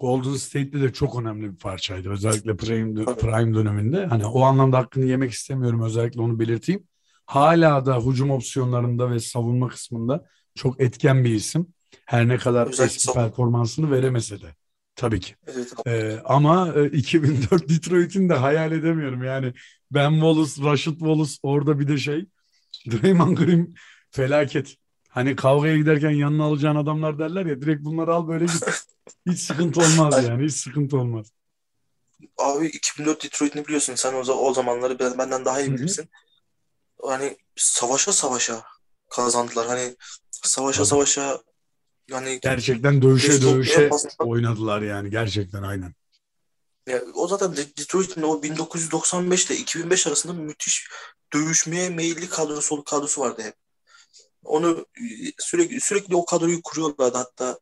Golden 0.00 0.36
State'de 0.36 0.80
de 0.80 0.92
çok 0.92 1.20
önemli 1.20 1.52
bir 1.52 1.58
parçaydı. 1.58 2.10
Özellikle 2.10 2.56
prime, 2.56 3.04
prime 3.04 3.54
döneminde. 3.54 4.06
Hani 4.06 4.26
o 4.26 4.42
anlamda 4.42 4.78
hakkını 4.78 5.04
yemek 5.04 5.32
istemiyorum. 5.32 5.82
Özellikle 5.82 6.20
onu 6.20 6.38
belirteyim. 6.38 6.88
Hala 7.26 7.86
da 7.86 8.00
hücum 8.00 8.30
opsiyonlarında 8.30 9.10
ve 9.10 9.20
savunma 9.20 9.68
kısmında 9.68 10.26
çok 10.54 10.80
etken 10.80 11.24
bir 11.24 11.34
isim. 11.34 11.74
Her 12.06 12.28
ne 12.28 12.36
kadar 12.38 12.66
Özellikle 12.66 12.84
eski 12.84 13.00
savunma. 13.00 13.22
performansını 13.24 13.90
veremese 13.90 14.40
de. 14.40 14.54
Tabii 14.96 15.20
ki. 15.20 15.34
Evet. 15.46 15.72
Ee, 15.86 16.20
ama 16.24 16.72
e, 16.76 16.86
2004 16.92 17.68
Detroit'in 17.68 18.28
de 18.28 18.34
hayal 18.34 18.72
edemiyorum. 18.72 19.22
Yani 19.24 19.52
Ben 19.90 20.10
Wallace, 20.10 20.62
Rashid 20.70 20.98
Wallace 20.98 21.32
orada 21.42 21.80
bir 21.80 21.88
de 21.88 21.98
şey. 21.98 22.26
Draymond 22.90 23.36
Green 23.36 23.74
felaket. 24.10 24.74
Hani 25.08 25.36
kavgaya 25.36 25.76
giderken 25.76 26.10
yanına 26.10 26.44
alacağın 26.44 26.76
adamlar 26.76 27.18
derler 27.18 27.46
ya 27.46 27.60
direkt 27.60 27.84
bunları 27.84 28.14
al 28.14 28.28
böyle 28.28 28.44
git. 28.44 28.64
Hiç 29.30 29.40
sıkıntı 29.40 29.80
olmaz 29.80 30.24
yani. 30.28 30.44
Hiç 30.46 30.54
sıkıntı 30.54 30.96
olmaz. 30.98 31.32
Abi 32.38 32.66
2004 32.66 33.24
Detroit'ini 33.24 33.64
biliyorsun. 33.66 33.94
Sen 33.94 34.14
o, 34.14 34.18
o 34.18 34.54
zamanları 34.54 34.98
benden 34.98 35.44
daha 35.44 35.60
iyi 35.60 35.72
bilirsin. 35.72 36.08
Hani 37.02 37.36
savaşa 37.56 38.12
savaşa 38.12 38.64
kazandılar. 39.10 39.66
Hani 39.66 39.96
savaşa 40.30 40.76
Tabii. 40.78 40.88
savaşa 40.88 41.40
yani 42.08 42.38
gerçekten 42.42 43.02
dövüşe 43.02 43.42
dövüşe 43.42 43.90
oynadılar 44.18 44.82
yani 44.82 45.10
gerçekten 45.10 45.62
aynen. 45.62 45.94
Ya, 46.86 47.02
o 47.14 47.28
zaten 47.28 47.56
Detroit'in 47.56 48.22
o 48.22 48.42
1995 48.42 49.46
ile 49.46 49.56
2005 49.56 50.06
arasında 50.06 50.32
müthiş 50.32 50.88
dövüşmeye 51.32 51.88
meyilli 51.88 52.28
kadrosu 52.28 52.84
kadrosu 52.84 53.20
vardı 53.20 53.42
hep. 53.42 53.54
Onu 54.44 54.86
sürekli 55.38 55.80
sürekli 55.80 56.16
o 56.16 56.24
kadroyu 56.24 56.62
kuruyorlardı 56.62 57.18
hatta 57.18 57.58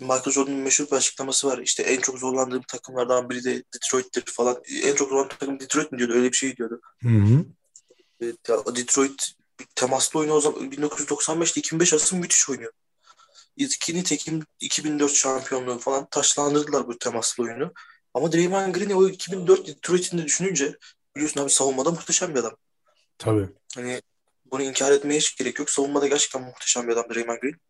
Michael 0.00 0.32
Jordan'ın 0.32 0.58
meşhur 0.58 0.86
bir 0.86 0.92
açıklaması 0.92 1.46
var. 1.46 1.58
İşte 1.58 1.82
en 1.82 2.00
çok 2.00 2.18
zorlandığım 2.18 2.62
takımlardan 2.62 3.30
biri 3.30 3.44
de 3.44 3.64
Detroit'tir 3.74 4.24
falan. 4.26 4.62
En 4.82 4.94
çok 4.94 5.08
zorlandığım 5.08 5.36
takım 5.38 5.60
Detroit 5.60 5.92
mi 5.92 5.98
diyordu? 5.98 6.14
Öyle 6.14 6.32
bir 6.32 6.36
şey 6.36 6.56
diyordu. 6.56 6.80
Hı 7.02 7.08
hı. 7.08 7.44
Detroit 8.76 9.32
temaslı 9.74 10.20
oyunu 10.20 10.32
o 10.32 10.40
zaman 10.40 10.70
1995 10.70 11.52
ile 11.52 11.60
2005 11.60 11.92
arası 11.92 12.16
müthiş 12.16 12.50
oynuyor. 12.50 12.72
İkinci 13.58 14.02
tekim 14.02 14.42
2004 14.60 15.12
şampiyonluğu 15.12 15.78
falan 15.78 16.06
taşlandırdılar 16.10 16.86
bu 16.86 16.98
temaslı 16.98 17.44
oyunu. 17.44 17.72
Ama 18.14 18.32
Draymond 18.32 18.74
Green 18.74 18.90
o 18.90 19.08
2004 19.08 19.66
Detroit'in 19.66 20.18
de 20.18 20.24
düşününce 20.24 20.78
biliyorsun 21.16 21.40
abi 21.40 21.50
savunmada 21.50 21.90
muhteşem 21.90 22.34
bir 22.34 22.40
adam. 22.40 22.56
Tabii. 23.18 23.48
Hani 23.74 24.02
bunu 24.50 24.62
inkar 24.62 24.92
etmeye 24.92 25.18
hiç 25.18 25.36
gerek 25.36 25.58
yok. 25.58 25.70
Savunmada 25.70 26.06
gerçekten 26.06 26.42
muhteşem 26.42 26.88
bir 26.88 26.92
adam 26.92 27.04
Draymond 27.14 27.38
Green. 27.38 27.60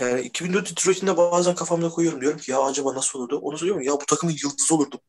Yani 0.00 0.20
2004 0.20 0.70
Detroit'in 0.70 1.06
de 1.06 1.16
bazen 1.16 1.54
kafamda 1.54 1.88
koyuyorum. 1.88 2.20
Diyorum 2.20 2.38
ki 2.38 2.50
ya 2.50 2.62
acaba 2.62 2.94
nasıl 2.94 3.18
olurdu? 3.18 3.38
Onu 3.38 3.58
söylüyorum 3.58 3.82
ya 3.82 3.92
bu 3.92 4.06
takımın 4.06 4.36
yıldızı 4.44 4.74
olurdu. 4.74 5.00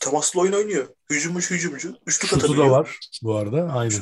Temaslı 0.00 0.40
oyun 0.40 0.52
oynuyor. 0.52 0.88
Hücumcu 1.10 1.54
hücumcu. 1.54 1.96
Üçlük 2.06 2.30
Şutu 2.30 2.36
atabiliyor. 2.36 2.66
da 2.66 2.70
var 2.70 2.98
bu 3.22 3.36
arada. 3.36 3.72
Aynen. 3.72 4.00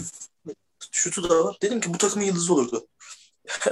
Şutu 0.93 1.31
da 1.31 1.45
var. 1.45 1.57
Dedim 1.63 1.81
ki 1.81 1.95
bu 1.95 1.99
takımın 1.99 2.25
yıldızı 2.25 2.55
olurdu. 2.55 2.87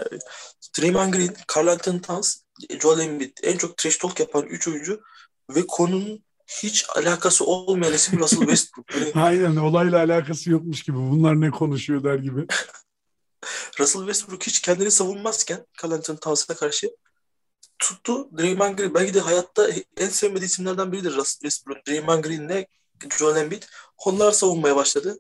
Draymond 0.79 1.15
Green, 1.15 1.37
Carl 1.55 1.67
Anthony 1.67 2.01
Towns, 2.01 2.37
Joel 2.81 3.01
Embiid 3.01 3.37
en 3.43 3.57
çok 3.57 3.77
trash 3.77 3.97
talk 3.97 4.21
yapan 4.21 4.47
3 4.47 4.69
oyuncu 4.69 5.01
ve 5.51 5.67
konunun 5.67 6.25
hiç 6.47 6.87
alakası 6.97 7.45
olmayan 7.45 7.95
isim 7.95 8.19
Russell 8.19 8.41
Westbrook. 8.41 8.95
Yani, 8.95 9.13
Aynen 9.15 9.57
olayla 9.57 9.99
alakası 9.99 10.51
yokmuş 10.51 10.83
gibi. 10.83 10.97
Bunlar 10.97 11.41
ne 11.41 11.51
konuşuyor 11.51 12.05
der 12.05 12.15
gibi. 12.15 12.47
Russell 13.81 14.01
Westbrook 14.01 14.43
hiç 14.43 14.61
kendini 14.61 14.91
savunmazken 14.91 15.67
Carl 15.83 15.93
Anthony 15.93 16.19
Towns'a 16.19 16.55
karşı 16.55 16.91
tuttu. 17.79 18.39
Draymond 18.39 18.79
Green 18.79 18.95
belki 18.95 19.15
de 19.15 19.21
hayatta 19.21 19.69
en 19.97 20.09
sevmediği 20.09 20.47
isimlerden 20.47 20.93
biridir 20.93 21.17
Russell 21.17 21.41
Westbrook. 21.41 21.87
Draymond 21.87 22.25
Green'le 22.25 22.67
Joel 23.19 23.37
Embiid. 23.37 23.63
Onlar 23.99 24.33
savunmaya 24.33 24.77
başladı. 24.77 25.19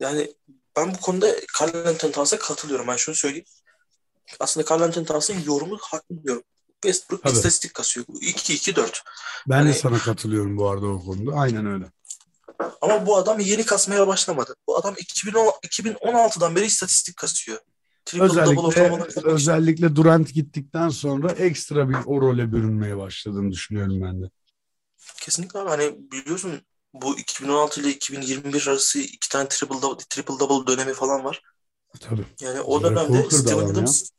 Yani 0.00 0.34
ben 0.76 0.94
bu 0.94 1.00
konuda 1.00 1.26
Carl 1.60 1.86
Anthony 1.86 2.12
Towns'a 2.12 2.38
katılıyorum. 2.38 2.86
Ben 2.86 2.96
şunu 2.96 3.14
söyleyeyim. 3.14 3.46
Aslında 4.40 4.66
Carl 4.70 4.82
Anthony 4.82 5.04
Towns'ın 5.04 5.40
yorumu 5.46 5.78
haklı 5.80 6.22
diyorum. 6.24 6.42
Westbrook 6.82 7.22
Tabii. 7.22 7.32
istatistik 7.32 7.74
kasıyor. 7.74 8.06
2-2-4. 8.06 9.02
Ben 9.48 9.56
hani, 9.56 9.68
de 9.68 9.74
sana 9.74 9.98
katılıyorum 9.98 10.56
bu 10.56 10.68
arada 10.68 10.86
o 10.86 11.04
konuda. 11.04 11.32
Aynen 11.36 11.66
öyle. 11.66 11.84
Ama 12.80 13.06
bu 13.06 13.16
adam 13.16 13.40
yeni 13.40 13.66
kasmaya 13.66 14.06
başlamadı. 14.06 14.54
Bu 14.68 14.76
adam 14.78 14.94
2010, 14.98 15.52
2016'dan 15.64 16.56
beri 16.56 16.64
istatistik 16.64 17.16
kasıyor. 17.16 17.58
Triple 18.04 18.24
özellikle, 18.24 19.30
özellikle 19.30 19.96
Durant 19.96 20.34
gittikten 20.34 20.88
sonra 20.88 21.32
ekstra 21.32 21.88
bir 21.88 21.96
o 22.06 22.20
role 22.20 22.52
bürünmeye 22.52 22.96
başladığını 22.96 23.52
düşünüyorum 23.52 24.02
ben 24.02 24.22
de. 24.22 24.30
Kesinlikle 25.20 25.58
abi. 25.58 25.68
Hani 25.68 25.96
biliyorsun 26.12 26.60
bu 26.94 27.18
2016 27.18 27.80
ile 27.80 27.90
2021 27.90 28.66
arası 28.66 28.98
iki 28.98 29.28
tane 29.28 29.48
triple 29.48 29.82
double, 29.82 30.04
triple 30.08 30.34
double 30.38 30.72
dönemi 30.72 30.94
falan 30.94 31.24
var. 31.24 31.42
Tabii. 32.00 32.26
Yani 32.40 32.60
o 32.60 32.82
dönemde 32.82 33.30
Steven 33.30 33.68
Adams, 33.68 34.10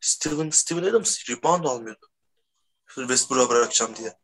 Steven, 0.00 0.50
Steven 0.50 0.82
Adams 0.82 1.30
rebound 1.30 1.64
almıyordu. 1.64 2.06
Westbrook'a 2.94 3.48
bırakacağım 3.48 3.96
diye. 3.96 4.18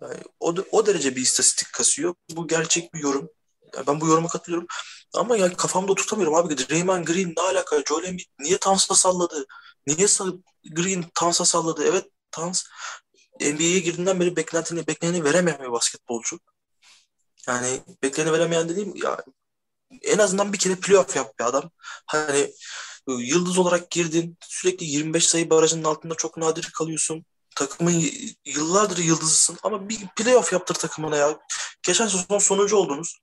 Yani 0.00 0.20
o, 0.40 0.54
o 0.72 0.86
derece 0.86 1.16
bir 1.16 1.20
istatistik 1.22 1.72
kasıyor. 1.72 2.14
Bu 2.30 2.48
gerçek 2.48 2.94
bir 2.94 3.00
yorum. 3.00 3.30
Yani 3.74 3.86
ben 3.86 4.00
bu 4.00 4.06
yoruma 4.06 4.28
katılıyorum. 4.28 4.66
Ama 5.14 5.36
yani 5.36 5.54
kafamda 5.54 5.94
tutamıyorum 5.94 6.34
abi. 6.34 6.58
Draymond 6.58 7.06
Green 7.06 7.34
ne 7.36 7.42
alaka? 7.42 7.82
Joel 7.88 8.04
Embiid 8.04 8.26
niye 8.38 8.58
Towns'a 8.58 8.94
salladı? 8.94 9.46
Niye 9.86 10.06
Green 10.64 11.04
Towns'a 11.14 11.44
salladı? 11.44 11.84
Evet 11.84 12.06
Towns 12.32 12.64
NBA'ye 13.40 13.80
girdiğinden 13.80 14.20
beri 14.20 14.36
beklentini, 14.36 14.86
bekleneni 14.86 15.24
veremeyen 15.24 15.60
bir 15.60 15.72
basketbolcu. 15.72 16.38
Yani 17.48 17.80
bekleni 18.02 18.32
veremeyen 18.32 18.68
dediğim 18.68 18.96
ya 18.96 19.24
en 20.02 20.18
azından 20.18 20.52
bir 20.52 20.58
kere 20.58 20.74
playoff 20.74 21.16
yap 21.16 21.38
bir 21.38 21.44
adam. 21.44 21.70
Hani 22.06 22.50
yıldız 23.18 23.58
olarak 23.58 23.90
girdin. 23.90 24.36
Sürekli 24.40 24.86
25 24.86 25.28
sayı 25.28 25.50
barajının 25.50 25.84
altında 25.84 26.14
çok 26.14 26.36
nadir 26.36 26.70
kalıyorsun. 26.74 27.24
Takımın 27.56 28.04
yıllardır 28.44 28.98
yıldızısın 28.98 29.58
ama 29.62 29.88
bir 29.88 29.98
playoff 30.16 30.52
yaptır 30.52 30.74
takımına 30.74 31.16
ya. 31.16 31.38
Geçen 31.82 32.06
sezon 32.06 32.38
sonuncu 32.38 32.76
oldunuz. 32.76 33.20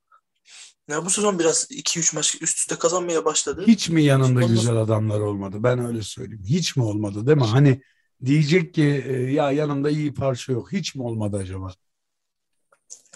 Ya 0.89 1.05
bu 1.05 1.09
sezon 1.09 1.39
biraz 1.39 1.71
2-3 1.71 2.15
maç 2.15 2.35
üst 2.41 2.57
üste 2.57 2.75
kazanmaya 2.75 3.25
başladı. 3.25 3.63
Hiç 3.67 3.89
mi 3.89 4.03
yanında 4.03 4.39
Ondan... 4.39 4.47
güzel 4.47 4.75
adamlar 4.75 5.19
olmadı? 5.19 5.57
Ben 5.59 5.85
öyle 5.85 6.01
söyleyeyim. 6.01 6.43
Hiç 6.47 6.75
mi 6.75 6.83
olmadı 6.83 7.27
değil 7.27 7.37
mi? 7.37 7.43
Hani 7.43 7.81
diyecek 8.25 8.73
ki 8.73 9.03
e, 9.07 9.13
ya 9.13 9.51
yanında 9.51 9.89
iyi 9.89 10.13
parça 10.13 10.53
yok. 10.53 10.71
Hiç 10.71 10.95
mi 10.95 11.03
olmadı 11.03 11.37
acaba? 11.37 11.73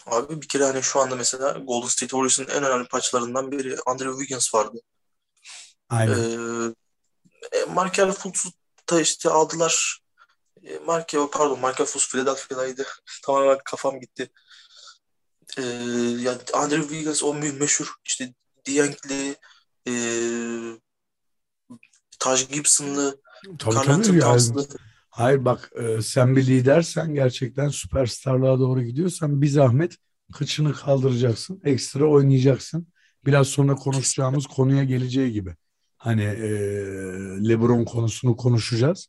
Abi 0.06 0.42
bir 0.42 0.48
kere 0.48 0.64
hani 0.64 0.84
şu 0.84 1.00
anda 1.00 1.16
mesela 1.16 1.52
Golden 1.52 1.88
State 1.88 2.10
Warriors'ın 2.10 2.48
en 2.48 2.64
önemli 2.64 2.88
parçalarından 2.88 3.52
biri 3.52 3.78
Andrew 3.86 4.12
Wiggins 4.12 4.54
vardı. 4.54 4.82
Aynen. 5.90 6.14
Ee, 6.14 7.58
e, 7.58 7.66
Markel 7.66 8.12
Fultz'u 8.12 8.50
da 8.90 9.02
işte 9.02 9.30
aldılar. 9.30 10.02
E, 10.64 10.80
Markel, 10.80 11.28
pardon 11.32 11.60
Markel 11.60 11.86
Fultz 11.86 12.10
Philadelphia'daydı. 12.10 12.86
Tamamen 13.24 13.58
kafam 13.66 14.00
gitti. 14.00 14.32
Ee, 15.58 15.62
yani 16.20 16.40
Andrew 16.54 16.82
Wiggins 16.82 17.24
o 17.24 17.34
meşhur 17.34 17.96
işte 18.06 18.34
Diank'li 18.66 19.36
e, 19.88 19.94
Taj 22.20 22.48
Gibson'lı 22.48 23.22
Carl 23.66 23.76
Anthony 23.76 24.20
Towns'lı 24.20 24.68
Hayır 25.12 25.46
bak 25.46 25.72
e, 25.82 26.02
sen 26.02 26.36
bir 26.36 26.48
lidersen 26.48 27.14
gerçekten 27.14 27.70
süperstarlığa 27.70 28.60
doğru 28.60 28.84
gidiyorsan 28.84 29.42
bir 29.42 29.48
zahmet 29.48 29.98
kıçını 30.34 30.74
kaldıracaksın. 30.74 31.62
Ekstra 31.64 32.06
oynayacaksın. 32.06 32.88
Biraz 33.26 33.48
sonra 33.48 33.76
konuşacağımız 33.76 34.48
konuya 34.48 34.84
geleceği 34.84 35.32
gibi. 35.32 35.56
Hani 35.98 36.24
e, 36.24 36.50
LeBron 37.50 37.86
konusunu 37.86 38.36
konuşacağız. 38.36 39.08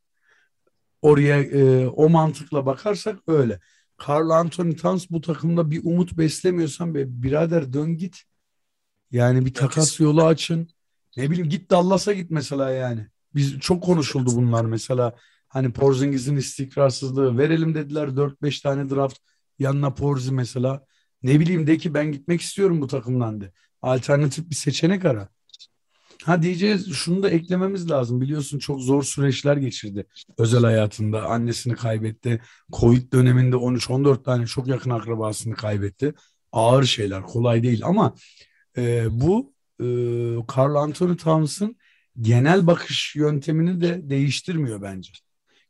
Oraya 1.03 1.43
e, 1.43 1.87
o 1.87 2.09
mantıkla 2.09 2.67
bakarsak 2.67 3.19
öyle. 3.27 3.61
Carl 4.09 4.31
Anthony 4.31 4.77
Towns 4.77 5.07
bu 5.11 5.21
takımda 5.21 5.71
bir 5.71 5.81
umut 5.85 6.19
beslemiyorsan 6.19 6.95
be 6.95 7.23
birader 7.23 7.73
dön 7.73 7.97
git. 7.97 8.23
Yani 9.11 9.47
bir 9.47 9.55
takas 9.55 10.01
yolu 10.01 10.25
açın. 10.25 10.69
Ne 11.17 11.31
bileyim 11.31 11.49
git 11.49 11.71
Dallas'a 11.71 12.13
git 12.13 12.31
mesela 12.31 12.71
yani. 12.71 13.07
Biz 13.35 13.59
çok 13.59 13.83
konuşuldu 13.83 14.31
bunlar 14.37 14.65
mesela. 14.65 15.17
Hani 15.53 15.73
Porzingis'in 15.73 16.37
istikrarsızlığı 16.37 17.39
verelim 17.39 17.75
dediler 17.75 18.09
4-5 18.09 18.63
tane 18.63 18.91
draft 18.91 19.19
yanına 19.59 19.95
Porzi 19.95 20.33
mesela. 20.33 20.85
Ne 21.23 21.41
bileyim 21.41 21.67
de 21.67 21.79
ki 21.79 21.95
ben 21.95 22.13
gitmek 22.13 22.41
istiyorum 22.41 22.81
bu 22.81 22.87
takımdan 22.87 23.41
de. 23.41 23.53
Alternatif 23.83 24.51
bir 24.51 24.55
seçenek 24.55 25.05
ara. 25.05 25.29
Ha 26.25 26.43
diyeceğiz 26.43 26.93
şunu 26.93 27.23
da 27.23 27.31
eklememiz 27.31 27.91
lazım. 27.91 28.21
Biliyorsun 28.21 28.59
çok 28.59 28.81
zor 28.81 29.03
süreçler 29.03 29.57
geçirdi 29.57 30.07
özel 30.39 30.63
hayatında. 30.63 31.27
Annesini 31.27 31.75
kaybetti. 31.75 32.41
Covid 32.73 33.13
döneminde 33.13 33.57
13-14 33.57 34.23
tane 34.23 34.47
çok 34.47 34.67
yakın 34.67 34.91
akrabasını 34.91 35.55
kaybetti. 35.55 36.15
Ağır 36.53 36.85
şeyler 36.85 37.23
kolay 37.23 37.63
değil 37.63 37.85
ama 37.85 38.15
e, 38.77 39.07
bu 39.11 39.55
e, 39.81 39.85
Carl 40.57 40.75
Anthony 40.75 41.17
Towns'ın 41.17 41.77
genel 42.21 42.67
bakış 42.67 43.17
yöntemini 43.17 43.81
de 43.81 44.11
değiştirmiyor 44.11 44.83
bence. 44.83 45.13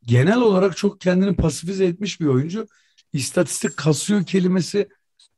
Genel 0.07 0.41
olarak 0.41 0.77
çok 0.77 1.01
kendini 1.01 1.37
pasifize 1.37 1.85
etmiş 1.85 2.21
bir 2.21 2.27
oyuncu. 2.27 2.67
İstatistik 3.13 3.77
kasıyor 3.77 4.27
kelimesi 4.27 4.89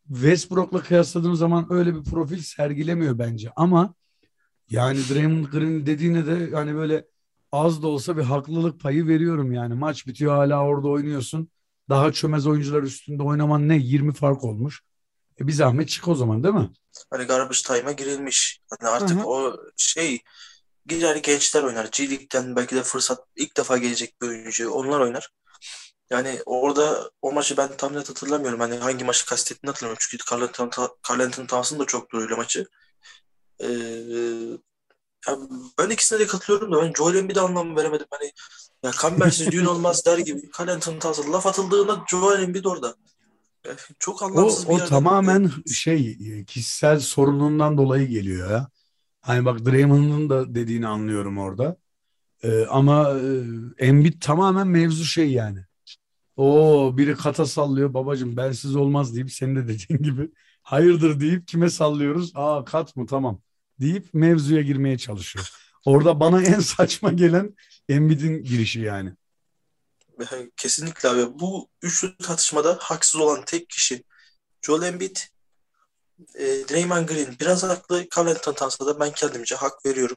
Westbrook'la 0.08 0.82
kıyasladığım 0.82 1.34
zaman 1.34 1.66
öyle 1.70 1.94
bir 1.94 2.04
profil 2.04 2.42
sergilemiyor 2.42 3.18
bence. 3.18 3.50
Ama 3.56 3.94
yani 4.70 4.98
Draymond 4.98 5.44
Green 5.44 5.86
dediğine 5.86 6.26
de 6.26 6.50
hani 6.56 6.74
böyle 6.74 7.06
az 7.52 7.82
da 7.82 7.86
olsa 7.88 8.16
bir 8.16 8.22
haklılık 8.22 8.80
payı 8.80 9.06
veriyorum 9.06 9.52
yani. 9.52 9.74
Maç 9.74 10.06
bitiyor 10.06 10.34
hala 10.34 10.64
orada 10.64 10.88
oynuyorsun. 10.88 11.48
Daha 11.88 12.12
çömez 12.12 12.46
oyuncular 12.46 12.82
üstünde 12.82 13.22
oynaman 13.22 13.68
ne? 13.68 13.76
20 13.76 14.12
fark 14.12 14.44
olmuş. 14.44 14.82
E 15.40 15.46
bir 15.46 15.52
zahmet 15.52 15.88
çık 15.88 16.08
o 16.08 16.14
zaman 16.14 16.44
değil 16.44 16.54
mi? 16.54 16.70
Hani 17.10 17.24
garbage 17.24 17.58
time'a 17.66 17.92
girilmiş. 17.92 18.60
Hani 18.70 18.90
artık 18.90 19.16
Hı 19.16 19.20
hı. 19.20 19.26
o 19.26 19.56
şey 19.76 20.20
girer 20.86 21.16
gençler 21.16 21.62
oynar. 21.62 21.88
G 21.92 22.10
League'den 22.10 22.56
belki 22.56 22.76
de 22.76 22.82
fırsat 22.82 23.18
ilk 23.36 23.56
defa 23.56 23.78
gelecek 23.78 24.22
bir 24.22 24.28
oyuncu. 24.28 24.70
Onlar 24.70 25.00
oynar. 25.00 25.30
Yani 26.10 26.40
orada 26.46 27.10
o 27.22 27.32
maçı 27.32 27.56
ben 27.56 27.76
tam 27.76 27.94
net 27.94 28.08
hatırlamıyorum. 28.08 28.60
Hani 28.60 28.76
hangi 28.76 29.04
maçı 29.04 29.26
kastettiğini 29.26 29.70
hatırlamıyorum. 29.70 30.06
Çünkü 30.10 30.24
Carl 30.32 30.42
Anthony 30.42 30.70
Carl 31.10 31.20
Anthony 31.20 31.46
Towns'ın 31.46 31.78
da 31.78 31.84
çok 31.84 32.12
duruyor 32.12 32.36
maçı. 32.36 32.66
Ee, 33.60 33.68
ya 35.28 35.38
ben 35.78 35.90
ikisine 35.90 36.18
de 36.18 36.26
katılıyorum 36.26 36.72
da 36.72 36.82
ben 36.82 36.92
Joel 36.96 37.14
Embiid'e 37.14 37.40
anlam 37.40 37.76
veremedim. 37.76 38.06
Hani 38.10 38.32
ya 38.82 38.90
Kambersiz 38.90 39.52
düğün 39.52 39.64
olmaz 39.64 40.06
der 40.06 40.18
gibi. 40.18 40.50
Carl 40.58 40.68
Anthony 40.68 40.98
Towns'a 40.98 41.32
laf 41.32 41.46
atıldığında 41.46 42.04
Joel 42.10 42.42
Embiid 42.42 42.64
orada. 42.64 42.94
Ya 43.66 43.76
çok 43.98 44.22
O, 44.22 44.24
anlamsız 44.24 44.68
bir 44.68 44.74
o 44.74 44.86
tamamen 44.86 45.50
şey 45.74 46.18
e, 46.20 46.44
kişisel 46.44 47.00
sorunundan 47.00 47.78
dolayı 47.78 48.08
geliyor 48.08 48.50
ya. 48.50 48.68
Hani 49.24 49.44
bak 49.44 49.66
Draymond'un 49.66 50.30
da 50.30 50.54
dediğini 50.54 50.86
anlıyorum 50.86 51.38
orada. 51.38 51.76
E, 52.42 52.66
ama 52.66 53.10
e, 53.10 53.86
Embiid 53.86 54.22
tamamen 54.22 54.66
mevzu 54.66 55.04
şey 55.04 55.32
yani. 55.32 55.64
O 56.36 56.92
biri 56.96 57.14
kata 57.14 57.46
sallıyor 57.46 57.94
babacığım 57.94 58.36
bensiz 58.36 58.76
olmaz 58.76 59.14
deyip 59.14 59.32
senin 59.32 59.56
de 59.56 59.68
dediğin 59.68 60.02
gibi 60.02 60.30
hayırdır 60.62 61.20
deyip 61.20 61.48
kime 61.48 61.70
sallıyoruz? 61.70 62.32
Aa 62.34 62.64
kat 62.64 62.96
mı 62.96 63.06
tamam 63.06 63.40
deyip 63.80 64.14
mevzuya 64.14 64.62
girmeye 64.62 64.98
çalışıyor. 64.98 65.48
Orada 65.84 66.20
bana 66.20 66.42
en 66.42 66.60
saçma 66.60 67.12
gelen 67.12 67.56
Embiid'in 67.88 68.44
girişi 68.44 68.80
yani. 68.80 69.12
Kesinlikle 70.56 71.08
abi. 71.08 71.38
Bu 71.38 71.68
üçlü 71.82 72.16
tartışmada 72.16 72.78
haksız 72.80 73.20
olan 73.20 73.44
tek 73.46 73.70
kişi 73.70 74.04
Joel 74.62 74.82
Embiid, 74.82 75.16
e, 76.34 76.44
Draymond 76.44 77.08
Green 77.08 77.36
biraz 77.40 77.62
haklı. 77.62 78.06
Carl 78.16 78.26
Anthony 78.26 78.54
Towns'a 78.54 78.86
da 78.86 79.00
ben 79.00 79.12
kendimce 79.12 79.54
hak 79.54 79.86
veriyorum. 79.86 80.16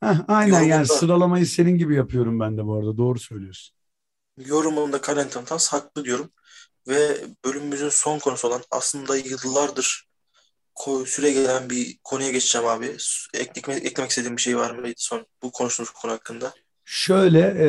Heh, 0.00 0.16
aynen 0.28 0.52
yani 0.52 0.68
Yorumunda, 0.68 0.84
sıralamayı 0.84 1.46
senin 1.46 1.78
gibi 1.78 1.94
yapıyorum 1.94 2.40
ben 2.40 2.58
de 2.58 2.66
bu 2.66 2.74
arada 2.74 2.96
doğru 2.96 3.18
söylüyorsun. 3.18 3.76
yorumunda 4.38 5.00
Carl 5.08 5.18
Anthony 5.18 5.44
Towns 5.44 5.68
haklı 5.68 6.04
diyorum. 6.04 6.30
Ve 6.88 7.16
bölümümüzün 7.44 7.88
son 7.88 8.18
konusu 8.18 8.48
olan 8.48 8.62
aslında 8.70 9.16
yıllardır 9.16 10.08
süre 11.06 11.32
gelen 11.32 11.70
bir 11.70 11.98
konuya 12.04 12.30
geçeceğim 12.30 12.66
abi. 12.66 12.96
Eklemek, 13.34 13.86
eklemek 13.86 14.10
istediğim 14.10 14.36
bir 14.36 14.42
şey 14.42 14.56
var 14.56 14.70
mıydı 14.70 14.94
son 14.96 15.26
bu 15.42 15.52
konuştuğumuz 15.52 15.90
konu 15.90 16.12
hakkında? 16.12 16.54
Şöyle 16.90 17.38
e, 17.40 17.68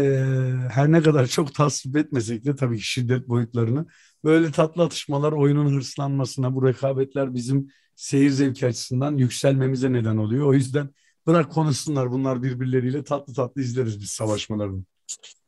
her 0.69 0.91
ne 0.91 1.01
kadar 1.01 1.27
çok 1.27 1.55
tasvip 1.55 1.97
etmesek 1.97 2.45
de 2.45 2.55
tabii 2.55 2.77
ki 2.77 2.83
şiddet 2.83 3.27
boyutlarını 3.27 3.85
böyle 4.23 4.51
tatlı 4.51 4.83
atışmalar 4.83 5.31
oyunun 5.31 5.75
hırslanmasına 5.75 6.55
bu 6.55 6.67
rekabetler 6.67 7.33
bizim 7.33 7.67
seyir 7.95 8.29
zevki 8.29 8.67
açısından 8.67 9.17
yükselmemize 9.17 9.93
neden 9.93 10.17
oluyor. 10.17 10.45
O 10.45 10.53
yüzden 10.53 10.89
bırak 11.27 11.51
konuşsunlar 11.51 12.11
bunlar 12.11 12.43
birbirleriyle 12.43 13.03
tatlı 13.03 13.33
tatlı 13.33 13.61
izleriz 13.61 14.01
biz 14.01 14.09
savaşmalarını. 14.09 14.83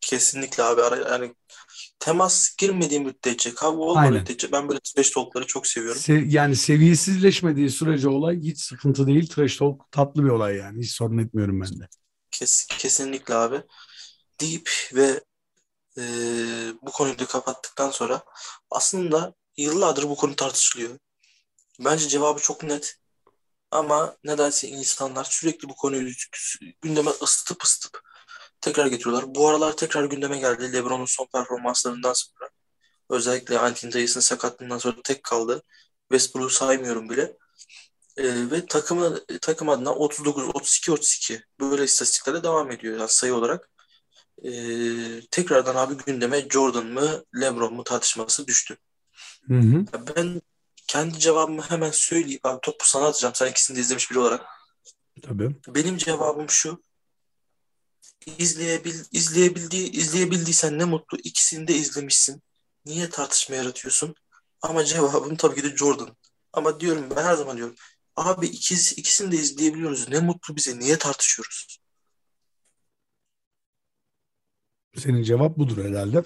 Kesinlikle 0.01 0.63
abi. 0.63 0.82
Yani 1.09 1.36
temas 1.99 2.55
girmediği 2.55 2.99
müddetçe, 2.99 3.53
kavga 3.53 3.82
olmadığı 3.82 4.05
Aynen. 4.05 4.19
müddetçe 4.19 4.51
ben 4.51 4.69
böyle 4.69 4.80
trash 4.84 5.09
talk'ları 5.09 5.47
çok 5.47 5.67
seviyorum. 5.67 6.01
Se- 6.01 6.30
yani 6.30 6.55
seviyesizleşmediği 6.55 7.69
sürece 7.69 8.09
olay 8.09 8.39
hiç 8.39 8.59
sıkıntı 8.59 9.07
değil. 9.07 9.28
Trash 9.28 9.57
talk 9.57 9.91
tatlı 9.91 10.24
bir 10.24 10.30
olay 10.30 10.55
yani. 10.55 10.82
Hiç 10.82 10.91
sorun 10.91 11.17
etmiyorum 11.17 11.61
ben 11.61 11.80
de. 11.80 11.88
Kes, 12.32 12.68
kesinlikle 12.68 13.36
abi. 13.36 13.64
Deyip 14.42 14.72
ve 14.94 15.24
e, 15.98 16.04
bu 16.82 16.92
konuyu 16.92 17.20
da 17.20 17.26
kapattıktan 17.26 17.92
sonra 17.92 18.24
aslında 18.72 19.34
yıllardır 19.58 20.04
bu 20.10 20.16
konu 20.16 20.36
tartışılıyor. 20.36 21.00
Bence 21.80 22.08
cevabı 22.10 22.42
çok 22.42 22.64
net. 22.64 22.98
Ama 23.72 24.18
nedense 24.24 24.68
insanlar 24.68 25.24
sürekli 25.24 25.70
bu 25.70 25.76
konuyu 25.76 26.12
gündeme 26.82 27.12
ısıtıp 27.24 27.64
ısıtıp 27.64 28.02
tekrar 28.62 28.88
getiriyorlar. 28.88 29.36
Bu 29.36 29.50
aralar 29.50 29.78
tekrar 29.78 30.06
gündeme 30.06 30.40
geldi. 30.40 30.74
LeBron'un 30.74 31.06
son 31.06 31.28
performanslarından 31.34 32.14
sonra. 32.14 32.50
Özellikle 33.10 33.60
Anthony 33.60 33.94
Davis'in 33.94 34.20
sakatlığından 34.20 34.78
sonra 34.78 34.96
tek 35.04 35.24
kaldı. 35.24 35.64
Westbrook'u 36.12 36.50
saymıyorum 36.50 37.10
bile. 37.10 37.38
Ee, 38.22 38.51
ve 38.51 38.65
takımı, 38.65 39.19
takım 39.41 39.69
adına 39.69 39.91
39, 39.95 40.49
32, 40.53 40.91
32 40.91 41.43
böyle 41.59 41.84
istatistiklerle 41.84 42.43
devam 42.43 42.72
ediyor 42.72 42.97
yani 42.99 43.09
sayı 43.09 43.36
olarak. 43.36 43.69
Ee, 44.43 45.22
tekrardan 45.32 45.76
abi 45.76 46.03
gündeme 46.05 46.49
Jordan 46.49 46.86
mı 46.86 47.24
LeBron 47.41 47.74
mu 47.74 47.84
tartışması 47.84 48.47
düştü. 48.47 48.78
Hı 49.47 49.53
hı. 49.53 49.86
Ben 50.15 50.41
kendi 50.88 51.19
cevabımı 51.19 51.61
hemen 51.61 51.91
söyleyeyim. 51.91 52.39
Abi 52.43 52.59
topu 52.61 52.88
sana 52.88 53.05
atacağım. 53.05 53.36
Sen 53.36 53.51
ikisini 53.51 53.78
de 53.78 53.82
izlemiş 53.82 54.11
biri 54.11 54.19
olarak. 54.19 54.45
Tabii. 55.22 55.55
Benim 55.67 55.97
cevabım 55.97 56.49
şu. 56.49 56.84
İzleyebil, 58.38 58.95
izleyebildiği, 59.11 59.91
izleyebildiysen 59.91 60.80
ne 60.80 60.86
mutlu. 60.86 61.17
İkisini 61.17 61.67
de 61.67 61.74
izlemişsin. 61.74 62.41
Niye 62.86 63.09
tartışma 63.09 63.55
yaratıyorsun? 63.55 64.15
Ama 64.61 64.86
cevabım 64.86 65.36
tabii 65.36 65.55
ki 65.55 65.63
de 65.63 65.78
Jordan. 65.78 66.17
Ama 66.53 66.80
diyorum 66.80 67.09
ben 67.15 67.24
her 67.24 67.34
zaman 67.34 67.57
diyorum. 67.57 67.76
Abi 68.16 68.47
ikiz, 68.47 68.93
ikisini 68.97 69.32
de 69.32 69.36
izleyebiliyoruz. 69.36 70.09
Ne 70.09 70.20
mutlu 70.20 70.55
bize. 70.55 70.80
Niye 70.80 70.97
tartışıyoruz? 70.97 71.78
Senin 74.97 75.24
cevap 75.24 75.57
budur 75.57 75.86
herhalde. 75.86 76.24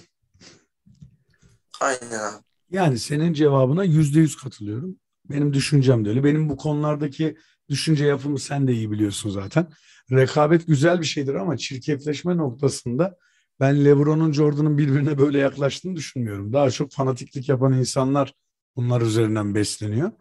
Aynen 1.82 2.20
abi. 2.20 2.44
Yani 2.70 3.00
senin 3.00 3.34
cevabına 3.34 3.84
yüzde 3.84 4.20
yüz 4.20 4.36
katılıyorum. 4.36 5.00
Benim 5.30 5.54
düşüncem 5.54 6.06
de 6.06 6.10
öyle. 6.10 6.24
Benim 6.24 6.50
bu 6.50 6.58
konulardaki 6.58 7.38
düşünce 7.70 8.06
yapımı 8.06 8.40
sen 8.40 8.68
de 8.68 8.74
iyi 8.74 8.92
biliyorsun 8.92 9.30
zaten. 9.30 9.72
Rekabet 10.12 10.68
güzel 10.68 11.00
bir 11.00 11.06
şeydir 11.06 11.34
ama 11.34 11.58
çirkefleşme 11.58 12.38
noktasında 12.38 13.18
ben 13.60 13.86
LeBron'un 13.86 14.32
Jordan'ın 14.32 14.78
birbirine 14.78 15.18
böyle 15.18 15.38
yaklaştığını 15.40 15.96
düşünmüyorum. 15.96 16.54
Daha 16.54 16.72
çok 16.72 16.92
fanatiklik 16.92 17.50
yapan 17.50 17.74
insanlar 17.74 18.34
bunlar 18.76 19.02
üzerinden 19.02 19.56
besleniyor. 19.56 20.12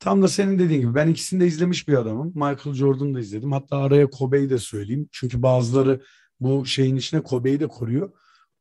Tam 0.00 0.22
da 0.22 0.28
senin 0.28 0.58
dediğin 0.58 0.80
gibi 0.80 0.94
ben 0.94 1.08
ikisini 1.08 1.40
de 1.40 1.46
izlemiş 1.46 1.88
bir 1.88 1.94
adamım. 1.94 2.26
Michael 2.26 2.74
Jordan'ı 2.74 3.14
da 3.14 3.20
izledim. 3.20 3.52
Hatta 3.52 3.76
araya 3.76 4.10
Kobe'yi 4.10 4.50
de 4.50 4.58
söyleyeyim. 4.58 5.08
Çünkü 5.12 5.42
bazıları 5.42 6.02
bu 6.40 6.66
şeyin 6.66 6.96
içine 6.96 7.22
Kobe'yi 7.22 7.60
de 7.60 7.66
koruyor. 7.66 8.12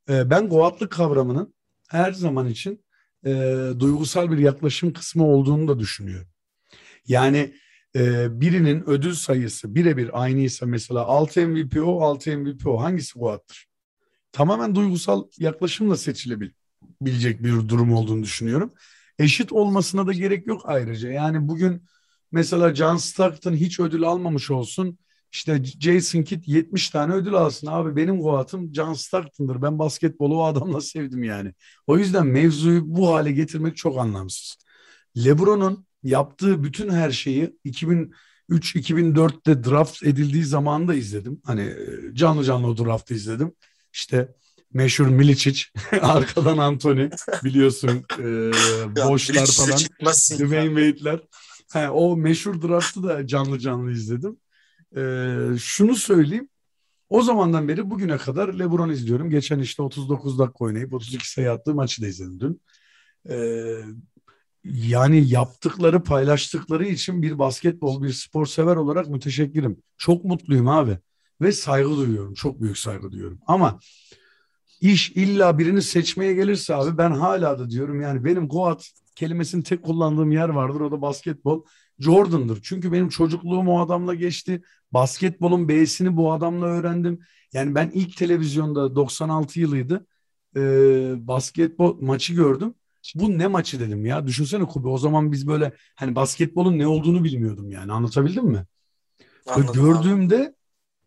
Ee, 0.09 0.29
ben 0.29 0.49
goatlık 0.49 0.91
kavramının 0.91 1.53
her 1.89 2.11
zaman 2.13 2.47
için 2.47 2.85
e, 3.25 3.31
duygusal 3.79 4.31
bir 4.31 4.37
yaklaşım 4.37 4.93
kısmı 4.93 5.27
olduğunu 5.27 5.67
da 5.67 5.79
düşünüyorum. 5.79 6.27
Yani 7.07 7.53
e, 7.95 8.27
birinin 8.41 8.89
ödül 8.89 9.13
sayısı 9.13 9.75
birebir 9.75 10.23
aynıysa 10.23 10.65
mesela 10.65 11.01
6 11.01 11.47
MVP 11.47 11.77
o 11.83 12.01
6 12.01 12.37
MVP 12.37 12.67
o 12.67 12.81
hangisi 12.81 13.19
goattır? 13.19 13.67
Tamamen 14.31 14.75
duygusal 14.75 15.23
yaklaşımla 15.37 15.97
seçilebilecek 15.97 17.43
bir 17.43 17.69
durum 17.69 17.93
olduğunu 17.93 18.23
düşünüyorum. 18.23 18.73
Eşit 19.19 19.51
olmasına 19.51 20.07
da 20.07 20.13
gerek 20.13 20.47
yok 20.47 20.61
ayrıca. 20.65 21.11
Yani 21.11 21.47
bugün 21.47 21.85
mesela 22.31 22.75
John 22.75 22.97
Stockton 22.97 23.53
hiç 23.53 23.79
ödül 23.79 24.03
almamış 24.03 24.51
olsun. 24.51 24.97
İşte 25.31 25.63
Jason 25.63 26.21
Kidd 26.23 26.43
70 26.45 26.89
tane 26.89 27.13
ödül 27.13 27.33
alsın. 27.33 27.67
Abi 27.67 27.95
benim 27.95 28.21
goatım 28.21 28.73
John 28.73 28.93
Stockton'dır. 28.93 29.61
Ben 29.61 29.79
basketbolu 29.79 30.37
o 30.37 30.43
adamla 30.43 30.81
sevdim 30.81 31.23
yani. 31.23 31.53
O 31.87 31.97
yüzden 31.97 32.27
mevzuyu 32.27 32.81
bu 32.85 33.13
hale 33.13 33.31
getirmek 33.31 33.77
çok 33.77 33.97
anlamsız. 33.97 34.57
LeBron'un 35.17 35.85
yaptığı 36.03 36.63
bütün 36.63 36.89
her 36.89 37.11
şeyi 37.11 37.57
2003-2004'te 37.65 39.63
draft 39.63 40.03
edildiği 40.03 40.43
zaman 40.43 40.87
da 40.87 40.95
izledim. 40.95 41.41
Hani 41.43 41.61
e, 41.61 42.15
canlı 42.15 42.43
canlı 42.43 42.67
o 42.67 42.77
draftı 42.77 43.13
izledim. 43.13 43.51
İşte 43.93 44.35
meşhur 44.73 45.07
Milicic, 45.07 45.63
arkadan 46.01 46.57
Anthony 46.57 47.09
biliyorsun 47.43 48.05
e, 48.19 48.23
boşlar 49.07 49.45
falan, 49.45 49.79
Dwayne 50.39 50.93
Wade'ler. 50.93 51.19
He, 51.73 51.89
o 51.89 52.17
meşhur 52.17 52.61
draftı 52.61 53.03
da 53.03 53.27
canlı 53.27 53.59
canlı 53.59 53.91
izledim. 53.91 54.37
E, 54.97 55.01
şunu 55.57 55.95
söyleyeyim, 55.95 56.49
o 57.09 57.21
zamandan 57.21 57.67
beri 57.67 57.89
bugüne 57.89 58.17
kadar 58.17 58.53
LeBron 58.53 58.89
izliyorum. 58.89 59.29
Geçen 59.29 59.59
işte 59.59 59.81
39 59.81 60.39
dakika 60.39 60.65
oynayıp 60.65 60.93
32 60.93 61.29
sayı 61.29 61.51
attığı 61.51 61.73
maçı 61.73 62.01
da 62.01 62.07
izledim 62.07 62.39
dün. 62.39 62.61
Ee, 63.29 63.75
yani 64.63 65.29
yaptıkları, 65.29 66.03
paylaştıkları 66.03 66.85
için 66.85 67.21
bir 67.21 67.39
basketbol, 67.39 68.03
bir 68.03 68.13
spor 68.13 68.45
sever 68.45 68.75
olarak 68.75 69.07
müteşekkirim. 69.07 69.77
Çok 69.97 70.25
mutluyum 70.25 70.67
abi. 70.67 70.97
Ve 71.41 71.51
saygı 71.51 71.97
duyuyorum. 71.97 72.33
Çok 72.33 72.61
büyük 72.61 72.77
saygı 72.77 73.11
duyuyorum. 73.11 73.39
Ama 73.47 73.79
iş 74.83 75.11
illa 75.11 75.57
birini 75.57 75.81
seçmeye 75.81 76.33
gelirse 76.33 76.75
abi 76.75 76.97
ben 76.97 77.11
hala 77.11 77.59
da 77.59 77.69
diyorum 77.69 78.01
yani 78.01 78.25
benim 78.25 78.47
Goat 78.47 78.89
kelimesini 79.15 79.63
tek 79.63 79.83
kullandığım 79.83 80.31
yer 80.31 80.49
vardır. 80.49 80.81
O 80.81 80.91
da 80.91 81.01
basketbol. 81.01 81.63
Jordan'dır. 81.99 82.59
Çünkü 82.63 82.91
benim 82.91 83.09
çocukluğum 83.09 83.67
o 83.67 83.79
adamla 83.79 84.15
geçti. 84.15 84.61
Basketbolun 84.91 85.67
B'sini 85.67 86.17
bu 86.17 86.33
adamla 86.33 86.65
öğrendim. 86.65 87.19
Yani 87.53 87.75
ben 87.75 87.91
ilk 87.93 88.17
televizyonda 88.17 88.95
96 88.95 89.59
yılıydı. 89.59 90.05
E, 90.55 90.61
basketbol 91.27 92.01
maçı 92.01 92.33
gördüm. 92.33 92.73
Bu 93.15 93.37
ne 93.37 93.47
maçı 93.47 93.79
dedim 93.79 94.05
ya. 94.05 94.27
Düşünsene 94.27 94.65
Kubi 94.65 94.87
o 94.87 94.97
zaman 94.97 95.31
biz 95.31 95.47
böyle 95.47 95.73
hani 95.95 96.15
basketbolun 96.15 96.79
ne 96.79 96.87
olduğunu 96.87 97.23
bilmiyordum 97.23 97.71
yani. 97.71 97.91
Anlatabildim 97.91 98.45
mi? 98.45 98.65
Anladım, 99.47 99.73
gördüğümde. 99.73 100.55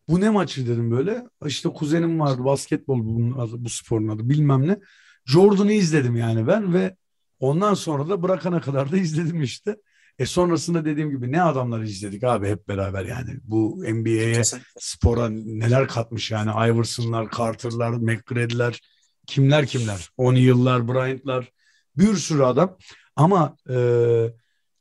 Bu 0.09 0.21
ne 0.21 0.31
maçı 0.31 0.67
dedim 0.67 0.91
böyle. 0.91 1.25
İşte 1.47 1.69
kuzenim 1.69 2.21
vardı 2.21 2.45
basketbol 2.45 3.05
bunun 3.05 3.39
adı, 3.39 3.65
bu 3.65 3.69
sporun 3.69 4.09
adı 4.09 4.29
bilmem 4.29 4.69
ne. 4.69 4.79
Jordan'ı 5.25 5.73
izledim 5.73 6.17
yani 6.17 6.47
ben 6.47 6.75
ve 6.75 6.97
ondan 7.41 7.75
sonra 7.75 8.09
da 8.09 8.23
bırakana 8.23 8.61
kadar 8.61 8.93
da 8.93 8.97
izledim 8.97 9.43
işte. 9.43 9.77
E 10.19 10.27
sonrasında 10.27 10.85
dediğim 10.85 11.11
gibi 11.11 11.33
ne 11.33 11.43
adamları 11.43 11.85
izledik 11.85 12.25
abi 12.25 12.49
hep 12.49 12.69
beraber 12.69 13.05
yani. 13.05 13.31
Bu 13.45 13.85
NBA'ye 13.89 14.43
spora 14.79 15.29
neler 15.29 15.89
katmış 15.89 16.31
yani. 16.31 16.51
Iverson'lar, 16.51 17.31
Carter'lar, 17.39 17.91
McGrady'ler, 17.91 18.81
kimler 19.27 19.67
kimler. 19.67 20.11
O'Neal'lar, 20.17 20.89
Bryant'lar 20.89 21.53
bir 21.97 22.15
sürü 22.15 22.43
adam. 22.43 22.77
Ama 23.17 23.57
e, 23.71 23.77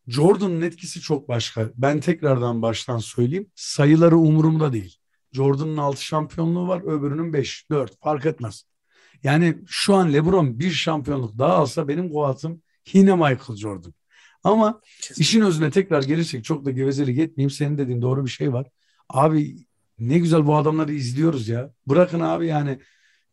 Jordan'ın 0.08 0.62
etkisi 0.62 1.02
çok 1.02 1.30
başka. 1.30 1.70
Ben 1.76 2.00
tekrardan 2.00 2.62
baştan 2.62 2.98
söyleyeyim. 2.98 3.52
Sayıları 3.56 4.18
umurumda 4.18 4.74
değil. 4.74 4.98
Jordan'ın 5.36 5.78
6 5.78 6.04
şampiyonluğu 6.04 6.68
var, 6.68 6.82
öbürünün 6.82 7.34
5, 7.34 7.70
4 7.70 8.00
fark 8.02 8.26
etmez. 8.26 8.64
Yani 9.24 9.58
şu 9.68 9.96
an 9.96 10.14
LeBron 10.14 10.60
bir 10.60 10.72
şampiyonluk 10.72 11.38
daha 11.38 11.54
alsa 11.54 11.88
benim 11.88 12.10
kuatım 12.10 12.62
yine 12.94 13.16
Michael 13.16 13.56
Jordan. 13.58 13.94
Ama 14.44 14.82
Kesinlikle. 15.02 15.22
işin 15.22 15.42
özüne 15.42 15.72
tekrar 15.72 16.04
gelirsek 16.04 16.46
çok 16.46 16.66
da 16.66 16.72
gevezelik 16.72 17.20
etmeyeyim. 17.20 17.50
Senin 17.50 17.78
dediğin 17.78 18.02
doğru 18.02 18.26
bir 18.26 18.30
şey 18.30 18.54
var. 18.54 18.68
Abi 19.10 19.58
ne 20.00 20.20
güzel 20.20 20.48
bu 20.48 20.56
adamları 20.58 20.94
izliyoruz 20.94 21.48
ya. 21.48 21.74
Bırakın 21.88 22.20
abi 22.20 22.48
yani 22.48 22.80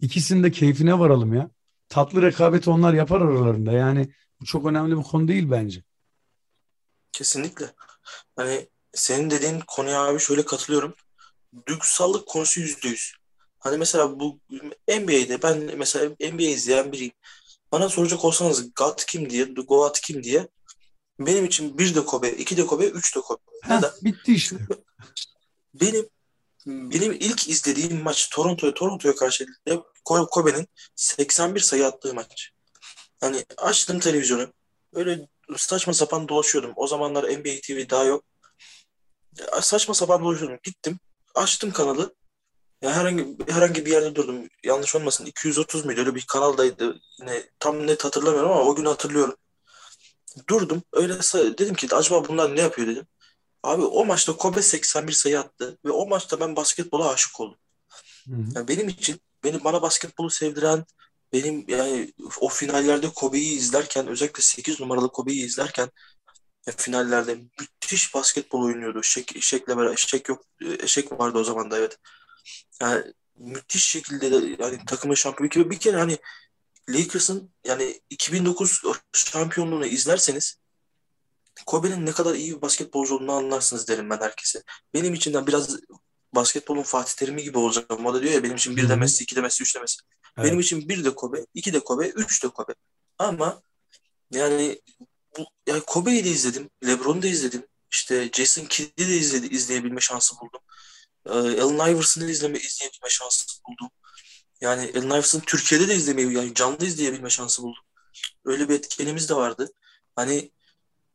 ikisinin 0.01 0.43
de 0.43 0.51
keyfine 0.51 0.99
varalım 0.99 1.35
ya. 1.35 1.51
Tatlı 1.89 2.23
rekabet 2.23 2.69
onlar 2.69 2.95
yapar 2.95 3.21
aralarında. 3.21 3.73
Yani 3.73 4.09
bu 4.41 4.45
çok 4.45 4.67
önemli 4.67 4.99
bir 4.99 5.03
konu 5.03 5.29
değil 5.29 5.51
bence. 5.51 5.83
Kesinlikle. 7.13 7.67
Hani 8.37 8.69
senin 8.93 9.31
dediğin 9.31 9.61
konuya 9.67 10.03
abi 10.03 10.21
şöyle 10.21 10.45
katılıyorum. 10.45 10.95
Duygusallık 11.67 12.27
konusu 12.27 12.61
yüzde 12.61 12.89
yüz. 12.89 13.13
Hani 13.59 13.77
mesela 13.77 14.21
bu 14.21 14.41
NBA'de 14.89 15.43
ben 15.43 15.79
mesela 15.79 16.15
NBA 16.21 16.43
izleyen 16.43 16.93
biriyim. 16.93 17.13
Bana 17.73 17.89
soracak 17.89 18.25
olsanız 18.25 18.75
God 18.75 19.05
kim 19.07 19.31
diye, 19.31 19.45
Goat 19.45 20.01
kim 20.01 20.23
diye 20.23 20.49
benim 21.19 21.45
için 21.45 21.79
bir 21.79 21.95
de 21.95 22.05
Kobe, 22.05 22.31
iki 22.31 22.57
de 22.57 22.67
Kobe, 22.67 22.87
üç 22.87 23.17
de 23.17 23.21
Kobe. 23.21 23.41
Heh, 23.63 23.77
Neden? 23.77 23.91
Bitti 24.03 24.35
işte. 24.35 24.57
Benim 25.75 26.09
benim 26.67 27.13
ilk 27.13 27.49
izlediğim 27.49 28.03
maç 28.03 28.31
Toronto'ya 28.31 28.75
Toronto'ya 28.75 29.15
karşı 29.15 29.47
Kobe'nin 30.05 30.69
81 30.97 31.61
sayı 31.61 31.87
attığı 31.87 32.15
maç. 32.15 32.51
Hani 33.21 33.45
açtım 33.57 34.01
televizyonu. 34.01 34.53
Böyle 34.95 35.29
saçma 35.57 35.93
sapan 35.93 36.29
dolaşıyordum. 36.29 36.73
O 36.77 36.87
zamanlar 36.87 37.25
NBA 37.25 37.61
TV 37.67 37.91
daha 37.91 38.05
yok. 38.05 38.25
Saçma 39.61 39.95
sapan 39.95 40.25
dolaşıyordum. 40.25 40.59
Gittim. 40.63 40.99
Açtım 41.35 41.73
kanalı. 41.73 42.15
Ya 42.83 42.93
herhangi 42.93 43.37
herhangi 43.49 43.87
bir 43.87 43.91
yerde 43.91 44.15
durdum. 44.15 44.49
Yanlış 44.65 44.97
olmasın 44.97 45.27
230 45.27 45.85
muydu? 45.85 46.01
Öyle 46.01 46.15
bir 46.15 46.27
kanaldaydı. 46.27 47.01
Yine 47.21 47.43
tam 47.59 47.87
net 47.87 48.05
hatırlamıyorum 48.05 48.51
ama 48.51 48.63
o 48.63 48.75
gün 48.75 48.85
hatırlıyorum. 48.85 49.37
Durdum. 50.49 50.83
Öyle 50.93 51.15
dedim 51.59 51.75
ki 51.75 51.89
acaba 51.95 52.29
bunlar 52.29 52.57
ne 52.57 52.61
yapıyor 52.61 52.89
dedim. 52.89 53.07
Abi 53.63 53.83
o 53.83 54.05
maçta 54.05 54.37
Kobe 54.37 54.63
81 54.63 55.13
sayı 55.13 55.41
attı 55.41 55.79
ve 55.85 55.91
o 55.91 56.07
maçta 56.07 56.41
ben 56.41 56.57
basketbola 56.57 57.09
aşık 57.09 57.41
oldum. 57.41 57.59
Hı 58.29 58.35
hı. 58.35 58.45
Yani 58.55 58.69
benim 58.69 58.89
için 58.89 59.21
benim 59.45 59.65
bana 59.65 59.83
basketbolu 59.83 60.31
sevdiren 60.31 60.85
benim 61.33 61.65
yani 61.69 62.13
o 62.41 62.49
finallerde 62.49 63.09
Kobe'yi 63.09 63.57
izlerken 63.57 64.07
özellikle 64.07 64.43
8 64.43 64.81
numaralı 64.81 65.13
Kobe'yi 65.13 65.45
izlerken 65.45 65.91
ya 66.67 66.73
finallerde 66.77 67.39
müthiş 67.93 68.15
basketbol 68.15 68.63
oynuyordu. 68.63 69.03
Şek, 69.03 69.43
Şek'le 69.43 69.69
beraber 69.69 69.97
Şek 69.97 70.29
yok 70.29 70.45
Şek 70.87 71.13
vardı 71.13 71.39
o 71.39 71.45
zaman 71.45 71.71
da 71.71 71.79
evet. 71.79 71.99
Yani 72.81 73.05
müthiş 73.37 73.85
şekilde 73.85 74.31
de 74.33 74.63
yani 74.63 74.79
takımın 74.87 75.15
şampiyonu 75.15 75.71
bir 75.71 75.79
kere 75.79 75.97
hani 75.97 76.19
Lakers'ın 76.89 77.51
yani 77.65 78.01
2009 78.11 78.83
şampiyonluğunu 79.13 79.87
izlerseniz 79.87 80.57
Kobe'nin 81.67 82.07
ne 82.07 82.13
kadar 82.13 82.35
iyi 82.35 82.57
bir 82.57 82.63
basketbolcu 82.63 83.15
olduğunu 83.15 83.33
anlarsınız 83.33 83.89
derim 83.89 84.11
ben 84.11 84.19
herkese. 84.19 84.63
Benim 84.95 85.15
için 85.15 85.35
de 85.35 85.47
biraz 85.47 85.77
basketbolun 86.35 86.83
Fatih 86.83 87.15
Terim'i 87.15 87.43
gibi 87.43 87.59
olacağım. 87.59 88.07
O 88.07 88.15
da 88.15 88.23
diyor 88.23 88.33
ya 88.33 88.43
benim 88.43 88.57
için 88.57 88.77
bir 88.77 88.89
de 88.89 88.97
Messi, 88.97 89.25
iki 89.25 89.37
de 89.37 89.41
Messi, 89.41 89.63
üç 89.63 89.77
de 89.77 89.81
Messi. 89.81 90.03
Evet. 90.39 90.47
Benim 90.47 90.61
için 90.61 90.89
bir 90.89 91.05
de 91.05 91.15
Kobe, 91.15 91.47
iki 91.55 91.73
de 91.73 91.81
Kobe, 91.81 92.09
üç 92.09 92.45
de 92.45 92.49
Kobe. 92.49 92.75
Ama 93.19 93.63
yani 94.31 94.81
bu, 95.39 95.45
yani 95.67 95.81
Kobe'yi 95.81 96.25
de 96.25 96.29
izledim. 96.29 96.71
LeBron'u 96.87 97.23
da 97.23 97.27
izledim. 97.27 97.67
İşte 97.93 98.31
Jason 98.33 98.65
Kidd'i 98.65 99.09
de 99.09 99.17
izledi, 99.17 99.47
izleyebilme 99.47 100.01
şansı 100.01 100.35
buldum. 100.41 100.61
Ee, 101.27 101.63
Allen 101.63 101.95
Iverson'ı 101.95 102.31
izleme, 102.31 102.59
izleyebilme 102.59 103.09
şansı 103.09 103.45
buldum. 103.69 103.91
Yani 104.61 104.93
Allen 104.97 105.11
Iverson'ı 105.11 105.43
Türkiye'de 105.43 105.89
de 105.89 105.95
izlemeyi, 105.95 106.33
yani 106.33 106.55
canlı 106.55 106.87
izleyebilme 106.87 107.31
şansı 107.31 107.63
buldum. 107.63 107.83
Öyle 108.45 108.69
bir 108.69 108.75
etkenimiz 108.75 109.29
de 109.29 109.35
vardı. 109.35 109.69
Hani 110.17 110.53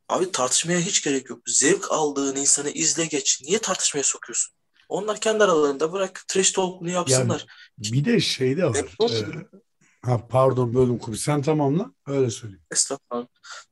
abi 0.10 0.32
tartışmaya 0.32 0.80
hiç 0.80 1.04
gerek 1.04 1.30
yok. 1.30 1.42
Zevk 1.46 1.92
aldığın 1.92 2.36
insanı 2.36 2.70
izle 2.70 3.06
geç. 3.06 3.42
Niye 3.42 3.60
tartışmaya 3.60 4.04
sokuyorsun? 4.04 4.54
Onlar 4.90 5.22
kendi 5.22 5.44
aralarında 5.44 5.94
bırak 5.94 6.24
trash 6.28 6.52
talk'unu 6.52 6.90
yapsınlar. 6.90 7.46
Yani 7.78 7.94
bir 7.94 8.06
de 8.06 8.20
şey 8.20 8.58
de 8.58 8.66
var. 8.66 8.76
Ee, 8.76 8.86
ha, 10.02 10.28
pardon 10.28 10.74
bölüm 10.74 10.98
kubi. 10.98 11.18
Sen 11.18 11.42
tamamla. 11.42 11.92
Öyle 12.08 12.30
söyleyeyim. 12.30 12.64
Estağfurullah. 12.72 13.28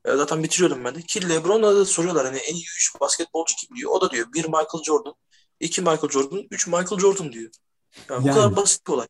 E, 0.06 0.16
zaten 0.16 0.44
bitiriyordum 0.44 0.86
ben 0.86 0.96
de. 0.96 1.02
Ki 1.02 1.30
Lebron'a 1.30 1.76
da 1.76 1.86
soruyorlar 1.86 2.26
hani 2.26 2.38
en 2.38 2.54
iyi 2.54 2.66
3 2.78 2.96
basketbolcu 3.02 3.56
kim 3.56 3.76
diyor. 3.76 3.92
O 3.92 4.02
da 4.02 4.12
diyor 4.12 4.28
bir 4.34 4.46
Michael 4.46 4.84
Jordan, 4.86 5.14
iki 5.60 5.82
Michael 5.82 6.10
Jordan, 6.10 6.44
üç 6.52 6.68
Michael 6.68 7.00
Jordan 7.00 7.32
diyor. 7.32 7.52
Yani, 8.10 8.28
yani, 8.28 8.30
bu 8.30 8.40
kadar 8.40 8.56
basit 8.56 8.88
bir 8.88 8.92
olay. 8.94 9.08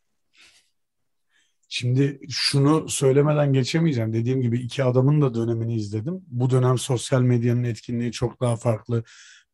Şimdi 1.70 2.20
şunu 2.30 2.90
söylemeden 2.90 3.54
geçemeyeceğim. 3.54 4.14
Dediğim 4.14 4.42
gibi 4.42 4.60
iki 4.60 4.84
adamın 4.84 5.22
da 5.22 5.34
dönemini 5.34 5.76
izledim. 5.76 6.22
Bu 6.28 6.50
dönem 6.50 6.78
sosyal 6.78 7.22
medyanın 7.22 7.64
etkinliği 7.64 8.12
çok 8.12 8.42
daha 8.42 8.56
farklı. 8.56 9.04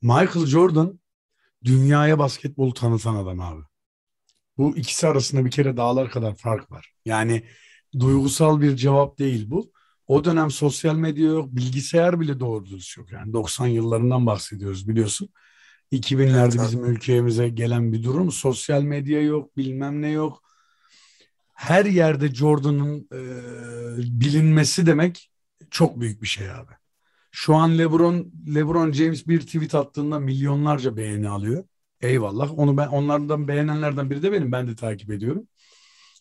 Michael 0.01 0.45
Jordan 0.45 0.99
dünyaya 1.63 2.19
basketbolu 2.19 2.73
tanıtan 2.73 3.15
adam 3.15 3.39
abi. 3.39 3.61
Bu 4.61 4.77
ikisi 4.77 5.07
arasında 5.07 5.45
bir 5.45 5.51
kere 5.51 5.77
dağlar 5.77 6.09
kadar 6.09 6.35
fark 6.35 6.71
var. 6.71 6.93
Yani 7.05 7.43
duygusal 7.99 8.61
bir 8.61 8.75
cevap 8.75 9.19
değil 9.19 9.49
bu. 9.49 9.71
O 10.07 10.23
dönem 10.25 10.51
sosyal 10.51 10.95
medya 10.95 11.25
yok, 11.25 11.55
bilgisayar 11.55 12.19
bile 12.19 12.39
doğru 12.39 12.65
dürüst 12.65 12.97
yok. 12.97 13.11
Yani 13.11 13.33
90 13.33 13.67
yıllarından 13.67 14.25
bahsediyoruz 14.25 14.87
biliyorsun. 14.87 15.29
2000'lerde 15.91 16.57
evet, 16.57 16.61
bizim 16.67 16.85
ülkemize 16.85 17.49
gelen 17.49 17.93
bir 17.93 18.03
durum. 18.03 18.31
Sosyal 18.31 18.81
medya 18.81 19.21
yok, 19.21 19.57
bilmem 19.57 20.01
ne 20.01 20.09
yok. 20.09 20.43
Her 21.53 21.85
yerde 21.85 22.35
Jordan'ın 22.35 23.07
e, 23.13 23.19
bilinmesi 24.19 24.85
demek 24.85 25.31
çok 25.71 25.99
büyük 25.99 26.21
bir 26.21 26.27
şey 26.27 26.51
abi. 26.51 26.71
Şu 27.31 27.55
an 27.55 27.77
LeBron 27.77 28.33
LeBron 28.55 28.91
James 28.91 29.27
bir 29.27 29.41
tweet 29.41 29.75
attığında 29.75 30.19
milyonlarca 30.19 30.97
beğeni 30.97 31.29
alıyor. 31.29 31.63
Eyvallah. 32.01 32.59
Onu 32.59 32.77
ben 32.77 32.87
onlardan 32.87 33.47
beğenenlerden 33.47 34.09
biri 34.09 34.23
de 34.23 34.31
benim. 34.31 34.51
Ben 34.51 34.67
de 34.67 34.75
takip 34.75 35.11
ediyorum. 35.11 35.47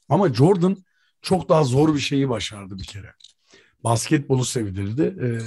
Ama 0.09 0.35
Jordan 0.35 0.77
çok 1.23 1.49
daha 1.49 1.65
zor 1.65 1.95
bir 1.95 2.01
şeyi 2.01 2.29
başardı 2.29 2.79
bir 2.79 2.85
kere. 2.85 3.13
Basketbolu 3.85 4.45
sevdirdi. 4.45 5.03
Ee, 5.23 5.39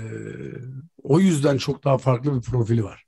o 1.03 1.19
yüzden 1.19 1.57
çok 1.57 1.83
daha 1.83 1.97
farklı 1.97 2.35
bir 2.35 2.41
profili 2.41 2.83
var. 2.83 3.03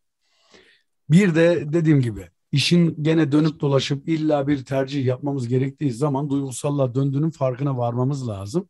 Bir 1.09 1.35
de 1.35 1.73
dediğim 1.73 2.01
gibi 2.01 2.29
işin 2.51 3.03
gene 3.03 3.31
dönüp 3.31 3.59
dolaşıp 3.59 4.09
illa 4.09 4.47
bir 4.47 4.65
tercih 4.65 5.05
yapmamız 5.05 5.47
gerektiği 5.47 5.91
zaman 5.91 6.29
duygusallığa 6.29 6.95
döndüğünün 6.95 7.29
farkına 7.29 7.77
varmamız 7.77 8.27
lazım. 8.27 8.69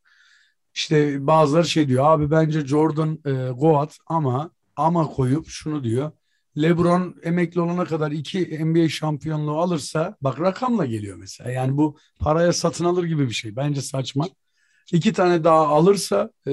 İşte 0.74 1.28
bazıları 1.28 1.68
şey 1.68 1.88
diyor 1.88 2.06
abi 2.06 2.32
bence 2.32 2.68
Jordan 2.68 3.20
e, 3.26 3.49
Goat 3.51 3.97
ama 4.08 4.51
ama 4.76 5.08
koyup 5.08 5.47
şunu 5.47 5.84
diyor. 5.84 6.12
LeBron 6.58 7.16
emekli 7.24 7.62
olana 7.62 7.86
kadar 7.86 8.12
iki 8.12 8.66
NBA 8.66 8.89
şampiyonluğu 8.89 9.60
alırsa 9.60 10.18
bak 10.22 10.39
rakamla 10.41 10.86
geliyor 10.86 11.18
mesela. 11.18 11.51
Yani 11.51 11.78
bu 11.78 11.97
paraya 12.20 12.53
satın 12.53 12.86
alır 12.86 13.03
gibi 13.03 13.28
bir 13.30 13.34
şey. 13.34 13.56
Bence 13.56 13.82
saçma. 13.82 14.28
İki 14.91 15.14
tane 15.14 15.43
daha 15.43 15.68
alırsa 15.68 16.32
e, 16.47 16.51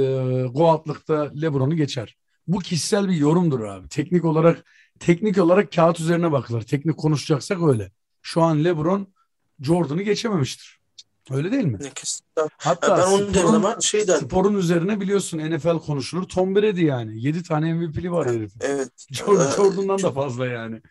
Goat'lıkta 0.50 1.32
LeBron'u 1.42 1.76
geçer. 1.76 2.16
Bu 2.46 2.58
kişisel 2.58 3.08
bir 3.08 3.14
yorumdur 3.14 3.60
abi. 3.60 3.88
Teknik 3.88 4.24
olarak 4.24 4.64
teknik 5.00 5.38
olarak 5.38 5.72
kağıt 5.72 6.00
üzerine 6.00 6.32
bakılır. 6.32 6.62
Teknik 6.62 6.96
konuşacaksak 6.96 7.62
öyle. 7.62 7.92
Şu 8.22 8.42
an 8.42 8.64
LeBron 8.64 9.14
Jordan'ı 9.60 10.02
geçememiştir. 10.02 10.81
Öyle 11.30 11.52
değil 11.52 11.64
mi? 11.64 11.78
Kesinlikle. 11.94 12.42
Hatta 12.58 12.98
ben 12.98 13.18
derim 13.18 13.34
sporun, 13.34 13.54
ama 13.54 13.76
şey 13.80 14.08
der. 14.08 14.16
sporun 14.16 14.54
üzerine 14.54 15.00
biliyorsun 15.00 15.38
NFL 15.38 15.78
konuşulur. 15.78 16.22
Tom 16.28 16.56
Brady 16.56 16.84
yani. 16.84 17.22
7 17.22 17.42
tane 17.42 17.74
MVP'li 17.74 18.12
var 18.12 18.28
herif. 18.30 18.52
Evet. 18.60 18.88
Jordan, 19.12 19.46
Ee, 19.46 19.56
Jordan'dan 19.56 20.02
da 20.02 20.10
fazla 20.12 20.46
yani. 20.46 20.82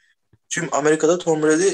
Tüm 0.50 0.70
Amerika'da 0.72 1.18
Tom 1.18 1.44
Brady 1.44 1.70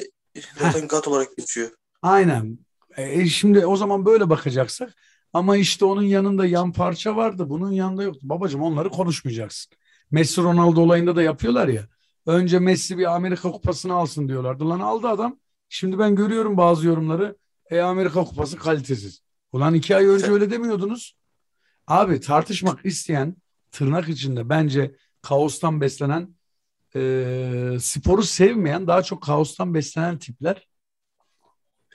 zaten 0.59 0.87
God 0.87 1.05
olarak 1.05 1.37
geçiyor. 1.37 1.69
Aynen. 2.01 2.59
E, 2.97 3.25
şimdi 3.25 3.65
o 3.65 3.75
zaman 3.75 4.05
böyle 4.05 4.29
bakacaksak 4.29 4.93
ama 5.33 5.57
işte 5.57 5.85
onun 5.85 6.01
yanında 6.03 6.45
yan 6.45 6.71
parça 6.73 7.15
vardı. 7.15 7.49
Bunun 7.49 7.71
yanında 7.71 8.03
yoktu. 8.03 8.19
Babacığım 8.23 8.61
onları 8.61 8.89
konuşmayacaksın. 8.89 9.73
Messi 10.11 10.41
Ronaldo 10.43 10.81
olayında 10.81 11.15
da 11.15 11.21
yapıyorlar 11.23 11.67
ya. 11.67 11.87
Önce 12.25 12.59
Messi 12.59 12.97
bir 12.97 13.15
Amerika 13.15 13.51
kupasını 13.51 13.93
alsın 13.93 14.27
diyorlardı. 14.27 14.69
Lan 14.69 14.79
aldı 14.79 15.07
adam. 15.07 15.39
Şimdi 15.69 15.99
ben 15.99 16.15
görüyorum 16.15 16.57
bazı 16.57 16.87
yorumları. 16.87 17.35
E 17.69 17.79
Amerika 17.79 18.23
kupası 18.23 18.57
kalitesiz. 18.57 19.21
Ulan 19.51 19.73
iki 19.73 19.95
ay 19.95 20.05
önce 20.05 20.31
öyle 20.31 20.51
demiyordunuz. 20.51 21.17
Abi 21.87 22.19
tartışmak 22.19 22.85
isteyen 22.85 23.35
tırnak 23.71 24.09
içinde 24.09 24.49
bence 24.49 24.95
kaostan 25.21 25.81
beslenen 25.81 26.35
e, 26.95 27.77
sporu 27.79 28.23
sevmeyen 28.23 28.87
daha 28.87 29.03
çok 29.03 29.23
kaostan 29.23 29.73
beslenen 29.73 30.17
tipler 30.17 30.67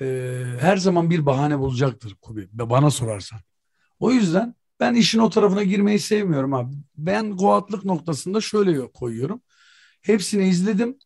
e, 0.01 0.45
her 0.61 0.77
zaman 0.77 1.11
bir 1.11 1.27
bahane 1.27 1.59
bulacaktır 1.59 2.17
Kubi. 2.23 2.49
Bana 2.53 2.91
sorarsan. 2.91 3.41
O 3.99 4.11
yüzden 4.11 4.55
ben 4.81 4.95
işin 4.95 5.19
o 5.19 5.31
tarafına 5.31 5.63
girmeyi 5.63 5.99
sevmiyorum 5.99 6.55
abi. 6.55 6.75
Ben 6.97 7.37
goatlık 7.37 7.85
noktasında 7.85 8.41
şöyle 8.41 8.93
koyuyorum. 8.93 9.43
Hepsini 10.03 10.49
izledim. 10.49 10.99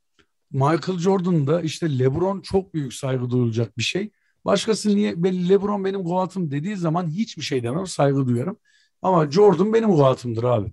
Michael 0.50 0.98
Jordan'da 0.98 1.60
işte 1.60 1.98
LeBron 1.98 2.40
çok 2.40 2.74
büyük 2.74 2.94
saygı 2.94 3.30
duyulacak 3.30 3.78
bir 3.78 3.82
şey. 3.82 4.10
Başkası 4.46 4.88
niye 4.88 5.12
LeBron 5.48 5.84
benim 5.84 6.02
goatım 6.02 6.50
dediği 6.50 6.76
zaman 6.76 7.08
hiçbir 7.08 7.42
şey 7.42 7.62
demem 7.62 7.86
saygı 7.86 8.26
duyarım. 8.26 8.58
Ama 9.02 9.30
Jordan 9.30 9.72
benim 9.72 9.90
goatımdır 9.90 10.44
abi. 10.44 10.72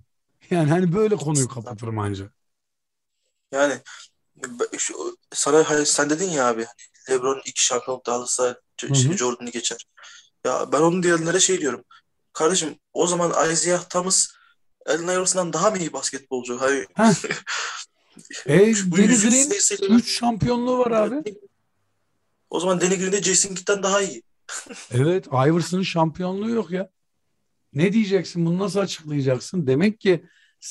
Yani 0.50 0.70
hani 0.70 0.92
böyle 0.94 1.16
konuyu 1.16 1.48
kapatırım 1.48 1.98
anca. 1.98 2.30
Yani 3.52 3.74
şu, 4.78 5.16
sana 5.32 5.70
hani 5.70 5.86
sen 5.86 6.10
dedin 6.10 6.30
ya 6.30 6.48
abi 6.48 6.64
hani 6.64 7.18
LeBron 7.18 7.42
iki 7.46 7.64
şampiyonluk 7.64 8.06
daha 8.06 8.16
alırsa 8.16 8.60
işte 8.92 9.16
Jordan'ı 9.16 9.50
geçer. 9.50 9.86
Ya 10.44 10.72
ben 10.72 10.80
onun 10.80 11.02
diğerlere 11.02 11.40
şey 11.40 11.60
diyorum. 11.60 11.84
Kardeşim 12.32 12.78
o 12.92 13.06
zaman 13.06 13.52
Isaiah 13.52 13.84
Thomas 13.84 14.28
Allen 14.86 15.02
Iverson'dan 15.02 15.52
daha 15.52 15.70
mı 15.70 15.78
iyi 15.78 15.92
basketbolcu? 15.92 16.60
Hayır. 16.60 16.86
e, 18.46 18.58
Danny 18.58 19.16
Green 19.16 19.50
3 19.96 20.18
şampiyonluğu 20.18 20.78
var 20.78 20.90
abi. 20.90 21.22
O 22.54 22.60
zaman 22.60 22.80
Danny 22.80 22.98
Green 22.98 23.12
de 23.12 23.22
Jason 23.22 23.54
Kidd'den 23.54 23.82
daha 23.82 24.02
iyi. 24.02 24.22
evet 24.90 25.26
Iverson'ın 25.26 25.82
şampiyonluğu 25.82 26.50
yok 26.50 26.70
ya. 26.70 26.90
Ne 27.72 27.92
diyeceksin? 27.92 28.46
Bunu 28.46 28.58
nasıl 28.58 28.80
açıklayacaksın? 28.80 29.66
Demek 29.66 30.00
ki 30.00 30.24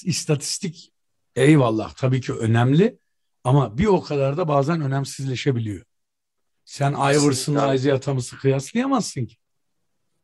istatistik 0.03 0.93
eyvallah 1.35 1.93
tabii 1.93 2.21
ki 2.21 2.33
önemli 2.33 2.99
ama 3.43 3.77
bir 3.77 3.85
o 3.85 4.01
kadar 4.01 4.37
da 4.37 4.47
bazen 4.47 4.81
önemsizleşebiliyor. 4.81 5.85
Sen 6.65 6.91
Iverson'la 6.93 7.73
Isaiah 7.73 8.01
Thomas'ı 8.01 8.37
kıyaslayamazsın 8.37 9.25
ki. 9.25 9.35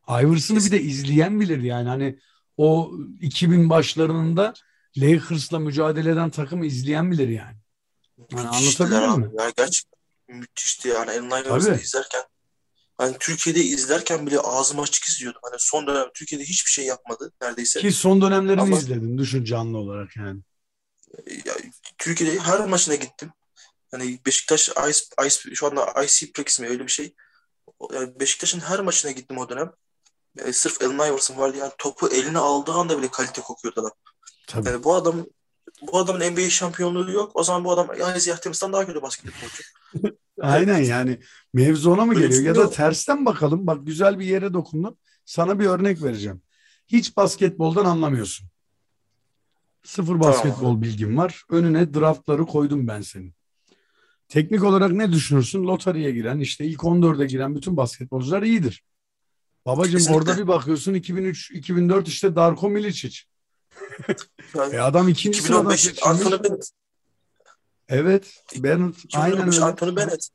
Iverson'ı 0.09 0.59
bir 0.59 0.71
de 0.71 0.81
izleyen 0.81 1.39
bilir 1.39 1.61
yani 1.61 1.89
hani 1.89 2.19
o 2.57 2.91
2000 3.21 3.69
başlarında 3.69 4.53
Lakers'la 4.97 5.59
mücadele 5.59 6.11
eden 6.11 6.29
takımı 6.29 6.65
izleyen 6.65 7.11
bilir 7.11 7.27
yani. 7.27 7.57
Yani 8.31 8.47
anlatabiliyor 8.47 9.07
muyum? 9.07 9.33
Ya 9.39 9.51
gerçekten 9.57 9.98
müthişti 10.29 10.87
yani 10.87 11.11
Allen 11.11 11.43
Iverson'ı 11.43 11.81
izlerken 11.81 12.23
Hani 12.99 13.17
Türkiye'de 13.19 13.59
izlerken 13.59 14.27
bile 14.27 14.39
ağzım 14.39 14.79
açık 14.79 15.05
izliyordum. 15.05 15.41
Hani 15.43 15.55
son 15.59 15.87
dönem 15.87 16.07
Türkiye'de 16.13 16.45
hiçbir 16.45 16.71
şey 16.71 16.85
yapmadı 16.85 17.31
neredeyse. 17.41 17.79
Ki 17.79 17.91
son 17.91 18.21
dönemlerini 18.21 18.61
Ama, 18.61 18.77
izledin 18.77 19.17
düşün 19.17 19.43
canlı 19.43 19.77
olarak 19.77 20.17
yani. 20.17 20.41
Ya, 21.45 21.53
Türkiye'de 21.97 22.39
her 22.39 22.65
maçına 22.65 22.95
gittim. 22.95 23.31
Hani 23.91 24.19
Beşiktaş 24.25 24.69
Ice, 24.69 25.25
Ice, 25.25 25.55
şu 25.55 25.67
anda 25.67 26.03
IC 26.03 26.31
Prex 26.31 26.59
mi 26.59 26.67
öyle 26.67 26.83
bir 26.83 26.91
şey. 26.91 27.15
Yani 27.93 28.19
Beşiktaş'ın 28.19 28.59
her 28.59 28.79
maçına 28.79 29.11
gittim 29.11 29.37
o 29.37 29.49
dönem. 29.49 29.71
E, 30.37 30.53
sırf 30.53 30.81
Allen 30.81 31.11
Iverson 31.11 31.37
vardı 31.37 31.57
yani 31.57 31.71
topu 31.77 32.07
eline 32.07 32.37
aldığı 32.37 32.71
anda 32.71 32.97
bile 32.97 33.11
kalite 33.11 33.41
kokuyordu 33.41 33.81
adam. 33.81 33.91
Tabii. 34.47 34.69
Yani 34.69 34.83
bu 34.83 34.95
adam 34.95 35.25
bu 35.81 35.97
adamın 35.97 36.31
NBA 36.31 36.49
şampiyonluğu 36.49 37.11
yok. 37.11 37.31
O 37.33 37.43
zaman 37.43 37.63
bu 37.63 37.71
adam 37.71 37.87
Isaiah 38.17 38.37
Thomas'tan 38.37 38.73
daha 38.73 38.85
kötü 38.85 39.01
basketbolcu. 39.01 39.63
Aynen 40.41 40.77
yani 40.77 41.19
mevzu 41.53 41.91
ona 41.91 42.05
mı 42.05 42.15
Öyle 42.15 42.27
geliyor? 42.27 42.43
Ya 42.43 42.55
da 42.55 42.69
tersten 42.69 43.25
bakalım. 43.25 43.67
Bak 43.67 43.85
güzel 43.85 44.19
bir 44.19 44.25
yere 44.25 44.53
dokundun. 44.53 44.97
Sana 45.25 45.59
bir 45.59 45.65
örnek 45.65 46.03
vereceğim. 46.03 46.41
Hiç 46.87 47.17
basketboldan 47.17 47.85
anlamıyorsun. 47.85 48.47
Sıfır 49.83 50.19
basketbol 50.19 50.59
tamam. 50.59 50.81
bilgim 50.81 51.17
var. 51.17 51.43
Önüne 51.49 51.93
draftları 51.93 52.45
koydum 52.45 52.87
ben 52.87 53.01
senin. 53.01 53.33
Teknik 54.27 54.63
olarak 54.63 54.91
ne 54.91 55.11
düşünürsün? 55.11 55.63
Loteriye 55.63 56.11
giren, 56.11 56.39
işte 56.39 56.65
ilk 56.65 56.79
14'e 56.79 57.25
giren 57.25 57.55
bütün 57.55 57.77
basketbolcular 57.77 58.43
iyidir. 58.43 58.83
Babacım 59.65 59.97
Kesinlikle. 59.97 60.17
orada 60.17 60.37
bir 60.37 60.47
bakıyorsun 60.47 60.93
2003-2004 60.93 62.07
işte 62.07 62.35
Darko 62.35 62.69
Milicic. 62.69 63.19
E 64.71 64.79
adam 64.79 65.07
ikinci 65.07 65.39
2015 65.39 65.81
sıradan 65.81 66.11
Anthony 66.11 66.43
Bennett. 66.43 66.71
Evet. 67.87 68.43
Bennett. 68.55 68.95
Aynen 69.15 69.47
öyle. 69.47 69.65
Anthony 69.65 69.95
Bennett. 69.95 70.29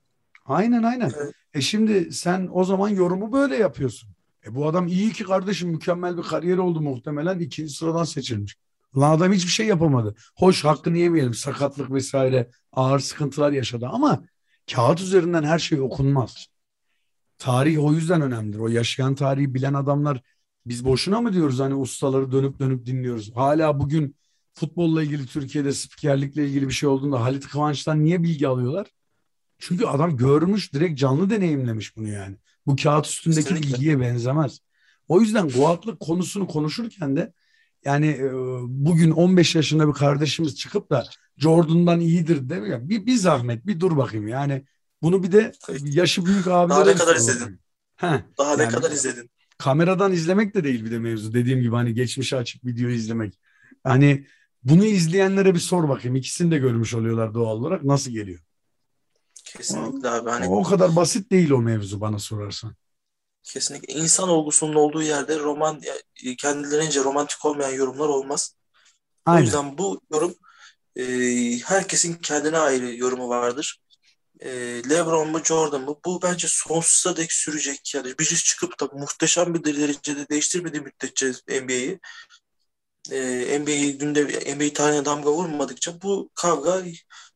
Aynen 0.45 0.83
aynen. 0.83 1.13
Evet. 1.17 1.35
E 1.55 1.61
şimdi 1.61 2.13
sen 2.13 2.49
o 2.53 2.65
zaman 2.65 2.89
yorumu 2.89 3.33
böyle 3.33 3.57
yapıyorsun. 3.57 4.11
E 4.47 4.55
bu 4.55 4.69
adam 4.69 4.87
iyi 4.87 5.13
ki 5.13 5.25
kardeşim 5.25 5.69
mükemmel 5.69 6.17
bir 6.17 6.23
kariyer 6.23 6.59
oldu 6.59 6.81
muhtemelen 6.81 7.39
ikinci 7.39 7.75
sıradan 7.75 8.05
seçilmiş. 8.05 8.57
Lan 8.97 9.17
adam 9.17 9.33
hiçbir 9.33 9.51
şey 9.51 9.67
yapamadı. 9.67 10.15
Hoş 10.37 10.65
hakkını 10.65 10.99
yemeyelim 10.99 11.35
sakatlık 11.35 11.91
vesaire 11.91 12.51
ağır 12.73 12.99
sıkıntılar 12.99 13.53
yaşadı 13.53 13.87
ama 13.93 14.25
kağıt 14.75 15.01
üzerinden 15.01 15.43
her 15.43 15.59
şey 15.59 15.81
okunmaz. 15.81 16.47
Tarih 17.39 17.85
o 17.85 17.93
yüzden 17.93 18.21
önemlidir. 18.21 18.59
O 18.59 18.69
yaşayan 18.69 19.15
tarihi 19.15 19.55
bilen 19.55 19.75
adamlar 19.75 20.21
biz 20.67 20.85
boşuna 20.85 21.21
mı 21.21 21.33
diyoruz 21.33 21.61
hani 21.61 21.75
ustaları 21.75 22.33
dönüp 22.33 22.59
dönüp 22.59 22.87
dinliyoruz. 22.87 23.33
Hala 23.35 23.81
bugün 23.81 24.17
futbolla 24.55 25.03
ilgili 25.03 25.27
Türkiye'de 25.27 25.73
spikerlikle 25.73 26.47
ilgili 26.47 26.69
bir 26.69 26.73
şey 26.73 26.89
olduğunda 26.89 27.21
Halit 27.21 27.49
Kıvanç'tan 27.49 28.05
niye 28.05 28.23
bilgi 28.23 28.49
alıyorlar? 28.49 28.87
Çünkü 29.59 29.87
adam 29.87 30.17
görmüş, 30.17 30.73
direkt 30.73 30.99
canlı 30.99 31.31
deneyimlemiş 31.31 31.97
bunu 31.97 32.09
yani. 32.09 32.37
Bu 32.67 32.77
kağıt 32.77 33.07
üstündeki 33.07 33.49
Kesinlikle. 33.49 33.75
bilgiye 33.75 34.01
benzemez. 34.01 34.61
O 35.09 35.21
yüzden 35.21 35.49
Goatlık 35.49 36.01
konusunu 36.01 36.47
konuşurken 36.47 37.17
de 37.17 37.33
yani 37.85 38.07
e, 38.07 38.33
bugün 38.63 39.11
15 39.11 39.55
yaşında 39.55 39.89
bir 39.89 39.93
kardeşimiz 39.93 40.57
çıkıp 40.57 40.91
da 40.91 41.07
Jordan'dan 41.37 42.01
iyidir 42.01 42.49
demiyor. 42.49 42.89
Bir, 42.89 43.07
bir 43.07 43.17
zahmet 43.17 43.67
bir 43.67 43.81
dur 43.81 43.97
bakayım 43.97 44.29
yani. 44.29 44.65
Bunu 45.03 45.23
bir 45.23 45.33
de 45.33 45.53
yaşı 45.85 46.27
büyük 46.27 46.47
abilere 46.47 46.79
Daha 46.79 46.85
ne 46.85 46.95
kadar 46.95 47.17
izledin? 47.17 47.61
Heh, 47.97 48.23
Daha 48.39 48.51
yani, 48.51 48.63
ne 48.63 48.69
kadar 48.69 48.91
izledin? 48.91 49.31
Kameradan 49.59 50.13
izlemek 50.13 50.55
de 50.55 50.65
değil 50.65 50.85
bir 50.85 50.91
de 50.91 50.99
mevzu. 50.99 51.35
Dediğim 51.35 51.61
gibi 51.61 51.75
hani 51.75 51.95
geçmişe 51.95 52.37
açık 52.37 52.65
video 52.65 52.89
izlemek. 52.89 53.39
Hani 53.85 54.27
bunu 54.63 54.85
izleyenlere 54.85 55.55
bir 55.55 55.61
sor 55.61 55.89
bakayım. 55.89 56.17
İkisini 56.17 56.51
de 56.51 56.59
görmüş 56.59 56.95
oluyorlar 56.95 57.35
doğal 57.35 57.57
olarak. 57.57 57.85
Nasıl 57.85 58.11
geliyor? 58.11 58.41
Kesinlikle 59.45 60.11
abi. 60.11 60.31
Hani... 60.31 60.49
O 60.49 60.63
kadar 60.63 60.97
basit 60.97 61.31
değil 61.31 61.51
o 61.51 61.59
mevzu 61.59 62.01
bana 62.01 62.19
sorarsan. 62.19 62.75
Kesinlikle. 63.43 63.95
insan 63.95 64.29
olgusunun 64.29 64.75
olduğu 64.75 65.03
yerde 65.03 65.39
roman 65.39 65.81
kendilerince 66.39 67.05
romantik 67.05 67.45
olmayan 67.45 67.75
yorumlar 67.75 68.09
olmaz. 68.09 68.57
Aynen. 69.27 69.41
O 69.41 69.45
yüzden 69.45 69.79
bu 69.79 70.01
yorum 70.13 70.35
e, 70.97 71.05
herkesin 71.65 72.15
kendine 72.15 72.59
ayrı 72.59 72.95
yorumu 72.95 73.29
vardır. 73.29 73.81
E, 74.41 74.49
LeBron 74.91 75.29
mu 75.29 75.41
Jordan 75.45 75.83
mı? 75.83 75.97
Bu 76.05 76.23
bence 76.23 76.49
sonsuza 76.51 77.17
dek 77.17 77.33
sürecek. 77.33 77.95
Yani 77.95 78.19
birisi 78.19 78.45
çıkıp 78.45 78.81
da 78.81 78.89
muhteşem 78.93 79.55
bir 79.55 79.65
derecede 79.65 80.29
değiştirmediği 80.29 80.83
müddetçe 80.83 81.33
NBA'yi 81.49 82.01
e, 83.13 83.59
NBA 83.61 83.91
günde 83.99 84.25
NBA 84.57 84.73
tarihine 84.73 85.05
damga 85.05 85.33
vurmadıkça 85.33 86.01
bu 86.03 86.31
kavga 86.35 86.83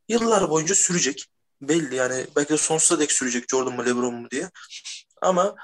yıllar 0.08 0.50
boyunca 0.50 0.74
sürecek. 0.74 1.24
Belli 1.62 1.94
yani 1.96 2.26
belki 2.36 2.50
de 2.52 2.56
sonsuza 2.56 3.00
dek 3.00 3.12
sürecek 3.12 3.44
Jordan 3.50 3.76
mı 3.76 3.86
LeBron 3.86 4.14
mu 4.14 4.30
diye. 4.30 4.50
Ama 5.22 5.54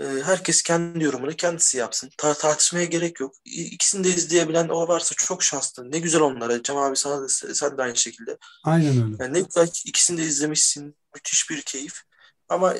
herkes 0.00 0.62
kendi 0.62 1.04
yorumunu 1.04 1.36
kendisi 1.36 1.78
yapsın. 1.78 2.10
Ta 2.18 2.34
tartışmaya 2.34 2.84
gerek 2.84 3.20
yok. 3.20 3.34
İkisini 3.44 4.04
de 4.04 4.08
izleyebilen 4.08 4.68
o 4.68 4.88
varsa 4.88 5.14
çok 5.14 5.42
şanslı. 5.42 5.90
Ne 5.92 5.98
güzel 5.98 6.20
onlara. 6.20 6.62
Cem 6.62 6.76
abi 6.76 6.96
sana 6.96 7.22
da, 7.22 7.28
sen 7.28 7.78
de 7.78 7.82
aynı 7.82 7.96
şekilde. 7.96 8.38
Aynen 8.64 9.02
öyle. 9.04 9.16
Yani 9.20 9.34
ne 9.34 9.40
güzel 9.40 9.68
ikisini 9.84 10.18
de 10.18 10.22
izlemişsin. 10.22 10.96
Müthiş 11.14 11.50
bir 11.50 11.62
keyif. 11.62 12.00
Ama 12.48 12.74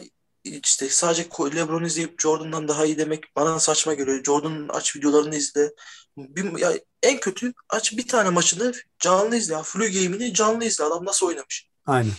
işte 0.44 0.88
sadece 0.88 1.28
LeBron 1.54 1.84
izleyip 1.84 2.20
Jordan'dan 2.20 2.68
daha 2.68 2.84
iyi 2.84 2.98
demek 2.98 3.36
bana 3.36 3.60
saçma 3.60 3.94
geliyor. 3.94 4.24
Jordan'ın 4.24 4.68
aç 4.68 4.96
videolarını 4.96 5.36
izle. 5.36 5.72
Bir, 6.16 6.58
ya 6.58 6.72
en 7.02 7.20
kötü 7.20 7.52
aç 7.68 7.96
bir 7.96 8.08
tane 8.08 8.30
maçını 8.30 8.72
canlı 8.98 9.36
izle. 9.36 9.62
Flu 9.62 9.84
game'ini 9.84 10.34
canlı 10.34 10.64
izle. 10.64 10.84
Adam 10.84 11.04
nasıl 11.04 11.26
oynamış. 11.26 11.68
Aynen. 11.86 12.12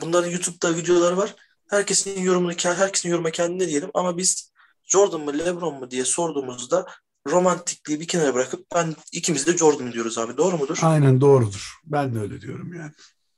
Bunların 0.00 0.30
YouTube'da 0.30 0.76
videoları 0.76 1.16
var. 1.16 1.34
Herkesin 1.70 2.22
yorumunu 2.22 2.52
herkesin 2.62 3.08
yoruma 3.08 3.30
kendine 3.30 3.68
diyelim 3.68 3.90
ama 3.94 4.16
biz 4.16 4.52
Jordan 4.84 5.20
mı 5.20 5.38
LeBron 5.38 5.74
mu 5.74 5.90
diye 5.90 6.04
sorduğumuzda 6.04 6.86
romantikliği 7.28 8.00
bir 8.00 8.08
kenara 8.08 8.34
bırakıp 8.34 8.66
ben 8.74 8.96
ikimiz 9.12 9.46
de 9.46 9.56
Jordan 9.56 9.92
diyoruz 9.92 10.18
abi. 10.18 10.36
Doğru 10.36 10.58
mudur? 10.58 10.78
Aynen 10.82 11.20
doğrudur. 11.20 11.72
Ben 11.84 12.14
de 12.14 12.18
öyle 12.18 12.40
diyorum 12.40 12.74
yani. 12.74 12.92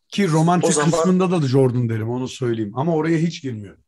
Ki 0.08 0.30
romantik 0.30 0.74
zaman, 0.74 0.90
kısmında 0.90 1.30
da, 1.30 1.42
da 1.42 1.46
Jordan 1.46 1.88
derim 1.88 2.10
onu 2.10 2.28
söyleyeyim. 2.28 2.72
Ama 2.74 2.94
oraya 2.94 3.18
hiç 3.18 3.42
girmiyorum. 3.42 3.82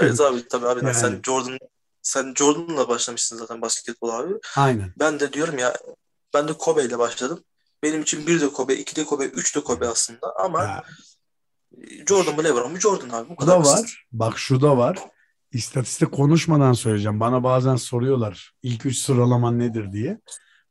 evet 0.00 0.20
abi 0.20 0.48
tabii 0.48 0.66
abi 0.66 0.84
yani. 0.84 0.94
sen 0.94 1.20
Jordan 1.26 1.58
sen 2.02 2.34
Jordan'la 2.36 2.88
başlamışsın 2.88 3.36
zaten 3.36 3.62
basketbol 3.62 4.08
abi. 4.08 4.34
Aynen. 4.56 4.92
Ben 4.98 5.20
de 5.20 5.32
diyorum 5.32 5.58
ya 5.58 5.76
ben 6.34 6.48
de 6.48 6.52
Kobe 6.52 6.84
ile 6.84 6.98
başladım. 6.98 7.44
Benim 7.82 8.02
için 8.02 8.26
bir 8.26 8.40
de 8.40 8.48
Kobe, 8.48 8.74
iki 8.74 8.96
de 8.96 9.04
Kobe, 9.04 9.24
üç 9.24 9.56
de 9.56 9.60
Kobe 9.60 9.88
aslında 9.88 10.36
ama 10.36 10.62
ya. 10.62 10.84
Jordan 12.08 12.36
mı 12.36 12.44
Lebron 12.44 12.72
mu 12.72 12.80
Jordan 12.80 13.08
abi. 13.08 13.28
Bu, 13.28 13.36
bu 13.42 13.46
da 13.46 13.64
var. 13.64 14.06
Bak 14.12 14.38
şu 14.38 14.60
da 14.60 14.76
var. 14.76 14.98
İstatistik 15.52 16.12
konuşmadan 16.12 16.72
söyleyeceğim. 16.72 17.20
Bana 17.20 17.44
bazen 17.44 17.76
soruyorlar 17.76 18.52
ilk 18.62 18.86
üç 18.86 18.96
sıralaman 18.96 19.58
nedir 19.58 19.92
diye. 19.92 20.20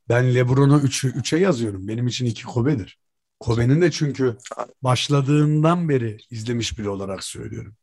Ben 0.08 0.34
Lebron'u 0.34 0.80
3'e 0.80 1.08
üç, 1.08 1.32
yazıyorum. 1.32 1.88
Benim 1.88 2.06
için 2.06 2.26
iki 2.26 2.44
Kobe'dir. 2.44 2.98
Kobe'nin 3.40 3.80
de 3.80 3.90
çünkü 3.90 4.36
başladığından 4.82 5.88
beri 5.88 6.18
izlemiş 6.30 6.78
biri 6.78 6.88
olarak 6.88 7.24
söylüyorum. 7.24 7.76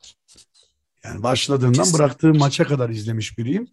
Yani 1.03 1.23
başladığından 1.23 1.73
Kesinlikle. 1.73 1.99
bıraktığı 2.03 2.33
maça 2.33 2.67
kadar 2.67 2.89
izlemiş 2.89 3.37
biriyim. 3.37 3.67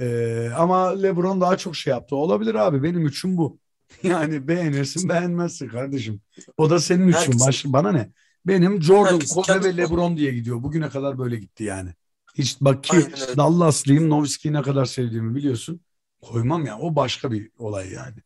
Ee, 0.00 0.50
ama 0.56 0.88
LeBron 1.02 1.40
daha 1.40 1.56
çok 1.56 1.76
şey 1.76 1.90
yaptı. 1.90 2.16
Olabilir 2.16 2.54
abi 2.54 2.82
benim 2.82 3.06
üçün 3.06 3.36
bu. 3.36 3.58
Yani 4.02 4.48
beğenirsin 4.48 5.08
beğenmezsin 5.08 5.68
kardeşim. 5.68 6.20
O 6.56 6.70
da 6.70 6.80
senin 6.80 7.08
üçün. 7.08 7.40
Baş, 7.40 7.64
bana 7.66 7.92
ne? 7.92 8.10
Benim 8.46 8.82
Jordan, 8.82 9.12
Herkes 9.12 9.32
Kobe 9.32 9.64
ve 9.64 9.76
LeBron 9.76 10.16
diye 10.16 10.32
gidiyor. 10.32 10.62
Bugüne 10.62 10.88
kadar 10.88 11.18
böyle 11.18 11.36
gitti 11.36 11.64
yani. 11.64 11.90
Hiç 12.34 12.60
bak 12.60 12.84
ki 12.84 12.96
Dallaslıyım. 13.36 14.10
Nowitzki'yi 14.10 14.54
ne 14.54 14.62
kadar 14.62 14.84
sevdiğimi 14.84 15.34
biliyorsun. 15.34 15.80
Koymam 16.22 16.66
ya. 16.66 16.78
O 16.78 16.96
başka 16.96 17.32
bir 17.32 17.50
olay 17.58 17.92
yani. 17.92 18.16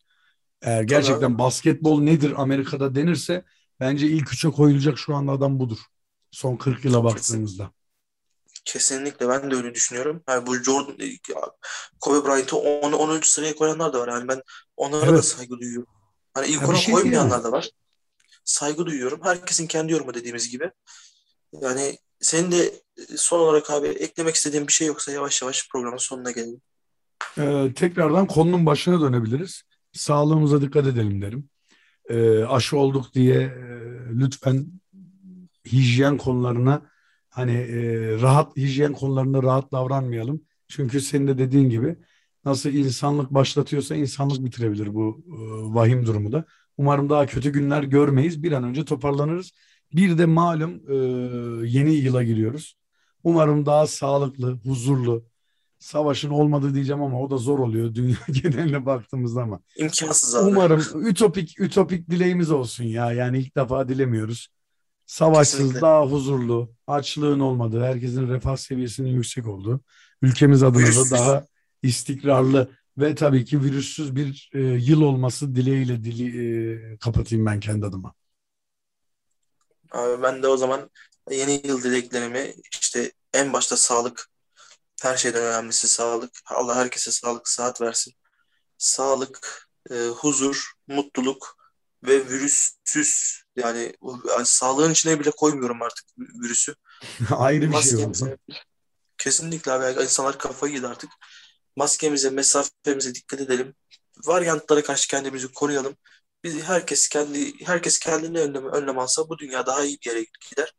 Eğer 0.62 0.82
gerçekten 0.82 1.20
Tabii. 1.20 1.38
basketbol 1.38 2.00
nedir 2.00 2.34
Amerika'da 2.36 2.94
denirse 2.94 3.44
bence 3.80 4.06
ilk 4.06 4.32
üçe 4.32 4.50
koyulacak 4.50 4.98
şu 4.98 5.14
anda 5.14 5.32
adam 5.32 5.58
budur. 5.58 5.78
Son 6.30 6.56
40 6.56 6.84
yıla 6.84 7.04
baktığımızda. 7.04 7.70
Kesinlikle 8.64 9.28
ben 9.28 9.50
de 9.50 9.54
öyle 9.54 9.74
düşünüyorum. 9.74 10.22
Yani 10.28 10.46
bu 10.46 10.54
Jordan, 10.54 10.96
Kobe 12.00 12.28
Bryant'ı 12.28 12.56
10. 12.56 12.92
10. 12.92 13.20
sıraya 13.22 13.56
koyanlar 13.56 13.92
da 13.92 14.00
var. 14.00 14.08
Yani 14.08 14.28
ben 14.28 14.42
onlara 14.76 15.06
evet. 15.06 15.18
da 15.18 15.22
saygı 15.22 15.58
duyuyorum. 15.58 15.88
Hani 16.34 16.46
ilk 16.46 16.68
ona 16.68 16.76
şey 16.76 16.94
koymayanlar 16.94 17.44
da 17.44 17.52
var. 17.52 17.70
Saygı 18.46 18.86
duyuyorum. 18.86 19.20
Herkesin 19.22 19.66
kendi 19.66 19.92
yorumu 19.92 20.14
dediğimiz 20.14 20.50
gibi. 20.50 20.70
Yani 21.60 21.98
senin 22.20 22.52
de 22.52 22.72
son 23.16 23.40
olarak 23.40 23.70
abi 23.70 23.86
eklemek 23.86 24.34
istediğin 24.34 24.66
bir 24.66 24.72
şey 24.72 24.86
yoksa 24.86 25.12
yavaş 25.12 25.42
yavaş 25.42 25.68
programın 25.68 25.96
sonuna 25.96 26.30
gelelim. 26.30 26.60
Ee, 27.38 27.72
tekrardan 27.76 28.26
konunun 28.26 28.66
başına 28.66 29.00
dönebiliriz. 29.00 29.62
Sağlığımıza 29.92 30.62
dikkat 30.62 30.86
edelim 30.86 31.22
derim. 31.22 31.48
Ee, 32.08 32.44
aşı 32.44 32.78
olduk 32.78 33.14
diye 33.14 33.40
e, 33.40 33.66
lütfen 34.10 34.66
hijyen 35.72 36.18
konularına 36.18 36.90
hani 37.28 37.52
e, 37.52 37.80
rahat 38.20 38.56
hijyen 38.56 38.92
konularında 38.92 39.42
rahat 39.42 39.72
davranmayalım. 39.72 40.42
Çünkü 40.68 41.00
senin 41.00 41.26
de 41.26 41.38
dediğin 41.38 41.70
gibi 41.70 41.96
nasıl 42.44 42.70
insanlık 42.70 43.30
başlatıyorsa 43.30 43.94
insanlık 43.94 44.44
bitirebilir 44.44 44.94
bu 44.94 45.24
e, 45.26 45.34
vahim 45.74 46.06
durumu 46.06 46.32
da. 46.32 46.44
Umarım 46.76 47.10
daha 47.10 47.26
kötü 47.26 47.52
günler 47.52 47.82
görmeyiz. 47.82 48.42
Bir 48.42 48.52
an 48.52 48.64
önce 48.64 48.84
toparlanırız. 48.84 49.52
Bir 49.94 50.18
de 50.18 50.26
malum 50.26 50.82
e, 50.88 50.94
yeni 51.68 51.94
yıla 51.94 52.22
giriyoruz. 52.22 52.76
Umarım 53.24 53.66
daha 53.66 53.86
sağlıklı, 53.86 54.58
huzurlu, 54.64 55.24
savaşın 55.78 56.30
olmadığı 56.30 56.74
diyeceğim 56.74 57.02
ama 57.02 57.20
o 57.20 57.30
da 57.30 57.36
zor 57.36 57.58
oluyor 57.58 57.94
dünya 57.94 58.16
geneline 58.42 58.86
baktığımızda 58.86 59.42
ama. 59.42 59.60
İmkansız 59.78 60.34
abi. 60.34 60.50
Umarım 60.50 61.06
ütopik 61.06 61.60
ütopik 61.60 62.10
dileğimiz 62.10 62.50
olsun 62.50 62.84
ya. 62.84 63.12
Yani 63.12 63.38
ilk 63.38 63.56
defa 63.56 63.88
dilemiyoruz. 63.88 64.48
Savaşsız, 65.06 65.58
Kesinlikle. 65.58 65.80
daha 65.80 66.06
huzurlu, 66.06 66.74
açlığın 66.86 67.40
olmadığı, 67.40 67.84
herkesin 67.84 68.28
refah 68.28 68.56
seviyesinin 68.56 69.10
yüksek 69.10 69.46
olduğu, 69.46 69.80
ülkemiz 70.22 70.62
adına 70.62 70.86
da 70.86 71.10
daha 71.10 71.44
istikrarlı 71.82 72.70
ve 72.98 73.14
tabii 73.14 73.44
ki 73.44 73.62
virüssüz 73.62 74.16
bir 74.16 74.50
e, 74.54 74.58
yıl 74.60 75.02
olması 75.02 75.54
dileğiyle 75.54 76.04
dili 76.04 76.26
e, 76.92 76.98
kapatayım 76.98 77.46
ben 77.46 77.60
kendi 77.60 77.86
adıma. 77.86 78.14
Abi 79.92 80.22
ben 80.22 80.42
de 80.42 80.48
o 80.48 80.56
zaman 80.56 80.90
yeni 81.30 81.62
yıl 81.66 81.82
dileklerimi 81.82 82.54
işte 82.80 83.12
en 83.34 83.52
başta 83.52 83.76
sağlık, 83.76 84.28
her 85.02 85.16
şeyden 85.16 85.42
önemlisi 85.42 85.88
sağlık. 85.88 86.30
Allah 86.46 86.76
herkese 86.76 87.10
sağlık, 87.10 87.48
saat 87.48 87.80
versin. 87.80 88.14
Sağlık, 88.78 89.68
e, 89.90 89.94
huzur, 89.94 90.72
mutluluk 90.88 91.56
ve 92.04 92.28
virüsüz 92.28 93.42
yani, 93.56 93.92
sağlığın 94.44 94.92
içine 94.92 95.20
bile 95.20 95.30
koymuyorum 95.30 95.82
artık 95.82 96.04
virüsü. 96.18 96.74
Ayrı 97.30 97.70
bir 97.70 97.76
şey 97.76 98.04
oldu. 98.04 98.38
Kesinlikle 99.18 99.72
abi. 99.72 100.02
insanlar 100.02 100.38
kafayı 100.38 100.74
yedi 100.74 100.86
artık. 100.86 101.10
Maskemize, 101.76 102.30
mesafemize 102.30 103.14
dikkat 103.14 103.40
edelim. 103.40 103.74
Varyantlara 104.26 104.82
karşı 104.82 105.08
kendimizi 105.08 105.52
koruyalım. 105.52 105.96
Biz 106.44 106.62
herkes 106.62 107.08
kendi 107.08 107.64
herkes 107.64 107.98
kendini 107.98 108.38
önlem 108.40 108.66
önlem 108.72 108.98
alsa 108.98 109.28
bu 109.28 109.38
dünya 109.38 109.66
daha 109.66 109.84
iyi 109.84 109.98
bir 110.04 110.10
yere 110.10 110.24
gider. 110.50 110.74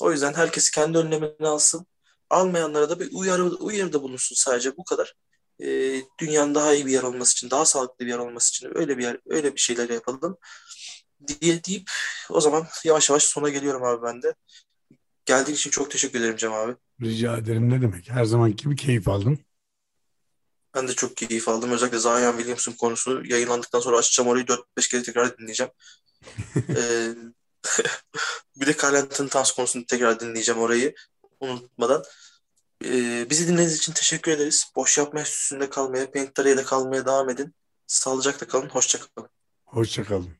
O 0.00 0.12
yüzden 0.12 0.34
herkes 0.34 0.70
kendi 0.70 0.98
önlemini 0.98 1.48
alsın. 1.48 1.86
Almayanlara 2.30 2.90
da 2.90 3.00
bir 3.00 3.08
uyarı 3.12 3.44
uyarıda 3.44 4.02
bulunsun 4.02 4.34
sadece 4.34 4.76
bu 4.76 4.84
kadar. 4.84 5.14
Ee, 5.62 6.02
dünyanın 6.20 6.54
daha 6.54 6.74
iyi 6.74 6.86
bir 6.86 6.92
yer 6.92 7.02
olması 7.02 7.32
için, 7.32 7.50
daha 7.50 7.64
sağlıklı 7.64 8.04
bir 8.06 8.10
yer 8.10 8.18
olması 8.18 8.48
için 8.48 8.78
öyle 8.78 8.98
bir 8.98 9.02
yer, 9.02 9.18
öyle 9.26 9.54
bir 9.54 9.60
şeyler 9.60 9.88
yapalım 9.88 10.36
diye 11.28 11.64
deyip 11.64 11.90
o 12.30 12.40
zaman 12.40 12.66
yavaş 12.84 13.10
yavaş 13.10 13.22
sona 13.22 13.48
geliyorum 13.48 13.84
abi 13.84 14.02
ben 14.02 14.22
de. 14.22 14.34
Geldiğin 15.26 15.56
için 15.56 15.70
çok 15.70 15.90
teşekkür 15.90 16.20
ederim 16.20 16.36
Cem 16.36 16.52
abi. 16.52 16.76
Rica 17.02 17.36
ederim 17.36 17.70
ne 17.70 17.82
demek. 17.82 18.10
Her 18.10 18.24
zaman 18.24 18.56
gibi 18.56 18.76
keyif 18.76 19.08
aldım. 19.08 19.38
Ben 20.74 20.88
de 20.88 20.94
çok 20.94 21.16
keyif 21.16 21.48
aldım. 21.48 21.72
Özellikle 21.72 21.98
Zion 21.98 22.36
Williamson 22.36 22.72
konusu 22.72 23.22
yayınlandıktan 23.24 23.80
sonra 23.80 23.98
açacağım 23.98 24.28
orayı 24.28 24.44
4-5 24.44 24.90
kere 24.90 25.02
tekrar 25.02 25.38
dinleyeceğim. 25.38 25.72
ee, 26.76 27.14
bir 28.56 28.66
de 28.66 28.76
Carl 28.82 28.94
Anthony 28.94 29.28
Towns 29.28 29.52
konusunu 29.52 29.86
tekrar 29.86 30.20
dinleyeceğim 30.20 30.60
orayı 30.60 30.94
unutmadan. 31.40 32.04
Ee, 32.84 33.26
bizi 33.30 33.48
dinlediğiniz 33.48 33.76
için 33.76 33.92
teşekkür 33.92 34.32
ederiz. 34.32 34.66
Boş 34.76 34.98
yapma 34.98 35.22
üstünde 35.22 35.70
kalmaya, 35.70 36.10
Paint 36.10 36.64
kalmaya 36.64 37.06
devam 37.06 37.30
edin. 37.30 37.54
Sağlıcakla 37.86 38.46
kalın. 38.46 38.68
Hoşçakalın. 38.68 39.28
Hoşçakalın. 39.64 40.30